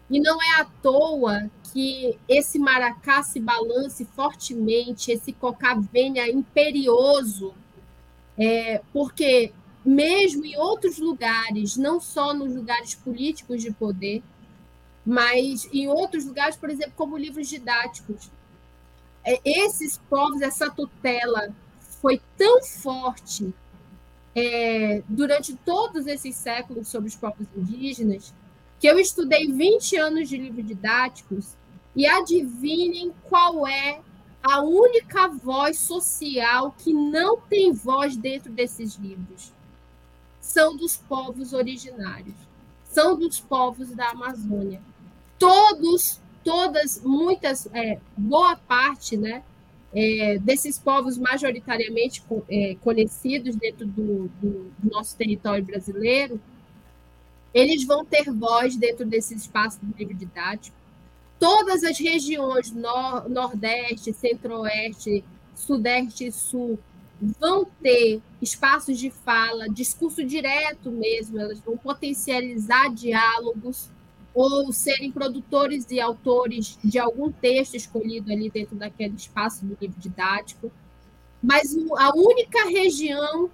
E 0.09 0.21
não 0.21 0.41
é 0.41 0.61
à 0.61 0.65
toa 0.65 1.51
que 1.73 2.19
esse 2.29 2.59
maracá 2.59 3.23
se 3.23 3.41
balance 3.41 4.05
fortemente, 4.05 5.11
esse 5.11 5.33
cocá 5.33 5.75
venha 5.93 6.29
imperioso 6.29 7.55
é, 8.39 8.83
porque, 8.93 9.53
mesmo 9.85 10.45
em 10.45 10.57
outros 10.57 10.99
lugares, 10.99 11.77
não 11.77 12.01
só 12.01 12.35
nos 12.35 12.55
lugares 12.55 12.95
políticos 12.95 13.63
de 13.63 13.73
poder, 13.73 14.23
mas 15.07 15.69
em 15.73 15.87
outros 15.87 16.25
lugares, 16.27 16.57
por 16.57 16.69
exemplo, 16.69 16.93
como 16.97 17.17
livros 17.17 17.49
didáticos, 17.49 18.29
é, 19.25 19.41
esses 19.45 19.99
povos, 20.11 20.43
essa 20.43 20.69
tutela 20.69 21.55
foi 22.01 22.21
tão 22.37 22.63
forte 22.63 23.55
é, 24.35 25.03
durante 25.09 25.55
todos 25.65 26.07
esses 26.07 26.35
séculos 26.35 26.89
sobre 26.89 27.09
os 27.09 27.15
povos 27.15 27.47
indígenas, 27.57 28.35
que 28.81 28.87
eu 28.87 28.99
estudei 28.99 29.51
20 29.51 29.97
anos 29.97 30.29
de 30.29 30.37
livros 30.37 30.67
didáticos 30.67 31.57
e 31.95 32.07
adivinhem 32.07 33.15
qual 33.29 33.67
é 33.67 34.01
a 34.43 34.61
única 34.61 35.29
voz 35.29 35.79
social 35.79 36.75
que 36.79 36.93
não 36.93 37.41
tem 37.41 37.73
voz 37.73 38.17
dentro 38.17 38.53
desses 38.53 38.97
livros. 38.97 39.53
São 40.41 40.77
dos 40.77 40.97
povos 40.97 41.53
originários, 41.53 42.37
são 42.85 43.17
dos 43.17 43.41
povos 43.41 43.91
da 43.91 44.11
Amazônia. 44.11 44.81
Todos, 45.39 46.21
todas, 46.45 47.03
muitas, 47.03 47.67
é, 47.73 47.99
boa 48.17 48.57
parte, 48.57 49.17
né, 49.17 49.43
é, 49.95 50.39
desses 50.39 50.79
povos 50.79 51.17
majoritariamente 51.19 52.23
é, 52.49 52.77
conhecidos 52.83 53.57
dentro 53.57 53.87
do, 53.87 54.29
do, 54.41 54.73
nosso 54.83 55.17
território 55.17 55.65
brasileiro, 55.65 56.41
eles 57.55 57.85
vão 57.87 58.05
ter 58.05 58.31
voz 58.31 58.77
dentro 58.77 59.07
desse 59.07 59.35
espaço 59.35 59.79
do 59.83 59.97
livro 59.97 60.15
didático 60.15 60.77
todas 61.39 61.85
as 61.85 61.99
regiões 61.99 62.73
nor 62.73 63.29
Nordeste, 63.29 64.13
Centro-Oeste, 64.13 65.25
Sudeste 65.55 66.27
e 66.27 66.33
Sul 66.33 66.79
vão 67.41 67.67
ter 67.83 68.21
espaços 68.43 68.99
de 68.99 69.11
fala, 69.11 69.69
discurso 69.69 70.23
direto 70.23 70.91
mesmo, 70.91 71.39
elas 71.39 71.61
vão 71.61 71.77
potencializar 71.77 72.93
diálogos 72.93 73.89
ou 74.37 74.71
serem 74.71 75.11
produtores 75.11 75.91
e 75.91 75.99
autores 75.99 76.79
de 76.85 76.99
algum 76.99 77.33
texto 77.33 77.75
escolhido 77.75 78.31
ali 78.31 78.51
dentro 78.51 78.77
daquele 78.77 79.15
espaço 79.15 79.65
do 79.65 79.75
livro 79.81 79.99
didático. 79.99 80.71
Mas 81.43 81.75
a 81.97 82.15
única 82.15 82.69
região 82.69 83.51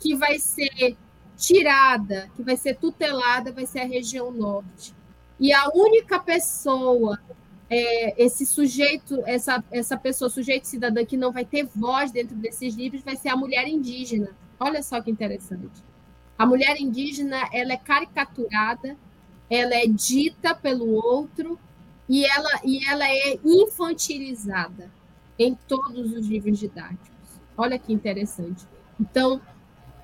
que 0.00 0.16
vai 0.16 0.38
ser 0.38 0.96
tirada, 1.36 2.30
que 2.34 2.42
vai 2.42 2.56
ser 2.56 2.76
tutelada, 2.78 3.52
vai 3.52 3.66
ser 3.66 3.80
a 3.80 3.84
região 3.84 4.32
norte. 4.32 4.94
E 5.38 5.52
a 5.52 5.68
única 5.74 6.18
pessoa 6.18 7.20
é, 7.68 8.22
esse 8.22 8.46
sujeito, 8.46 9.22
essa, 9.26 9.62
essa 9.70 9.98
pessoa, 9.98 10.30
sujeito 10.30 10.66
cidadã 10.66 11.04
que 11.04 11.16
não 11.16 11.30
vai 11.30 11.44
ter 11.44 11.64
voz 11.64 12.10
dentro 12.10 12.34
desses 12.36 12.74
livros, 12.74 13.02
vai 13.02 13.16
ser 13.16 13.28
a 13.28 13.36
mulher 13.36 13.68
indígena. 13.68 14.30
Olha 14.58 14.82
só 14.82 14.98
que 15.02 15.10
interessante. 15.10 15.84
A 16.38 16.46
mulher 16.46 16.80
indígena, 16.80 17.48
ela 17.52 17.74
é 17.74 17.76
caricaturada, 17.76 18.96
ela 19.52 19.74
é 19.74 19.86
dita 19.86 20.54
pelo 20.54 20.90
outro 20.94 21.58
e 22.08 22.24
ela, 22.24 22.48
e 22.64 22.88
ela 22.88 23.06
é 23.06 23.38
infantilizada 23.44 24.90
em 25.38 25.54
todos 25.68 26.10
os 26.10 26.26
livros 26.26 26.58
didáticos. 26.58 27.10
Olha 27.54 27.78
que 27.78 27.92
interessante. 27.92 28.66
Então, 28.98 29.42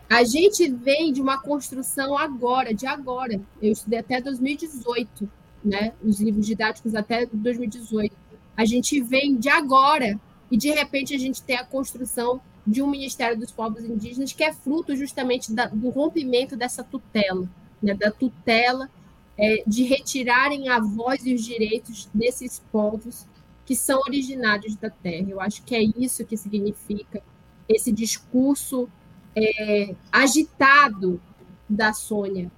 a 0.09 0.23
gente 0.23 0.71
vem 0.71 1.15
de 1.15 1.23
uma 1.23 1.41
construção 1.41 2.17
agora, 2.17 2.75
de 2.75 2.87
agora. 2.87 3.41
Eu 3.61 3.73
estudei 3.73 4.01
até 4.01 4.21
2018, 4.21 5.27
né? 5.65 5.95
Os 6.05 6.21
livros 6.21 6.45
didáticos 6.47 6.95
até 6.95 7.25
2018. 7.25 8.15
A 8.55 8.67
gente 8.67 9.01
vem 9.01 9.35
de 9.39 9.49
agora 9.49 10.21
e 10.51 10.59
de 10.59 10.71
repente 10.71 11.15
a 11.15 11.19
gente 11.19 11.43
tem 11.43 11.57
a 11.57 11.65
construção 11.65 12.39
de 12.67 12.83
um 12.83 12.87
Ministério 12.87 13.39
dos 13.39 13.51
Povos 13.51 13.83
Indígenas 13.83 14.31
que 14.35 14.45
é 14.45 14.53
fruto 14.53 14.95
justamente 14.95 15.55
da, 15.55 15.69
do 15.69 15.89
rompimento 15.89 16.55
dessa 16.55 16.85
tutela, 16.85 17.49
né? 17.83 17.95
Da 17.95 18.11
tutela 18.11 18.91
é, 19.39 19.63
de 19.67 19.85
retirarem 19.85 20.69
a 20.69 20.81
voz 20.81 21.25
e 21.25 21.33
os 21.33 21.45
direitos 21.45 22.09
desses 22.13 22.61
povos 22.73 23.27
que 23.65 23.77
são 23.77 24.01
originários 24.01 24.75
da 24.77 24.91
terra. 24.91 25.29
Eu 25.29 25.41
acho 25.41 25.63
que 25.63 25.75
é 25.75 25.83
isso 25.83 26.25
que 26.25 26.37
significa 26.37 27.23
esse 27.69 27.93
discurso 27.93 28.89
é, 29.37 29.95
agitado 30.11 31.21
da 31.69 31.93
Sônia. 31.93 32.51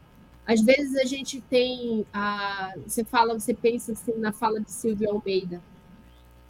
Às 0.46 0.62
vezes 0.62 0.96
a 0.96 1.04
gente 1.04 1.40
tem, 1.42 2.06
a, 2.12 2.74
você 2.86 3.04
fala, 3.04 3.38
você 3.38 3.52
pensa 3.52 3.92
assim 3.92 4.14
na 4.16 4.32
fala 4.32 4.60
de 4.60 4.70
Silvio 4.72 5.10
Almeida. 5.10 5.62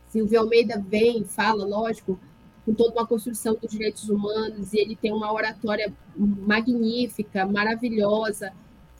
Silvio 0.08 0.40
Almeida 0.40 0.78
vem, 0.78 1.24
fala, 1.24 1.66
lógico, 1.66 2.18
com 2.64 2.74
toda 2.74 2.92
uma 2.92 3.06
construção 3.06 3.56
dos 3.60 3.70
direitos 3.70 4.08
humanos, 4.08 4.72
e 4.72 4.78
ele 4.78 4.94
tem 4.94 5.12
uma 5.12 5.32
oratória 5.32 5.92
magnífica, 6.16 7.46
maravilhosa, 7.46 8.52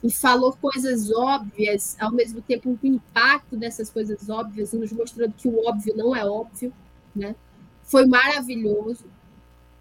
e 0.03 0.11
falou 0.11 0.53
coisas 0.53 1.11
óbvias, 1.11 1.95
ao 1.99 2.11
mesmo 2.11 2.41
tempo 2.41 2.69
o 2.69 2.87
impacto 2.87 3.55
dessas 3.55 3.89
coisas 3.89 4.29
óbvias, 4.29 4.73
nos 4.73 4.91
mostrando 4.91 5.33
que 5.33 5.47
o 5.47 5.67
óbvio 5.67 5.95
não 5.95 6.15
é 6.15 6.25
óbvio, 6.25 6.73
né? 7.15 7.35
Foi 7.83 8.05
maravilhoso. 8.05 9.05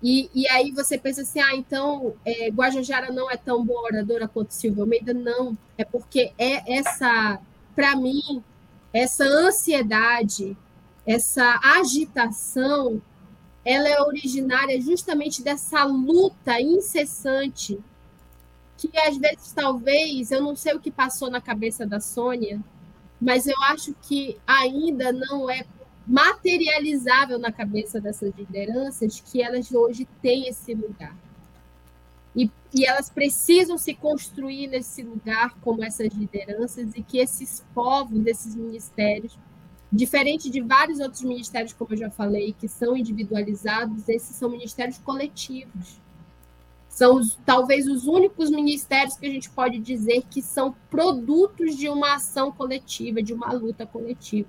E, 0.02 0.30
e 0.34 0.48
aí 0.48 0.70
você 0.72 0.98
pensa 0.98 1.22
assim, 1.22 1.40
ah, 1.40 1.54
então 1.54 2.14
é, 2.24 2.48
Guajajara 2.50 3.12
não 3.12 3.30
é 3.30 3.36
tão 3.36 3.64
boa 3.64 3.82
oradora 3.82 4.28
quanto 4.28 4.52
Silvia 4.52 4.82
Almeida? 4.82 5.14
Não, 5.14 5.56
é 5.76 5.84
porque 5.84 6.32
é 6.38 6.78
essa, 6.78 7.38
para 7.74 7.96
mim, 7.96 8.42
essa 8.92 9.24
ansiedade, 9.24 10.56
essa 11.06 11.60
agitação, 11.76 13.00
ela 13.64 13.88
é 13.88 14.00
originária 14.00 14.80
justamente 14.80 15.42
dessa 15.42 15.84
luta 15.84 16.60
incessante 16.60 17.78
que 18.88 18.98
às 18.98 19.16
vezes 19.16 19.52
talvez, 19.52 20.30
eu 20.30 20.42
não 20.42 20.56
sei 20.56 20.74
o 20.74 20.80
que 20.80 20.90
passou 20.90 21.30
na 21.30 21.40
cabeça 21.40 21.86
da 21.86 22.00
Sônia, 22.00 22.60
mas 23.20 23.46
eu 23.46 23.56
acho 23.64 23.94
que 24.02 24.38
ainda 24.46 25.12
não 25.12 25.50
é 25.50 25.64
materializável 26.06 27.38
na 27.38 27.52
cabeça 27.52 28.00
dessas 28.00 28.34
lideranças 28.34 29.20
que 29.20 29.42
elas 29.42 29.70
hoje 29.72 30.08
têm 30.22 30.48
esse 30.48 30.74
lugar. 30.74 31.14
E, 32.34 32.50
e, 32.72 32.86
elas 32.86 33.10
precisam 33.10 33.76
se 33.76 33.94
construir 33.94 34.68
nesse 34.68 35.02
lugar 35.02 35.56
como 35.60 35.84
essas 35.84 36.12
lideranças 36.12 36.94
e 36.94 37.02
que 37.02 37.18
esses 37.18 37.64
povos, 37.74 38.24
esses 38.26 38.54
ministérios, 38.54 39.36
diferente 39.92 40.48
de 40.48 40.60
vários 40.60 41.00
outros 41.00 41.22
ministérios, 41.22 41.72
como 41.72 41.92
eu 41.92 41.98
já 41.98 42.10
falei, 42.10 42.54
que 42.58 42.68
são 42.68 42.96
individualizados, 42.96 44.08
esses 44.08 44.36
são 44.36 44.48
ministérios 44.48 44.98
coletivos. 44.98 46.00
São 46.90 47.16
os, 47.16 47.38
talvez 47.46 47.86
os 47.86 48.06
únicos 48.06 48.50
ministérios 48.50 49.16
que 49.16 49.26
a 49.26 49.30
gente 49.30 49.48
pode 49.48 49.78
dizer 49.78 50.24
que 50.28 50.42
são 50.42 50.74
produtos 50.90 51.74
de 51.74 51.88
uma 51.88 52.16
ação 52.16 52.52
coletiva, 52.52 53.22
de 53.22 53.32
uma 53.32 53.50
luta 53.52 53.86
coletiva 53.86 54.48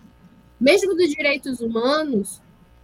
mesmo 0.61 0.95
dos 0.95 1.09
direitos 1.09 1.59
humanos, 1.59 2.39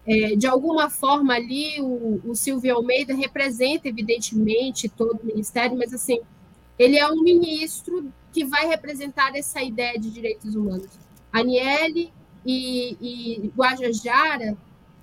é, 0.07 0.35
de 0.35 0.47
alguma 0.47 0.89
forma 0.89 1.35
ali 1.35 1.79
o, 1.79 2.19
o 2.25 2.35
Silvio 2.35 2.75
Almeida 2.75 3.13
representa, 3.13 3.87
evidentemente, 3.87 4.89
todo 4.89 5.19
o 5.21 5.25
ministério, 5.25 5.77
mas 5.77 5.93
assim, 5.93 6.19
ele 6.79 6.97
é 6.97 7.07
um 7.07 7.21
ministro 7.21 8.11
que 8.33 8.43
vai 8.43 8.65
representar 8.65 9.35
essa 9.35 9.61
ideia 9.61 9.99
de 9.99 10.09
direitos 10.09 10.55
humanos. 10.55 10.87
Aniele 11.31 12.11
e, 12.43 12.97
e 12.99 13.51
Guajajara 13.55 14.57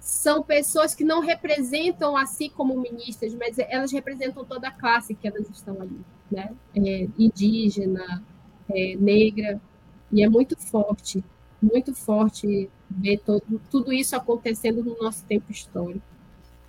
são 0.04 0.42
pessoas 0.42 0.94
que 0.94 1.02
não 1.02 1.20
representam 1.20 2.16
assim 2.16 2.50
como 2.50 2.78
ministras, 2.78 3.34
mas 3.34 3.58
elas 3.58 3.90
representam 3.90 4.44
toda 4.44 4.68
a 4.68 4.70
classe 4.70 5.14
que 5.14 5.26
elas 5.26 5.48
estão 5.48 5.80
ali, 5.80 6.00
né? 6.30 6.54
É, 6.76 7.08
indígena, 7.18 8.22
é, 8.68 8.96
negra, 8.96 9.60
e 10.12 10.22
é 10.22 10.28
muito 10.28 10.56
forte 10.58 11.24
muito 11.64 11.94
forte 11.94 12.70
ver 12.90 13.18
todo, 13.18 13.60
tudo 13.70 13.92
isso 13.92 14.14
acontecendo 14.14 14.84
no 14.84 14.96
nosso 14.98 15.24
tempo 15.24 15.50
histórico. 15.50 16.04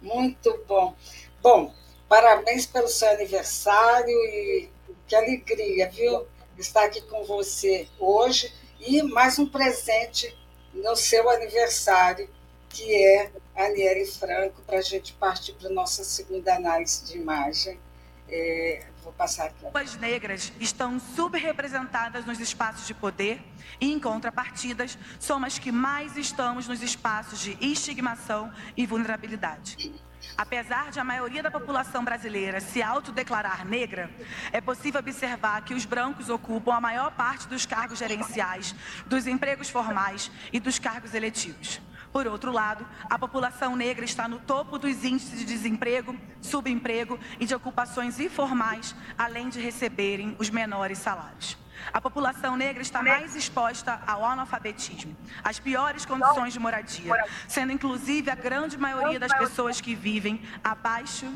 Muito 0.02 0.64
bom. 0.68 0.96
Bom, 1.42 1.74
parabéns 2.08 2.66
pelo 2.66 2.88
seu 2.88 3.10
aniversário 3.10 4.10
e 4.10 4.70
que 5.08 5.16
alegria, 5.16 5.90
viu? 5.90 6.26
Estar 6.58 6.86
aqui 6.86 7.02
com 7.02 7.24
você 7.26 7.88
hoje 8.00 8.54
e 8.80 9.04
mais 9.04 9.38
um 9.38 9.46
presente 9.46 10.36
no 10.74 10.96
seu 10.96 11.30
aniversário, 11.30 12.30
que 12.76 12.94
é 12.94 13.32
Aniele 13.56 14.06
Franco, 14.06 14.62
para 14.64 14.80
a 14.80 14.82
gente 14.82 15.14
partir 15.14 15.54
para 15.54 15.70
a 15.70 15.72
nossa 15.72 16.04
segunda 16.04 16.54
análise 16.54 17.06
de 17.06 17.18
imagem. 17.18 17.80
É, 18.28 18.84
vou 19.02 19.14
passar 19.14 19.46
aqui. 19.46 19.66
As 19.74 19.96
negras 19.96 20.52
estão 20.60 21.00
subrepresentadas 21.00 22.26
nos 22.26 22.40
espaços 22.40 22.86
de 22.86 22.94
poder 22.94 23.40
e, 23.80 23.94
em 23.94 24.00
contrapartidas, 24.00 24.98
somos 25.20 25.54
as 25.54 25.60
que 25.60 25.72
mais 25.72 26.18
estamos 26.18 26.68
nos 26.68 26.82
espaços 26.82 27.40
de 27.40 27.58
estigmação 27.62 28.52
e 28.76 28.86
vulnerabilidade. 28.86 29.94
Apesar 30.36 30.92
de 30.92 31.00
a 31.00 31.04
maioria 31.04 31.42
da 31.42 31.52
população 31.52 32.04
brasileira 32.04 32.60
se 32.60 32.82
autodeclarar 32.82 33.66
negra, 33.66 34.10
é 34.52 34.60
possível 34.60 35.00
observar 35.00 35.64
que 35.64 35.74
os 35.74 35.86
brancos 35.86 36.28
ocupam 36.28 36.74
a 36.74 36.82
maior 36.82 37.12
parte 37.12 37.48
dos 37.48 37.66
cargos 37.66 38.00
gerenciais, 38.00 38.76
dos 39.06 39.28
empregos 39.28 39.70
formais 39.70 40.30
e 40.52 40.60
dos 40.60 40.78
cargos 40.78 41.14
eletivos. 41.14 41.80
Por 42.16 42.28
outro 42.28 42.50
lado, 42.50 42.88
a 43.10 43.20
população 43.20 43.76
negra 43.76 44.06
está 44.06 44.26
no 44.26 44.40
topo 44.40 44.80
dos 44.80 45.04
índices 45.04 45.38
de 45.38 45.44
desemprego, 45.44 46.18
subemprego 46.42 47.20
e 47.42 47.46
de 47.46 47.54
ocupações 47.54 48.22
informais, 48.22 48.96
além 49.18 49.50
de 49.50 49.60
receberem 49.60 50.34
os 50.40 50.50
menores 50.50 50.98
salários. 50.98 51.58
A 51.92 52.00
população 52.00 52.56
negra 52.56 52.82
está 52.82 53.04
mais 53.04 53.36
exposta 53.36 54.02
ao 54.08 54.24
analfabetismo, 54.24 55.14
às 55.44 55.60
piores 55.60 56.06
condições 56.06 56.54
de 56.54 56.60
moradia, 56.60 57.12
sendo 57.50 57.74
inclusive 57.74 58.32
a 58.32 58.36
grande 58.36 58.78
maioria 58.78 59.20
das 59.20 59.38
pessoas 59.38 59.82
que 59.82 59.94
vivem 59.94 60.42
abaixo 60.64 61.30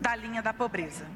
da 0.00 0.16
linha 0.16 0.40
da 0.40 0.54
pobreza. 0.54 1.06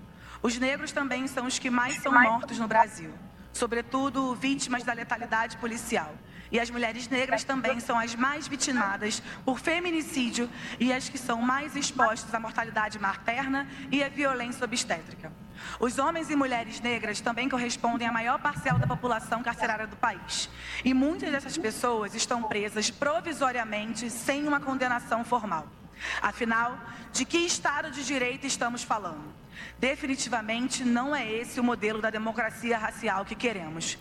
Os 0.42 0.58
negros 0.58 0.92
também 0.92 1.26
são 1.26 1.46
os 1.46 1.58
que 1.58 1.70
mais 1.70 2.02
são 2.02 2.12
mortos 2.12 2.58
no 2.58 2.68
Brasil, 2.68 3.14
sobretudo 3.50 4.34
vítimas 4.34 4.84
da 4.84 4.92
letalidade 4.92 5.56
policial. 5.56 6.14
E 6.50 6.60
as 6.60 6.70
mulheres 6.70 7.08
negras 7.08 7.44
também 7.44 7.80
são 7.80 7.98
as 7.98 8.14
mais 8.14 8.46
vitimadas 8.46 9.22
por 9.44 9.58
feminicídio 9.58 10.48
e 10.78 10.92
as 10.92 11.08
que 11.08 11.18
são 11.18 11.42
mais 11.42 11.74
expostas 11.76 12.32
à 12.34 12.40
mortalidade 12.40 12.98
materna 12.98 13.68
e 13.90 14.02
à 14.02 14.08
violência 14.08 14.64
obstétrica. 14.64 15.32
Os 15.80 15.98
homens 15.98 16.30
e 16.30 16.36
mulheres 16.36 16.80
negras 16.80 17.20
também 17.20 17.48
correspondem 17.48 18.06
à 18.06 18.12
maior 18.12 18.38
parcela 18.38 18.78
da 18.78 18.86
população 18.86 19.42
carcerária 19.42 19.86
do 19.86 19.96
país. 19.96 20.48
E 20.84 20.92
muitas 20.92 21.30
dessas 21.30 21.56
pessoas 21.56 22.14
estão 22.14 22.42
presas 22.42 22.90
provisoriamente 22.90 24.10
sem 24.10 24.46
uma 24.46 24.60
condenação 24.60 25.24
formal. 25.24 25.66
Afinal, 26.20 26.78
de 27.12 27.24
que 27.24 27.38
Estado 27.38 27.90
de 27.90 28.04
Direito 28.04 28.46
estamos 28.46 28.82
falando? 28.82 29.34
Definitivamente 29.78 30.84
não 30.84 31.14
é 31.14 31.30
esse 31.30 31.60
o 31.60 31.64
modelo 31.64 32.00
da 32.00 32.10
democracia 32.10 32.78
racial 32.78 33.24
que 33.24 33.34
queremos. 33.34 33.98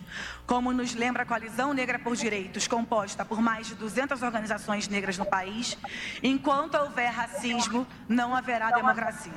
Como 0.47 0.71
nos 0.71 0.93
lembra 0.93 1.23
a 1.23 1.25
Coalizão 1.25 1.73
Negra 1.73 1.99
por 1.99 2.15
Direitos, 2.15 2.67
composta 2.67 3.25
por 3.25 3.41
mais 3.41 3.67
de 3.67 3.75
200 3.75 4.21
organizações 4.21 4.87
negras 4.87 5.17
no 5.17 5.25
país, 5.25 5.77
enquanto 6.23 6.75
houver 6.75 7.09
racismo, 7.09 7.85
não 8.07 8.35
haverá 8.35 8.71
democracia. 8.71 9.33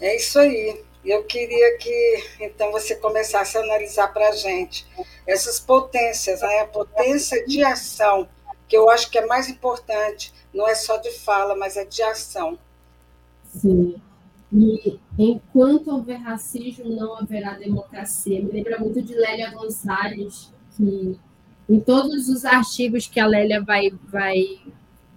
É 0.00 0.16
isso 0.16 0.38
aí. 0.38 0.84
Eu 1.04 1.22
queria 1.22 1.78
que 1.78 2.24
então 2.40 2.72
você 2.72 2.96
começasse 2.96 3.56
a 3.56 3.60
analisar 3.60 4.12
para 4.12 4.28
a 4.28 4.32
gente 4.32 4.84
essas 5.24 5.60
potências, 5.60 6.40
né? 6.40 6.60
a 6.60 6.66
potência 6.66 7.46
de 7.46 7.62
ação, 7.62 8.28
que 8.66 8.76
eu 8.76 8.90
acho 8.90 9.08
que 9.08 9.18
é 9.18 9.24
mais 9.24 9.48
importante, 9.48 10.34
não 10.52 10.66
é 10.66 10.74
só 10.74 10.96
de 10.96 11.12
fala, 11.12 11.54
mas 11.54 11.76
é 11.76 11.84
de 11.84 12.02
ação. 12.02 12.58
Sim. 13.46 13.96
E 14.52 14.98
enquanto 15.18 15.88
houver 15.88 16.18
racismo, 16.18 16.88
não 16.88 17.16
haverá 17.16 17.54
democracia. 17.54 18.42
Me 18.42 18.52
lembra 18.52 18.78
muito 18.78 19.02
de 19.02 19.14
Lélia 19.14 19.50
Gonçalves, 19.50 20.52
que 20.76 21.18
em 21.68 21.80
todos 21.80 22.28
os 22.28 22.44
artigos 22.44 23.06
que 23.06 23.18
a 23.18 23.26
Lélia 23.26 23.60
vai, 23.62 23.90
vai 24.08 24.60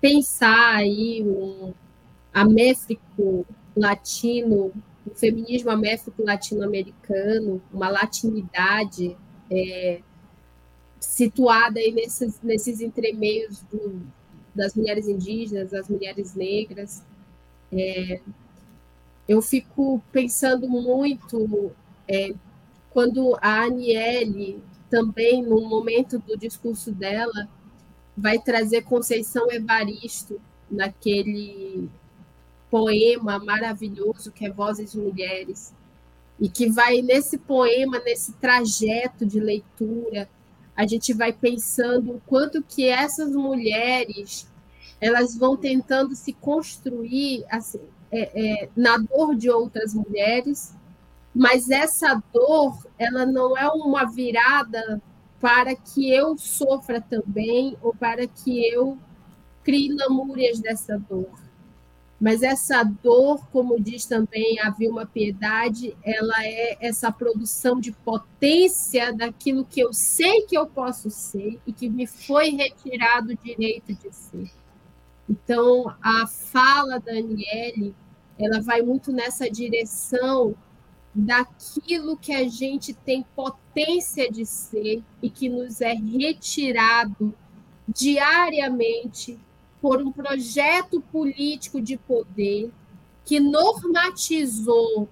pensar 0.02 0.78
aí, 0.78 1.24
um 1.24 1.74
améfico 2.34 3.46
latino, 3.76 4.72
um 5.08 5.16
feminismo 5.16 5.70
améfico 5.70 6.24
latino-americano, 6.24 7.62
uma 7.72 7.90
latinidade 7.90 9.16
é, 9.50 10.02
situada 11.00 11.80
aí 11.80 11.92
nesses, 11.92 12.42
nesses 12.42 12.82
entremeios 12.82 13.62
do, 13.72 14.02
das 14.54 14.76
mulheres 14.76 15.08
indígenas, 15.08 15.72
das 15.72 15.88
mulheres 15.88 16.36
negras. 16.36 17.04
É, 17.72 18.20
eu 19.28 19.42
fico 19.42 20.02
pensando 20.12 20.68
muito 20.68 21.72
é, 22.08 22.34
quando 22.90 23.38
a 23.42 23.64
Aniele, 23.64 24.62
também 24.90 25.44
no 25.44 25.62
momento 25.62 26.18
do 26.18 26.36
discurso 26.36 26.92
dela, 26.92 27.48
vai 28.18 28.40
trazer 28.40 28.82
Conceição 28.82 29.52
Evaristo 29.52 30.42
naquele 30.70 31.90
poema 32.70 33.40
maravilhoso 33.40 34.32
que 34.32 34.46
é 34.46 34.52
Vozes 34.52 34.92
de 34.92 34.98
Mulheres, 34.98 35.74
e 36.40 36.50
que 36.50 36.70
vai 36.70 37.02
nesse 37.02 37.38
poema, 37.38 38.00
nesse 38.00 38.34
trajeto 38.34 39.26
de 39.26 39.40
leitura, 39.40 40.30
a 40.76 40.88
gente 40.88 41.14
vai 41.14 41.34
pensando 41.34 42.16
o 42.16 42.22
quanto 42.26 42.64
que 42.64 42.86
essas 42.88 43.32
mulheres 43.32 44.49
elas 45.02 45.38
vão 45.38 45.56
tentando 45.56 46.16
se 46.16 46.34
construir 46.34 47.46
assim, 47.50 47.82
é, 48.12 48.64
é, 48.64 48.70
na 48.76 48.98
dor 48.98 49.36
de 49.36 49.50
outras 49.50 49.94
mulheres, 49.94 50.76
mas 51.34 51.70
essa 51.70 52.22
dor 52.34 52.86
ela 52.98 53.26
não 53.26 53.58
é 53.58 53.68
uma 53.70 54.06
virada 54.06 55.02
para 55.40 55.76
que 55.76 56.12
eu 56.12 56.38
sofra 56.38 57.00
também 57.00 57.78
ou 57.82 57.94
para 57.94 58.28
que 58.28 58.68
eu 58.68 58.98
crie 59.64 59.94
lamúrias 59.94 60.60
dessa 60.60 60.98
dor. 60.98 61.30
Mas 62.20 62.44
essa 62.44 62.84
dor, 62.84 63.48
como 63.50 63.80
diz 63.80 64.06
também 64.06 64.60
a 64.60 64.70
Vilma 64.70 65.06
Piedade, 65.06 65.96
ela 66.04 66.36
é 66.44 66.78
essa 66.82 67.10
produção 67.12 67.80
de 67.80 67.94
potência 67.94 69.14
daquilo 69.14 69.64
que 69.64 69.80
eu 69.80 69.94
sei 69.94 70.42
que 70.42 70.58
eu 70.58 70.68
posso 70.68 71.10
ser 71.10 71.58
e 71.66 71.72
que 71.72 71.88
me 71.90 72.06
foi 72.06 72.50
retirado 72.50 73.32
o 73.32 73.38
direito 73.38 73.94
de 73.94 74.14
ser. 74.14 74.52
Então, 75.30 75.96
a 76.02 76.26
fala 76.26 77.00
da 77.00 77.12
Aniele, 77.12 77.96
ela 78.38 78.62
vai 78.62 78.82
muito 78.82 79.12
nessa 79.12 79.50
direção 79.50 80.56
daquilo 81.14 82.18
que 82.18 82.34
a 82.34 82.48
gente 82.48 82.94
tem 82.94 83.26
potência 83.36 84.32
de 84.32 84.46
ser 84.46 85.04
e 85.22 85.30
que 85.30 85.50
nos 85.50 85.82
é 85.82 85.94
retirado 85.94 87.34
diariamente 87.88 89.40
por 89.82 90.02
um 90.02 90.12
projeto 90.12 91.02
político 91.02 91.82
de 91.82 91.98
poder 91.98 92.72
que 93.26 93.40
normatizou 93.40 95.08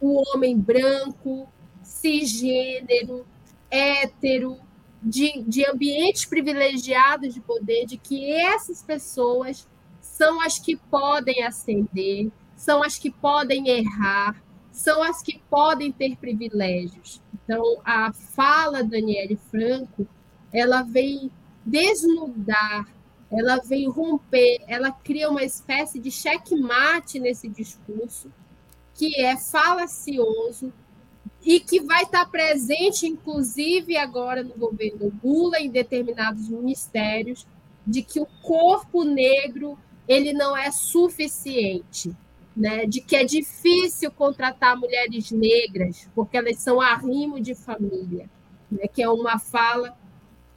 o 0.00 0.22
homem 0.28 0.58
branco, 0.58 1.48
cisgênero, 1.82 3.24
hétero, 3.70 4.58
de, 5.04 5.42
de 5.42 5.66
ambientes 5.66 6.24
privilegiados 6.24 7.34
de 7.34 7.40
poder, 7.40 7.86
de 7.86 7.96
que 7.96 8.32
essas 8.32 8.82
pessoas 8.82 9.68
são 10.00 10.40
as 10.40 10.58
que 10.58 10.76
podem 10.76 11.44
ascender, 11.44 12.30
são 12.56 12.82
as 12.82 12.98
que 12.98 13.10
podem 13.10 13.68
errar, 13.68 14.42
são 14.72 15.02
as 15.02 15.22
que 15.22 15.40
podem 15.50 15.92
ter 15.92 16.16
privilégios. 16.16 17.20
Então, 17.32 17.80
a 17.84 18.12
fala 18.12 18.82
da 18.82 18.90
Daniele 18.90 19.38
Franco, 19.50 20.06
ela 20.52 20.82
vem 20.82 21.30
desnudar 21.64 22.86
ela 23.36 23.56
vem 23.56 23.88
romper, 23.88 24.62
ela 24.68 24.92
cria 24.92 25.28
uma 25.28 25.42
espécie 25.42 25.98
de 25.98 26.10
checkmate 26.10 27.18
nesse 27.18 27.48
discurso, 27.48 28.30
que 28.94 29.20
é 29.20 29.36
falacioso 29.36 30.72
e 31.44 31.60
que 31.60 31.80
vai 31.80 32.04
estar 32.04 32.24
presente, 32.30 33.06
inclusive 33.06 33.96
agora 33.96 34.42
no 34.42 34.54
governo 34.54 35.12
Lula, 35.22 35.60
em 35.60 35.70
determinados 35.70 36.48
ministérios, 36.48 37.46
de 37.86 38.02
que 38.02 38.18
o 38.18 38.26
corpo 38.42 39.04
negro 39.04 39.78
ele 40.08 40.32
não 40.32 40.56
é 40.56 40.70
suficiente, 40.70 42.14
né? 42.56 42.86
de 42.86 43.00
que 43.00 43.14
é 43.14 43.24
difícil 43.24 44.10
contratar 44.10 44.76
mulheres 44.76 45.30
negras, 45.30 46.08
porque 46.14 46.36
elas 46.36 46.60
são 46.60 46.80
arrimo 46.80 47.38
de 47.38 47.54
família, 47.54 48.28
né? 48.70 48.86
que 48.86 49.02
é 49.02 49.08
uma 49.08 49.38
fala 49.38 49.96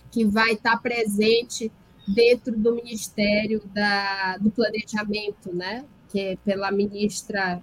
que 0.10 0.24
vai 0.24 0.54
estar 0.54 0.78
presente 0.78 1.70
dentro 2.08 2.58
do 2.58 2.76
Ministério 2.76 3.62
da, 3.74 4.38
do 4.38 4.50
Planejamento, 4.50 5.54
né? 5.54 5.84
que 6.10 6.20
é 6.20 6.36
pela 6.38 6.72
ministra 6.72 7.62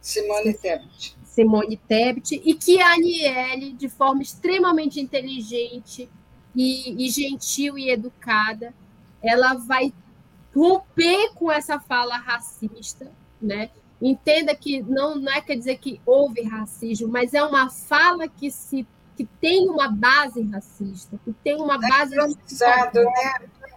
Simone 0.00 0.52
Tebet. 0.52 1.15
Simone 1.36 1.76
Tebet, 1.76 2.40
e 2.42 2.54
que 2.54 2.80
a 2.80 2.94
Aniele, 2.94 3.74
de 3.74 3.90
forma 3.90 4.22
extremamente 4.22 4.98
inteligente 4.98 6.08
e, 6.54 7.06
e 7.06 7.10
gentil 7.10 7.76
e 7.76 7.90
educada, 7.90 8.72
ela 9.22 9.52
vai 9.52 9.92
romper 10.54 11.34
com 11.34 11.52
essa 11.52 11.78
fala 11.78 12.16
racista, 12.16 13.12
né? 13.40 13.68
Entenda 14.00 14.54
que 14.54 14.80
não, 14.80 15.16
não 15.16 15.30
é 15.30 15.42
quer 15.42 15.56
dizer 15.56 15.76
que 15.76 16.00
houve 16.06 16.40
racismo, 16.42 17.06
mas 17.06 17.34
é 17.34 17.42
uma 17.42 17.68
fala 17.68 18.26
que 18.26 18.50
se 18.50 18.86
que 19.14 19.24
tem 19.24 19.68
uma 19.68 19.88
base 19.88 20.42
racista, 20.42 21.18
que 21.24 21.32
tem 21.32 21.56
uma 21.56 21.76
é 21.76 21.88
base. 21.88 22.16
Né? 22.16 22.28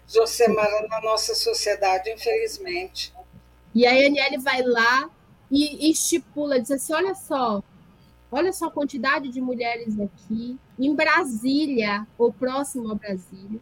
Josemara, 0.07 0.87
na 0.89 1.01
nossa 1.01 1.33
sociedade, 1.35 2.09
infelizmente. 2.09 3.13
E 3.73 3.85
a 3.85 3.91
Aniele 3.91 4.37
vai 4.37 4.61
lá 4.61 5.09
e 5.51 5.89
estipula, 5.89 6.59
diz 6.59 6.71
assim: 6.71 6.93
olha 6.93 7.15
só, 7.15 7.63
olha 8.31 8.53
só 8.53 8.67
a 8.67 8.71
quantidade 8.71 9.29
de 9.29 9.41
mulheres 9.41 9.99
aqui, 9.99 10.57
em 10.77 10.95
Brasília, 10.95 12.07
ou 12.17 12.31
próximo 12.31 12.91
a 12.91 12.95
Brasília, 12.95 13.59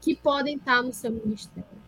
que 0.00 0.14
podem 0.14 0.56
estar 0.56 0.82
no 0.82 0.92
seu 0.92 1.10
ministério. 1.10 1.80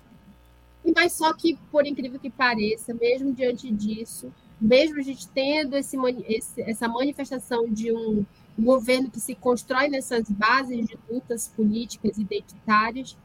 E 0.84 0.92
mas 0.94 1.12
só 1.12 1.32
que, 1.32 1.58
por 1.70 1.86
incrível 1.86 2.18
que 2.18 2.30
pareça, 2.30 2.92
mesmo 2.94 3.32
diante 3.32 3.70
disso, 3.70 4.32
mesmo 4.60 4.98
a 4.98 5.02
gente 5.02 5.28
tendo 5.28 5.76
esse, 5.76 5.96
esse, 6.28 6.62
essa 6.62 6.88
manifestação 6.88 7.68
de 7.68 7.92
um 7.92 8.24
governo 8.58 9.10
que 9.10 9.20
se 9.20 9.34
constrói 9.34 9.88
nessas 9.88 10.28
bases 10.28 10.86
de 10.86 10.98
lutas 11.10 11.48
políticas 11.48 12.18
identitárias, 12.18 13.16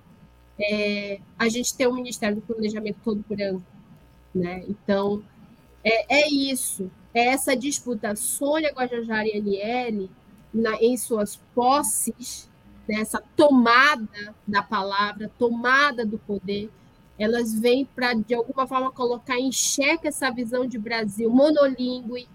é, 0.59 1.19
a 1.37 1.47
gente 1.49 1.75
tem 1.75 1.87
um 1.87 1.93
Ministério 1.93 2.37
do 2.37 2.41
Planejamento 2.41 2.97
todo 3.03 3.23
branco. 3.27 3.65
Né? 4.33 4.63
Então, 4.67 5.23
é, 5.87 6.21
é 6.21 6.29
isso. 6.29 6.91
É 7.13 7.27
essa 7.27 7.55
disputa 7.55 8.15
Sônia 8.15 8.73
Guajajara 8.73 9.27
e 9.27 9.37
Aniele, 9.37 10.11
na, 10.53 10.75
em 10.75 10.97
suas 10.97 11.37
posses, 11.55 12.49
nessa 12.87 13.19
né? 13.19 13.25
tomada 13.35 14.35
da 14.47 14.61
palavra, 14.61 15.31
tomada 15.37 16.05
do 16.05 16.17
poder, 16.17 16.69
elas 17.19 17.53
vêm 17.59 17.85
para, 17.85 18.13
de 18.13 18.33
alguma 18.33 18.67
forma, 18.67 18.91
colocar 18.91 19.39
em 19.39 19.51
xeque 19.51 20.07
essa 20.07 20.29
visão 20.29 20.67
de 20.67 20.77
Brasil 20.77 21.29
monolíngue. 21.29 22.27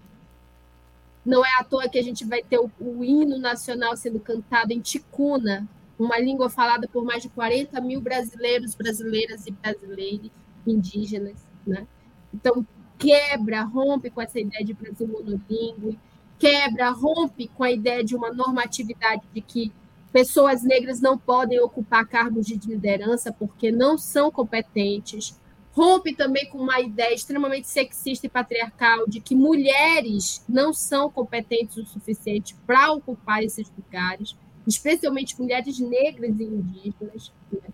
Não 1.25 1.45
é 1.45 1.49
à 1.59 1.63
toa 1.63 1.87
que 1.87 1.97
a 1.97 2.03
gente 2.03 2.25
vai 2.25 2.43
ter 2.43 2.59
o, 2.59 2.69
o 2.79 3.03
hino 3.03 3.37
nacional 3.39 3.95
sendo 3.95 4.19
cantado 4.19 4.73
em 4.73 4.81
ticuna, 4.81 5.67
uma 5.97 6.19
língua 6.19 6.49
falada 6.49 6.87
por 6.87 7.05
mais 7.05 7.23
de 7.23 7.29
40 7.29 7.79
mil 7.79 8.01
brasileiros, 8.01 8.75
brasileiras 8.75 9.47
e 9.47 9.51
brasileiros 9.51 10.31
indígenas. 10.67 11.37
Né? 11.65 11.87
Então, 12.33 12.65
quebra, 13.03 13.63
rompe 13.63 14.09
com 14.09 14.21
essa 14.21 14.39
ideia 14.39 14.63
de 14.63 14.73
Brasil 14.73 15.07
monolíngue, 15.07 15.99
quebra, 16.39 16.89
rompe 16.91 17.47
com 17.49 17.63
a 17.63 17.71
ideia 17.71 18.03
de 18.03 18.15
uma 18.15 18.31
normatividade 18.31 19.23
de 19.33 19.41
que 19.41 19.71
pessoas 20.11 20.63
negras 20.63 21.01
não 21.01 21.17
podem 21.17 21.59
ocupar 21.59 22.07
cargos 22.07 22.45
de 22.45 22.55
liderança 22.55 23.31
porque 23.31 23.71
não 23.71 23.97
são 23.97 24.31
competentes, 24.31 25.39
rompe 25.73 26.15
também 26.15 26.49
com 26.49 26.59
uma 26.59 26.79
ideia 26.79 27.13
extremamente 27.13 27.67
sexista 27.67 28.27
e 28.27 28.29
patriarcal 28.29 29.07
de 29.07 29.19
que 29.19 29.35
mulheres 29.35 30.43
não 30.47 30.71
são 30.71 31.09
competentes 31.09 31.77
o 31.77 31.85
suficiente 31.85 32.55
para 32.65 32.91
ocupar 32.93 33.43
esses 33.43 33.71
lugares 33.75 34.35
especialmente 34.67 35.39
mulheres 35.39 35.79
negras 35.79 36.39
e 36.39 36.43
indígenas. 36.43 37.31
Né? 37.51 37.69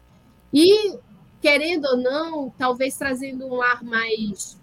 E, 0.53 0.97
querendo 1.41 1.85
ou 1.85 1.97
não, 1.97 2.49
talvez 2.57 2.97
trazendo 2.97 3.47
um 3.47 3.61
ar 3.61 3.83
mais, 3.83 4.58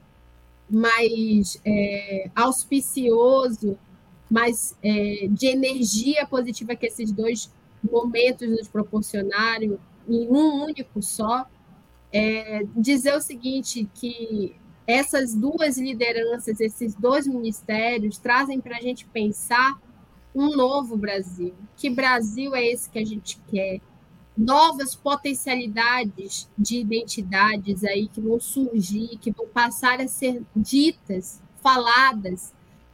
mais 0.69 1.61
é, 1.64 2.31
auspicioso, 2.35 3.79
mais 4.31 4.77
é, 4.83 5.29
de 5.31 5.47
energia 5.47 6.27
positiva 6.27 6.75
que 6.75 6.87
esses 6.87 7.12
dois 7.12 7.53
momentos 7.83 8.49
nos 8.49 8.69
proporcionaram 8.69 9.79
em 10.09 10.27
um 10.29 10.64
único 10.64 11.03
só, 11.03 11.47
é, 12.12 12.64
dizer 12.77 13.14
o 13.14 13.21
seguinte, 13.21 13.89
que 13.95 14.57
essas 14.87 15.35
duas 15.35 15.77
lideranças, 15.79 16.61
esses 16.61 16.95
dois 16.95 17.27
ministérios, 17.27 18.19
trazem 18.19 18.61
para 18.61 18.77
a 18.77 18.81
gente 18.81 19.05
pensar 19.07 19.81
um 20.35 20.55
novo 20.55 20.97
Brasil. 20.97 21.55
Que 21.77 21.91
Brasil 21.91 22.55
é 22.55 22.64
esse 22.64 22.89
que 22.89 22.99
a 22.99 23.05
gente 23.05 23.41
quer? 23.49 23.81
Novas 24.37 24.95
potencialidades 24.95 26.49
de 26.59 26.78
identidades 26.78 27.84
aí 27.84 28.09
que 28.09 28.20
vão 28.20 28.39
surgir, 28.39 29.16
que 29.18 29.30
vão 29.30 29.47
passar 29.49 30.01
a 30.01 30.09
ser 30.09 30.43
ditas, 30.55 31.41
faladas, 31.62 32.53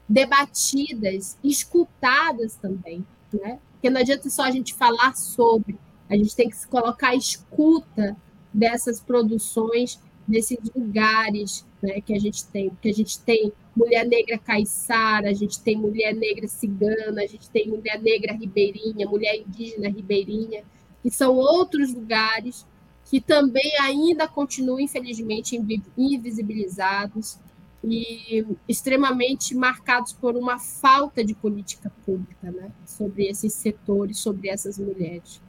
debatidas, 0.08 1.36
escutadas 1.42 2.54
também, 2.56 3.04
né? 3.32 3.58
Porque 3.72 3.90
não 3.90 4.00
adianta 4.00 4.30
só 4.30 4.42
a 4.42 4.50
gente 4.50 4.74
falar 4.74 5.16
sobre, 5.16 5.76
a 6.08 6.16
gente 6.16 6.36
tem 6.36 6.48
que 6.48 6.56
se 6.56 6.68
colocar 6.68 7.08
à 7.08 7.16
escuta 7.16 8.16
dessas 8.52 9.00
produções, 9.00 9.98
desses 10.26 10.58
lugares 10.74 11.66
né, 11.82 12.00
que 12.00 12.14
a 12.14 12.18
gente 12.18 12.46
tem, 12.46 12.70
porque 12.70 12.90
a 12.90 12.94
gente 12.94 13.18
tem 13.20 13.52
mulher 13.76 14.06
negra 14.06 14.38
caiçara, 14.38 15.30
a 15.30 15.32
gente 15.32 15.60
tem 15.60 15.76
mulher 15.76 16.14
negra 16.14 16.46
cigana, 16.46 17.22
a 17.22 17.26
gente 17.26 17.50
tem 17.50 17.68
mulher 17.68 18.00
negra 18.00 18.34
ribeirinha, 18.34 19.08
mulher 19.08 19.36
indígena 19.36 19.88
ribeirinha, 19.88 20.62
que 21.02 21.10
são 21.10 21.34
outros 21.36 21.92
lugares 21.92 22.66
que 23.04 23.20
também 23.20 23.78
ainda 23.80 24.26
continuam, 24.26 24.80
infelizmente, 24.80 25.60
invisibilizados 25.98 27.38
e 27.84 28.46
extremamente 28.68 29.54
marcados 29.54 30.12
por 30.12 30.36
uma 30.36 30.58
falta 30.58 31.24
de 31.24 31.34
política 31.34 31.92
pública 32.06 32.50
né, 32.50 32.70
sobre 32.86 33.26
esses 33.26 33.52
setores, 33.52 34.18
sobre 34.18 34.48
essas 34.48 34.78
mulheres. 34.78 35.42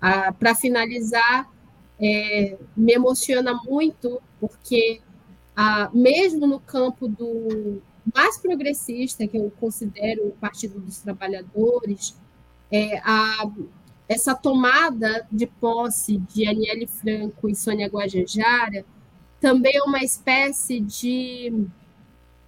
Ah, 0.00 0.32
Para 0.32 0.54
finalizar, 0.54 1.50
é, 2.00 2.56
me 2.76 2.94
emociona 2.94 3.54
muito, 3.64 4.22
porque 4.40 5.00
ah, 5.54 5.90
mesmo 5.92 6.46
no 6.46 6.60
campo 6.60 7.06
do 7.06 7.82
mais 8.14 8.38
progressista, 8.38 9.26
que 9.26 9.36
eu 9.36 9.52
considero 9.60 10.28
o 10.28 10.32
Partido 10.32 10.80
dos 10.80 10.98
Trabalhadores, 10.98 12.16
é, 12.72 12.98
a, 13.04 13.46
essa 14.10 14.34
tomada 14.34 15.24
de 15.30 15.46
posse 15.46 16.18
de 16.18 16.44
Aniele 16.44 16.88
Franco 16.88 17.48
e 17.48 17.54
Sônia 17.54 17.86
Guajajara 17.86 18.84
também 19.40 19.76
é 19.76 19.82
uma 19.84 20.02
espécie 20.02 20.80
de, 20.80 21.64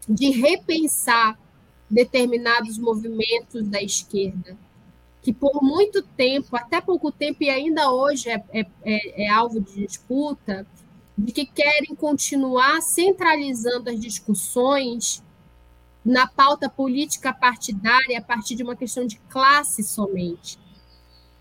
de 0.09 0.31
repensar 0.31 1.39
determinados 1.89 2.77
movimentos 2.79 3.69
da 3.69 3.81
esquerda, 3.81 4.59
que 5.23 5.33
por 5.33 5.63
muito 5.63 6.03
tempo, 6.03 6.57
até 6.57 6.81
pouco 6.81 7.13
tempo, 7.13 7.45
e 7.45 7.49
ainda 7.49 7.93
hoje 7.93 8.29
é, 8.29 8.43
é, 8.53 8.67
é, 8.83 9.27
é 9.27 9.29
alvo 9.31 9.61
de 9.61 9.87
disputa, 9.87 10.67
de 11.17 11.33
que 11.33 11.47
querem 11.47 11.95
continuar 11.95 12.83
centralizando 12.83 13.89
as 13.89 14.01
discussões 14.01 15.23
na 16.05 16.27
pauta 16.27 16.69
política 16.69 17.33
partidária 17.33 18.19
a 18.19 18.23
partir 18.23 18.57
de 18.57 18.65
uma 18.65 18.75
questão 18.75 19.07
de 19.07 19.17
classe 19.29 19.85
somente. 19.85 20.61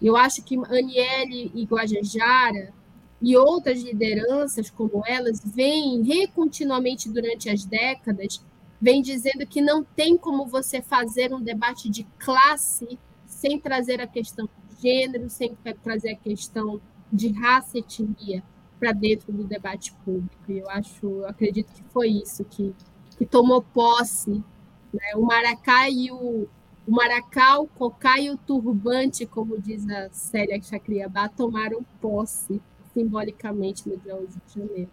Eu 0.01 0.17
acho 0.17 0.43
que 0.43 0.55
Aniele 0.55 1.51
e 1.53 1.63
Guajajara 1.65 2.73
e 3.21 3.37
outras 3.37 3.81
lideranças 3.81 4.69
como 4.69 5.03
elas 5.05 5.41
vêm 5.45 6.01
recontinuamente 6.01 7.07
durante 7.09 7.49
as 7.49 7.63
décadas 7.63 8.43
vem 8.81 9.01
dizendo 9.01 9.45
que 9.45 9.61
não 9.61 9.83
tem 9.83 10.17
como 10.17 10.47
você 10.47 10.81
fazer 10.81 11.31
um 11.31 11.41
debate 11.41 11.87
de 11.87 12.03
classe 12.17 12.97
sem 13.27 13.59
trazer 13.59 14.01
a 14.01 14.07
questão 14.07 14.49
de 14.67 14.81
gênero, 14.81 15.29
sem 15.29 15.55
trazer 15.83 16.13
a 16.13 16.15
questão 16.15 16.81
de 17.13 17.31
raça 17.31 17.77
e 17.77 17.81
etnia 17.81 18.43
para 18.79 18.91
dentro 18.91 19.31
do 19.31 19.43
debate 19.43 19.93
público. 20.03 20.51
Eu 20.51 20.67
acho, 20.71 21.05
eu 21.05 21.27
acredito 21.27 21.71
que 21.71 21.83
foi 21.93 22.07
isso 22.09 22.43
que, 22.45 22.73
que 23.17 23.25
tomou 23.25 23.61
posse. 23.61 24.43
Né? 24.91 25.15
O 25.15 25.21
Maracá 25.21 25.87
e 25.87 26.11
o, 26.11 26.47
o 26.91 26.93
Maracá, 26.93 27.57
o 27.57 27.67
Cocá 27.67 28.19
e 28.19 28.29
o 28.29 28.35
Turbante, 28.35 29.25
como 29.25 29.57
diz 29.57 29.89
a 29.89 30.09
Célia 30.09 30.61
Chacriabá, 30.61 31.29
tomaram 31.29 31.81
posse 32.01 32.61
simbolicamente 32.93 33.87
no 33.87 33.95
dia 33.95 34.13
11 34.13 34.27
de 34.45 34.59
janeiro. 34.59 34.91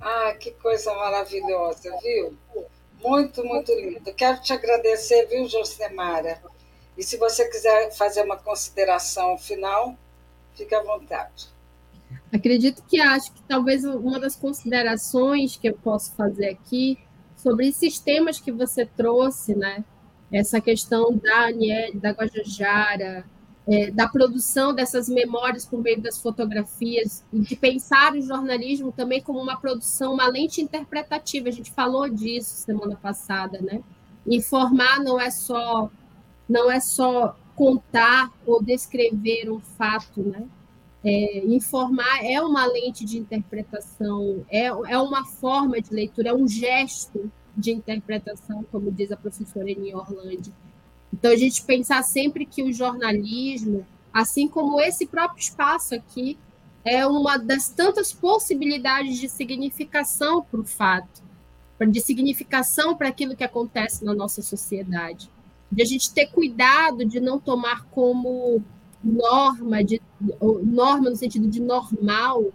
Ah, 0.00 0.34
que 0.40 0.50
coisa 0.52 0.94
maravilhosa, 0.94 1.94
viu? 2.02 2.34
Muito, 3.02 3.44
muito 3.44 3.70
lindo. 3.70 4.14
Quero 4.14 4.40
te 4.40 4.54
agradecer, 4.54 5.26
viu, 5.26 5.46
Josemara? 5.46 6.42
E 6.96 7.02
se 7.02 7.18
você 7.18 7.46
quiser 7.50 7.90
fazer 7.92 8.22
uma 8.22 8.38
consideração 8.38 9.36
final, 9.36 9.94
fique 10.54 10.74
à 10.74 10.82
vontade. 10.82 11.48
Acredito 12.32 12.82
que 12.88 12.98
acho 12.98 13.30
que 13.34 13.42
talvez 13.42 13.84
uma 13.84 14.18
das 14.18 14.36
considerações 14.36 15.54
que 15.54 15.68
eu 15.68 15.74
posso 15.74 16.14
fazer 16.14 16.48
aqui 16.48 16.98
sobre 17.36 17.68
esses 17.68 17.98
temas 17.98 18.40
que 18.40 18.50
você 18.50 18.86
trouxe, 18.86 19.54
né? 19.54 19.84
Essa 20.32 20.60
questão 20.60 21.16
da 21.16 21.46
Aniele, 21.46 21.98
da 21.98 22.10
Guajajara, 22.10 23.24
é, 23.66 23.90
da 23.90 24.08
produção 24.08 24.74
dessas 24.74 25.08
memórias 25.08 25.64
por 25.64 25.80
meio 25.80 26.00
das 26.00 26.20
fotografias 26.20 27.24
e 27.32 27.40
de 27.40 27.54
pensar 27.54 28.14
o 28.14 28.22
jornalismo 28.22 28.90
também 28.90 29.22
como 29.22 29.40
uma 29.40 29.56
produção, 29.56 30.14
uma 30.14 30.26
lente 30.26 30.60
interpretativa. 30.60 31.48
A 31.48 31.52
gente 31.52 31.70
falou 31.70 32.08
disso 32.08 32.56
semana 32.56 32.96
passada, 32.96 33.60
né? 33.60 33.80
Informar 34.26 35.00
não 35.00 35.20
é 35.20 35.30
só 35.30 35.90
não 36.48 36.70
é 36.70 36.80
só 36.80 37.36
contar 37.54 38.32
ou 38.44 38.62
descrever 38.62 39.50
um 39.50 39.60
fato, 39.60 40.22
né? 40.22 40.48
É, 41.04 41.44
informar 41.46 42.24
é 42.24 42.40
uma 42.42 42.66
lente 42.66 43.04
de 43.04 43.18
interpretação, 43.18 44.44
é, 44.50 44.66
é 44.66 44.98
uma 44.98 45.24
forma 45.24 45.80
de 45.80 45.94
leitura, 45.94 46.30
é 46.30 46.34
um 46.34 46.46
gesto 46.48 47.30
de 47.56 47.72
interpretação, 47.72 48.64
como 48.70 48.90
diz 48.90 49.10
a 49.12 49.16
professora 49.16 49.70
Eni 49.70 49.94
Orlando. 49.94 50.52
Então, 51.12 51.30
a 51.30 51.36
gente 51.36 51.62
pensar 51.62 52.02
sempre 52.02 52.46
que 52.46 52.62
o 52.62 52.72
jornalismo, 52.72 53.86
assim 54.12 54.48
como 54.48 54.80
esse 54.80 55.06
próprio 55.06 55.40
espaço 55.40 55.94
aqui, 55.94 56.38
é 56.84 57.06
uma 57.06 57.36
das 57.36 57.68
tantas 57.68 58.12
possibilidades 58.12 59.18
de 59.18 59.28
significação 59.28 60.42
para 60.42 60.60
o 60.60 60.64
fato, 60.64 61.22
de 61.88 62.00
significação 62.00 62.96
para 62.96 63.08
aquilo 63.08 63.36
que 63.36 63.44
acontece 63.44 64.04
na 64.04 64.14
nossa 64.14 64.42
sociedade 64.42 65.30
de 65.70 65.82
a 65.82 65.86
gente 65.86 66.12
ter 66.12 66.26
cuidado 66.26 67.04
de 67.04 67.20
não 67.20 67.38
tomar 67.38 67.84
como 67.86 68.62
norma, 69.02 69.84
de, 69.84 70.02
norma 70.64 71.10
no 71.10 71.16
sentido 71.16 71.48
de 71.48 71.60
normal, 71.60 72.52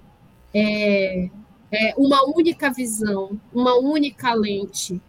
é, 0.53 1.29
é 1.75 1.93
uma 1.97 2.23
única 2.25 2.71
visão, 2.71 3.39
uma 3.53 3.75
única 3.75 4.33
lente. 4.33 5.01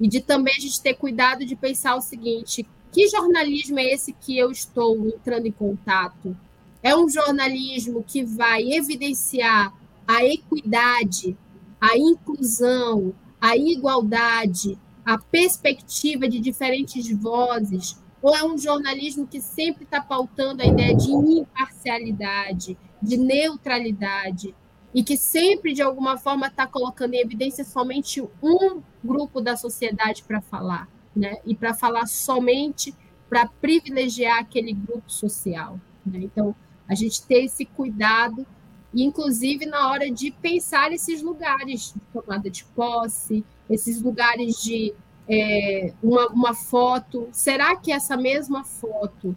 E 0.00 0.08
de 0.08 0.20
também 0.20 0.54
a 0.56 0.60
gente 0.60 0.82
ter 0.82 0.94
cuidado 0.94 1.44
de 1.44 1.54
pensar 1.54 1.96
o 1.96 2.00
seguinte: 2.00 2.66
que 2.92 3.08
jornalismo 3.08 3.78
é 3.78 3.84
esse 3.92 4.12
que 4.12 4.36
eu 4.36 4.50
estou 4.50 5.06
entrando 5.06 5.46
em 5.46 5.52
contato? 5.52 6.36
É 6.82 6.94
um 6.96 7.08
jornalismo 7.08 8.04
que 8.06 8.22
vai 8.22 8.72
evidenciar 8.72 9.72
a 10.06 10.24
equidade, 10.24 11.36
a 11.80 11.96
inclusão, 11.96 13.14
a 13.40 13.56
igualdade, 13.56 14.78
a 15.04 15.18
perspectiva 15.18 16.28
de 16.28 16.38
diferentes 16.40 17.10
vozes, 17.10 17.96
ou 18.22 18.34
é 18.34 18.44
um 18.44 18.56
jornalismo 18.56 19.26
que 19.26 19.40
sempre 19.40 19.84
está 19.84 20.00
pautando 20.00 20.62
a 20.62 20.66
ideia 20.66 20.94
de 20.94 21.10
imparcialidade, 21.10 22.76
de 23.02 23.16
neutralidade, 23.16 24.54
e 24.94 25.02
que 25.02 25.16
sempre, 25.16 25.72
de 25.72 25.82
alguma 25.82 26.16
forma, 26.16 26.46
está 26.46 26.66
colocando 26.66 27.14
em 27.14 27.20
evidência 27.20 27.64
somente 27.64 28.22
um 28.40 28.80
grupo 29.02 29.40
da 29.40 29.56
sociedade 29.56 30.22
para 30.22 30.40
falar, 30.40 30.88
né? 31.14 31.38
e 31.44 31.54
para 31.54 31.74
falar 31.74 32.06
somente 32.06 32.94
para 33.28 33.46
privilegiar 33.46 34.38
aquele 34.38 34.72
grupo 34.72 35.10
social. 35.10 35.80
Né? 36.06 36.20
Então, 36.22 36.54
a 36.88 36.94
gente 36.94 37.22
ter 37.22 37.44
esse 37.44 37.64
cuidado, 37.64 38.46
inclusive 38.94 39.66
na 39.66 39.90
hora 39.90 40.08
de 40.08 40.30
pensar 40.30 40.92
esses 40.92 41.20
lugares 41.20 41.92
de 41.92 42.00
tomada 42.12 42.48
de 42.48 42.64
posse, 42.64 43.44
esses 43.68 44.00
lugares 44.00 44.62
de 44.62 44.94
é, 45.28 45.92
uma, 46.00 46.28
uma 46.28 46.54
foto. 46.54 47.28
Será 47.32 47.74
que 47.74 47.90
essa 47.90 48.16
mesma 48.16 48.62
foto, 48.62 49.36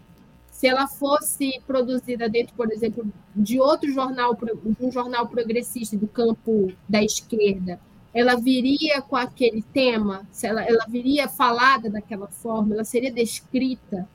se 0.57 0.65
ela 0.65 0.87
fosse 0.87 1.61
produzida 1.67 2.27
dentro, 2.27 2.55
por 2.55 2.71
exemplo, 2.71 3.05
de 3.35 3.59
outro 3.59 3.91
jornal, 3.91 4.35
um 4.81 4.91
jornal 4.91 5.27
progressista 5.27 5.95
do 5.95 6.07
campo 6.07 6.73
da 6.89 7.03
esquerda, 7.03 7.79
ela 8.11 8.33
viria 8.33 8.99
com 9.03 9.15
aquele 9.15 9.61
tema? 9.61 10.27
Se 10.31 10.47
ela, 10.47 10.63
ela 10.63 10.83
viria 10.89 11.27
falada 11.27 11.91
daquela 11.91 12.27
forma? 12.27 12.73
Ela 12.73 12.83
seria 12.83 13.13
descrita? 13.13 14.09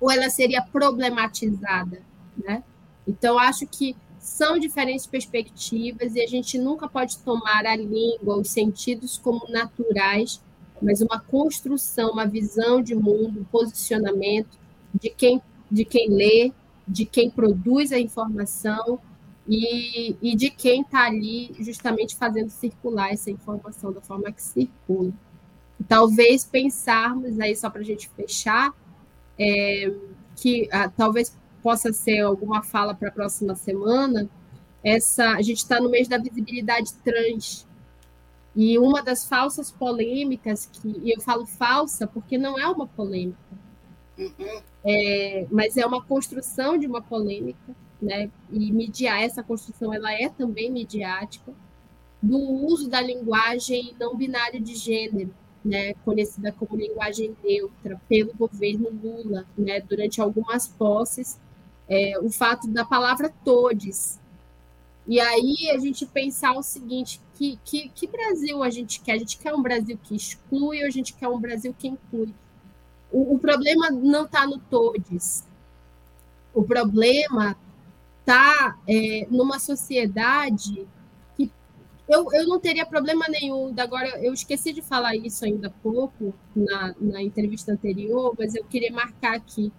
Ou 0.00 0.10
ela 0.10 0.28
seria 0.28 0.62
problematizada? 0.62 2.02
Né? 2.36 2.64
Então, 3.06 3.38
acho 3.38 3.64
que 3.64 3.94
são 4.18 4.58
diferentes 4.58 5.06
perspectivas 5.06 6.16
e 6.16 6.20
a 6.20 6.26
gente 6.26 6.58
nunca 6.58 6.88
pode 6.88 7.18
tomar 7.18 7.64
a 7.64 7.76
língua, 7.76 8.36
os 8.36 8.50
sentidos 8.50 9.16
como 9.16 9.48
naturais, 9.48 10.42
mas 10.82 11.00
uma 11.00 11.20
construção, 11.20 12.10
uma 12.10 12.26
visão 12.26 12.82
de 12.82 12.96
mundo, 12.96 13.42
um 13.42 13.44
posicionamento 13.44 14.58
de 14.92 15.10
quem, 15.10 15.40
de 15.70 15.84
quem 15.84 16.10
lê, 16.10 16.52
de 16.86 17.04
quem 17.04 17.30
produz 17.30 17.92
a 17.92 17.98
informação 17.98 18.98
e, 19.46 20.16
e 20.20 20.36
de 20.36 20.50
quem 20.50 20.82
está 20.82 21.06
ali 21.06 21.54
justamente 21.60 22.16
fazendo 22.16 22.50
circular 22.50 23.12
essa 23.12 23.30
informação 23.30 23.92
da 23.92 24.00
forma 24.00 24.30
que 24.30 24.42
circula. 24.42 25.12
Talvez 25.86 26.44
pensarmos, 26.44 27.38
aí 27.40 27.54
só 27.56 27.70
para 27.70 27.80
a 27.80 27.84
gente 27.84 28.08
fechar, 28.10 28.74
é, 29.38 29.92
que 30.36 30.68
ah, 30.72 30.88
talvez 30.88 31.36
possa 31.62 31.92
ser 31.92 32.20
alguma 32.20 32.62
fala 32.62 32.94
para 32.94 33.08
a 33.08 33.12
próxima 33.12 33.54
semana. 33.54 34.28
Essa, 34.82 35.32
a 35.32 35.42
gente 35.42 35.58
está 35.58 35.80
no 35.80 35.90
mês 35.90 36.08
da 36.08 36.18
visibilidade 36.18 36.92
trans. 37.04 37.66
E 38.54 38.78
uma 38.78 39.02
das 39.02 39.24
falsas 39.24 39.70
polêmicas, 39.70 40.66
que, 40.66 40.88
e 41.02 41.14
eu 41.14 41.20
falo 41.20 41.46
falsa 41.46 42.06
porque 42.06 42.36
não 42.36 42.58
é 42.58 42.66
uma 42.66 42.86
polêmica, 42.86 43.38
uhum. 44.18 44.60
é, 44.84 45.46
mas 45.50 45.76
é 45.76 45.86
uma 45.86 46.02
construção 46.02 46.76
de 46.76 46.86
uma 46.86 47.00
polêmica, 47.00 47.74
né? 48.00 48.30
E 48.50 48.72
mediar 48.72 49.22
essa 49.22 49.42
construção, 49.42 49.92
ela 49.94 50.12
é 50.12 50.28
também 50.28 50.70
midiática, 50.70 51.52
do 52.22 52.38
uso 52.38 52.88
da 52.88 53.00
linguagem 53.00 53.94
não 53.98 54.16
binária 54.16 54.60
de 54.60 54.74
gênero, 54.74 55.32
né, 55.64 55.94
conhecida 56.04 56.52
como 56.52 56.76
linguagem 56.76 57.36
neutra, 57.44 58.00
pelo 58.08 58.34
governo 58.34 58.90
Lula, 58.90 59.46
né, 59.56 59.80
durante 59.80 60.20
algumas 60.20 60.66
posses, 60.66 61.38
é, 61.88 62.18
o 62.20 62.30
fato 62.30 62.68
da 62.68 62.84
palavra 62.84 63.32
todes. 63.44 64.18
E 65.06 65.20
aí 65.20 65.70
a 65.72 65.78
gente 65.78 66.04
pensar 66.06 66.52
o 66.52 66.62
seguinte, 66.62 67.20
que, 67.34 67.58
que, 67.64 67.88
que 67.88 68.06
Brasil 68.06 68.62
a 68.62 68.68
gente 68.68 69.00
quer? 69.00 69.12
A 69.12 69.18
gente 69.18 69.38
quer 69.38 69.54
um 69.54 69.62
Brasil 69.62 69.98
que 70.02 70.14
exclui 70.14 70.80
ou 70.80 70.86
a 70.86 70.90
gente 70.90 71.14
quer 71.14 71.28
um 71.28 71.40
Brasil 71.40 71.74
que 71.76 71.88
inclui? 71.88 72.34
O, 73.12 73.34
o 73.34 73.38
problema 73.38 73.90
não 73.90 74.24
está 74.24 74.46
no 74.46 74.58
todes. 74.58 75.46
O 76.54 76.62
problema 76.62 77.56
está 78.20 78.78
é, 78.86 79.26
numa 79.30 79.58
sociedade 79.58 80.86
eu, 82.08 82.26
eu 82.32 82.46
não 82.46 82.58
teria 82.58 82.86
problema 82.86 83.26
nenhum. 83.28 83.74
Agora, 83.78 84.08
eu 84.24 84.32
esqueci 84.32 84.72
de 84.72 84.80
falar 84.80 85.14
isso 85.14 85.44
ainda 85.44 85.68
há 85.68 85.70
pouco, 85.70 86.34
na, 86.56 86.94
na 86.98 87.22
entrevista 87.22 87.72
anterior, 87.72 88.34
mas 88.38 88.54
eu 88.54 88.64
queria 88.64 88.90
marcar 88.90 89.36
aqui. 89.36 89.70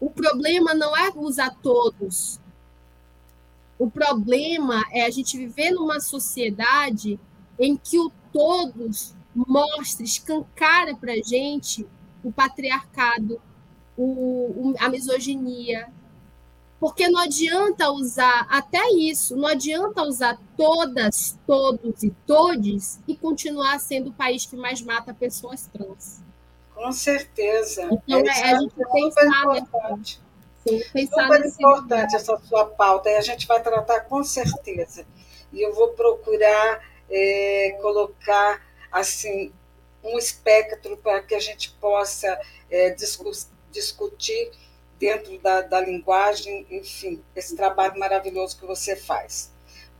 O 0.00 0.10
problema 0.10 0.74
não 0.74 0.96
é 0.96 1.10
usar 1.14 1.50
todos. 1.62 2.40
O 3.78 3.88
problema 3.88 4.82
é 4.90 5.04
a 5.06 5.10
gente 5.10 5.38
viver 5.38 5.70
numa 5.70 6.00
sociedade 6.00 7.20
em 7.58 7.76
que 7.76 7.98
o 7.98 8.10
todos 8.32 9.14
mostra, 9.34 10.04
escancara 10.04 10.96
para 10.96 11.12
a 11.12 11.22
gente 11.22 11.86
o 12.26 12.32
patriarcado, 12.32 13.40
o, 13.96 14.74
a 14.80 14.88
misoginia, 14.88 15.88
porque 16.80 17.08
não 17.08 17.20
adianta 17.20 17.88
usar 17.90 18.48
até 18.50 18.90
isso, 18.90 19.36
não 19.36 19.46
adianta 19.46 20.02
usar 20.02 20.36
todas, 20.56 21.38
todos 21.46 22.02
e 22.02 22.10
todes 22.26 22.98
e 23.06 23.16
continuar 23.16 23.78
sendo 23.78 24.10
o 24.10 24.12
país 24.12 24.44
que 24.44 24.56
mais 24.56 24.82
mata 24.82 25.14
pessoas 25.14 25.68
trans. 25.68 26.20
Com 26.74 26.90
certeza. 26.90 27.88
Então, 27.92 28.18
é, 28.18 28.52
a 28.52 28.58
gente 28.58 28.74
é 28.76 28.92
pensar 28.92 29.56
importante. 29.56 30.20
Pensar 30.92 31.28
super 31.28 31.46
importante 31.46 32.16
essa 32.16 32.36
sua 32.38 32.66
pauta, 32.66 33.08
e 33.08 33.14
a 33.14 33.20
gente 33.20 33.46
vai 33.46 33.62
tratar 33.62 34.00
com 34.00 34.24
certeza. 34.24 35.06
E 35.52 35.62
eu 35.62 35.72
vou 35.72 35.90
procurar 35.90 36.82
é, 37.08 37.78
colocar 37.80 38.60
assim 38.90 39.52
um 40.06 40.18
espectro 40.18 40.96
para 40.96 41.20
que 41.22 41.34
a 41.34 41.40
gente 41.40 41.70
possa 41.80 42.40
é, 42.70 42.94
discutir 43.70 44.50
dentro 44.98 45.38
da, 45.38 45.62
da 45.62 45.80
linguagem, 45.80 46.66
enfim, 46.70 47.22
esse 47.34 47.54
trabalho 47.54 47.98
maravilhoso 47.98 48.58
que 48.58 48.66
você 48.66 48.96
faz. 48.96 49.52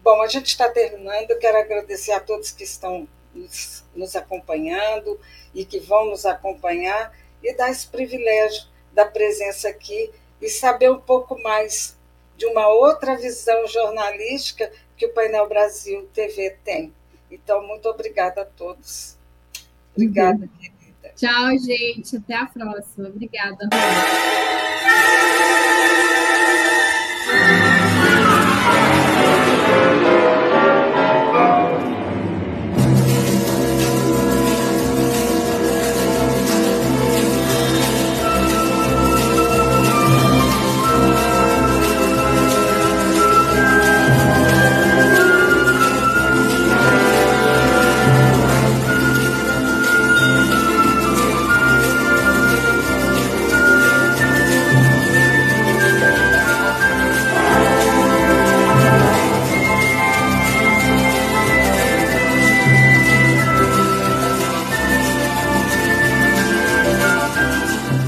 Bom, 0.02 0.22
a 0.22 0.28
gente 0.28 0.46
está 0.46 0.68
terminando. 0.70 1.30
Eu 1.30 1.38
quero 1.38 1.58
agradecer 1.58 2.12
a 2.12 2.20
todos 2.20 2.50
que 2.50 2.64
estão 2.64 3.08
nos, 3.34 3.84
nos, 3.94 4.16
acompanhando 4.16 5.20
e 5.54 5.64
que 5.64 5.80
vão 5.80 6.06
nos 6.06 6.24
acompanhar 6.24 7.12
e 7.42 7.52
dar 7.54 7.70
esse 7.70 7.86
privilégio 7.88 8.68
da 8.92 9.04
presença 9.04 9.68
aqui 9.68 10.10
e 10.40 10.48
saber 10.48 10.90
um 10.90 11.00
pouco 11.00 11.40
mais 11.42 11.96
de 12.36 12.46
uma 12.46 12.68
outra 12.68 13.16
visão 13.16 13.66
jornalística 13.66 14.70
que 14.96 15.06
o 15.06 15.12
Painel 15.12 15.48
Brasil 15.48 16.08
TV 16.14 16.56
tem. 16.64 16.94
Então, 17.30 17.66
muito 17.66 17.88
obrigada 17.88 18.42
a 18.42 18.44
todos. 18.44 19.15
Obrigada, 19.96 20.42
uhum. 20.42 20.48
querida. 20.58 20.76
Tchau, 21.16 21.58
gente. 21.58 22.16
Até 22.16 22.34
a 22.34 22.46
próxima. 22.46 23.08
Obrigada. 23.08 23.68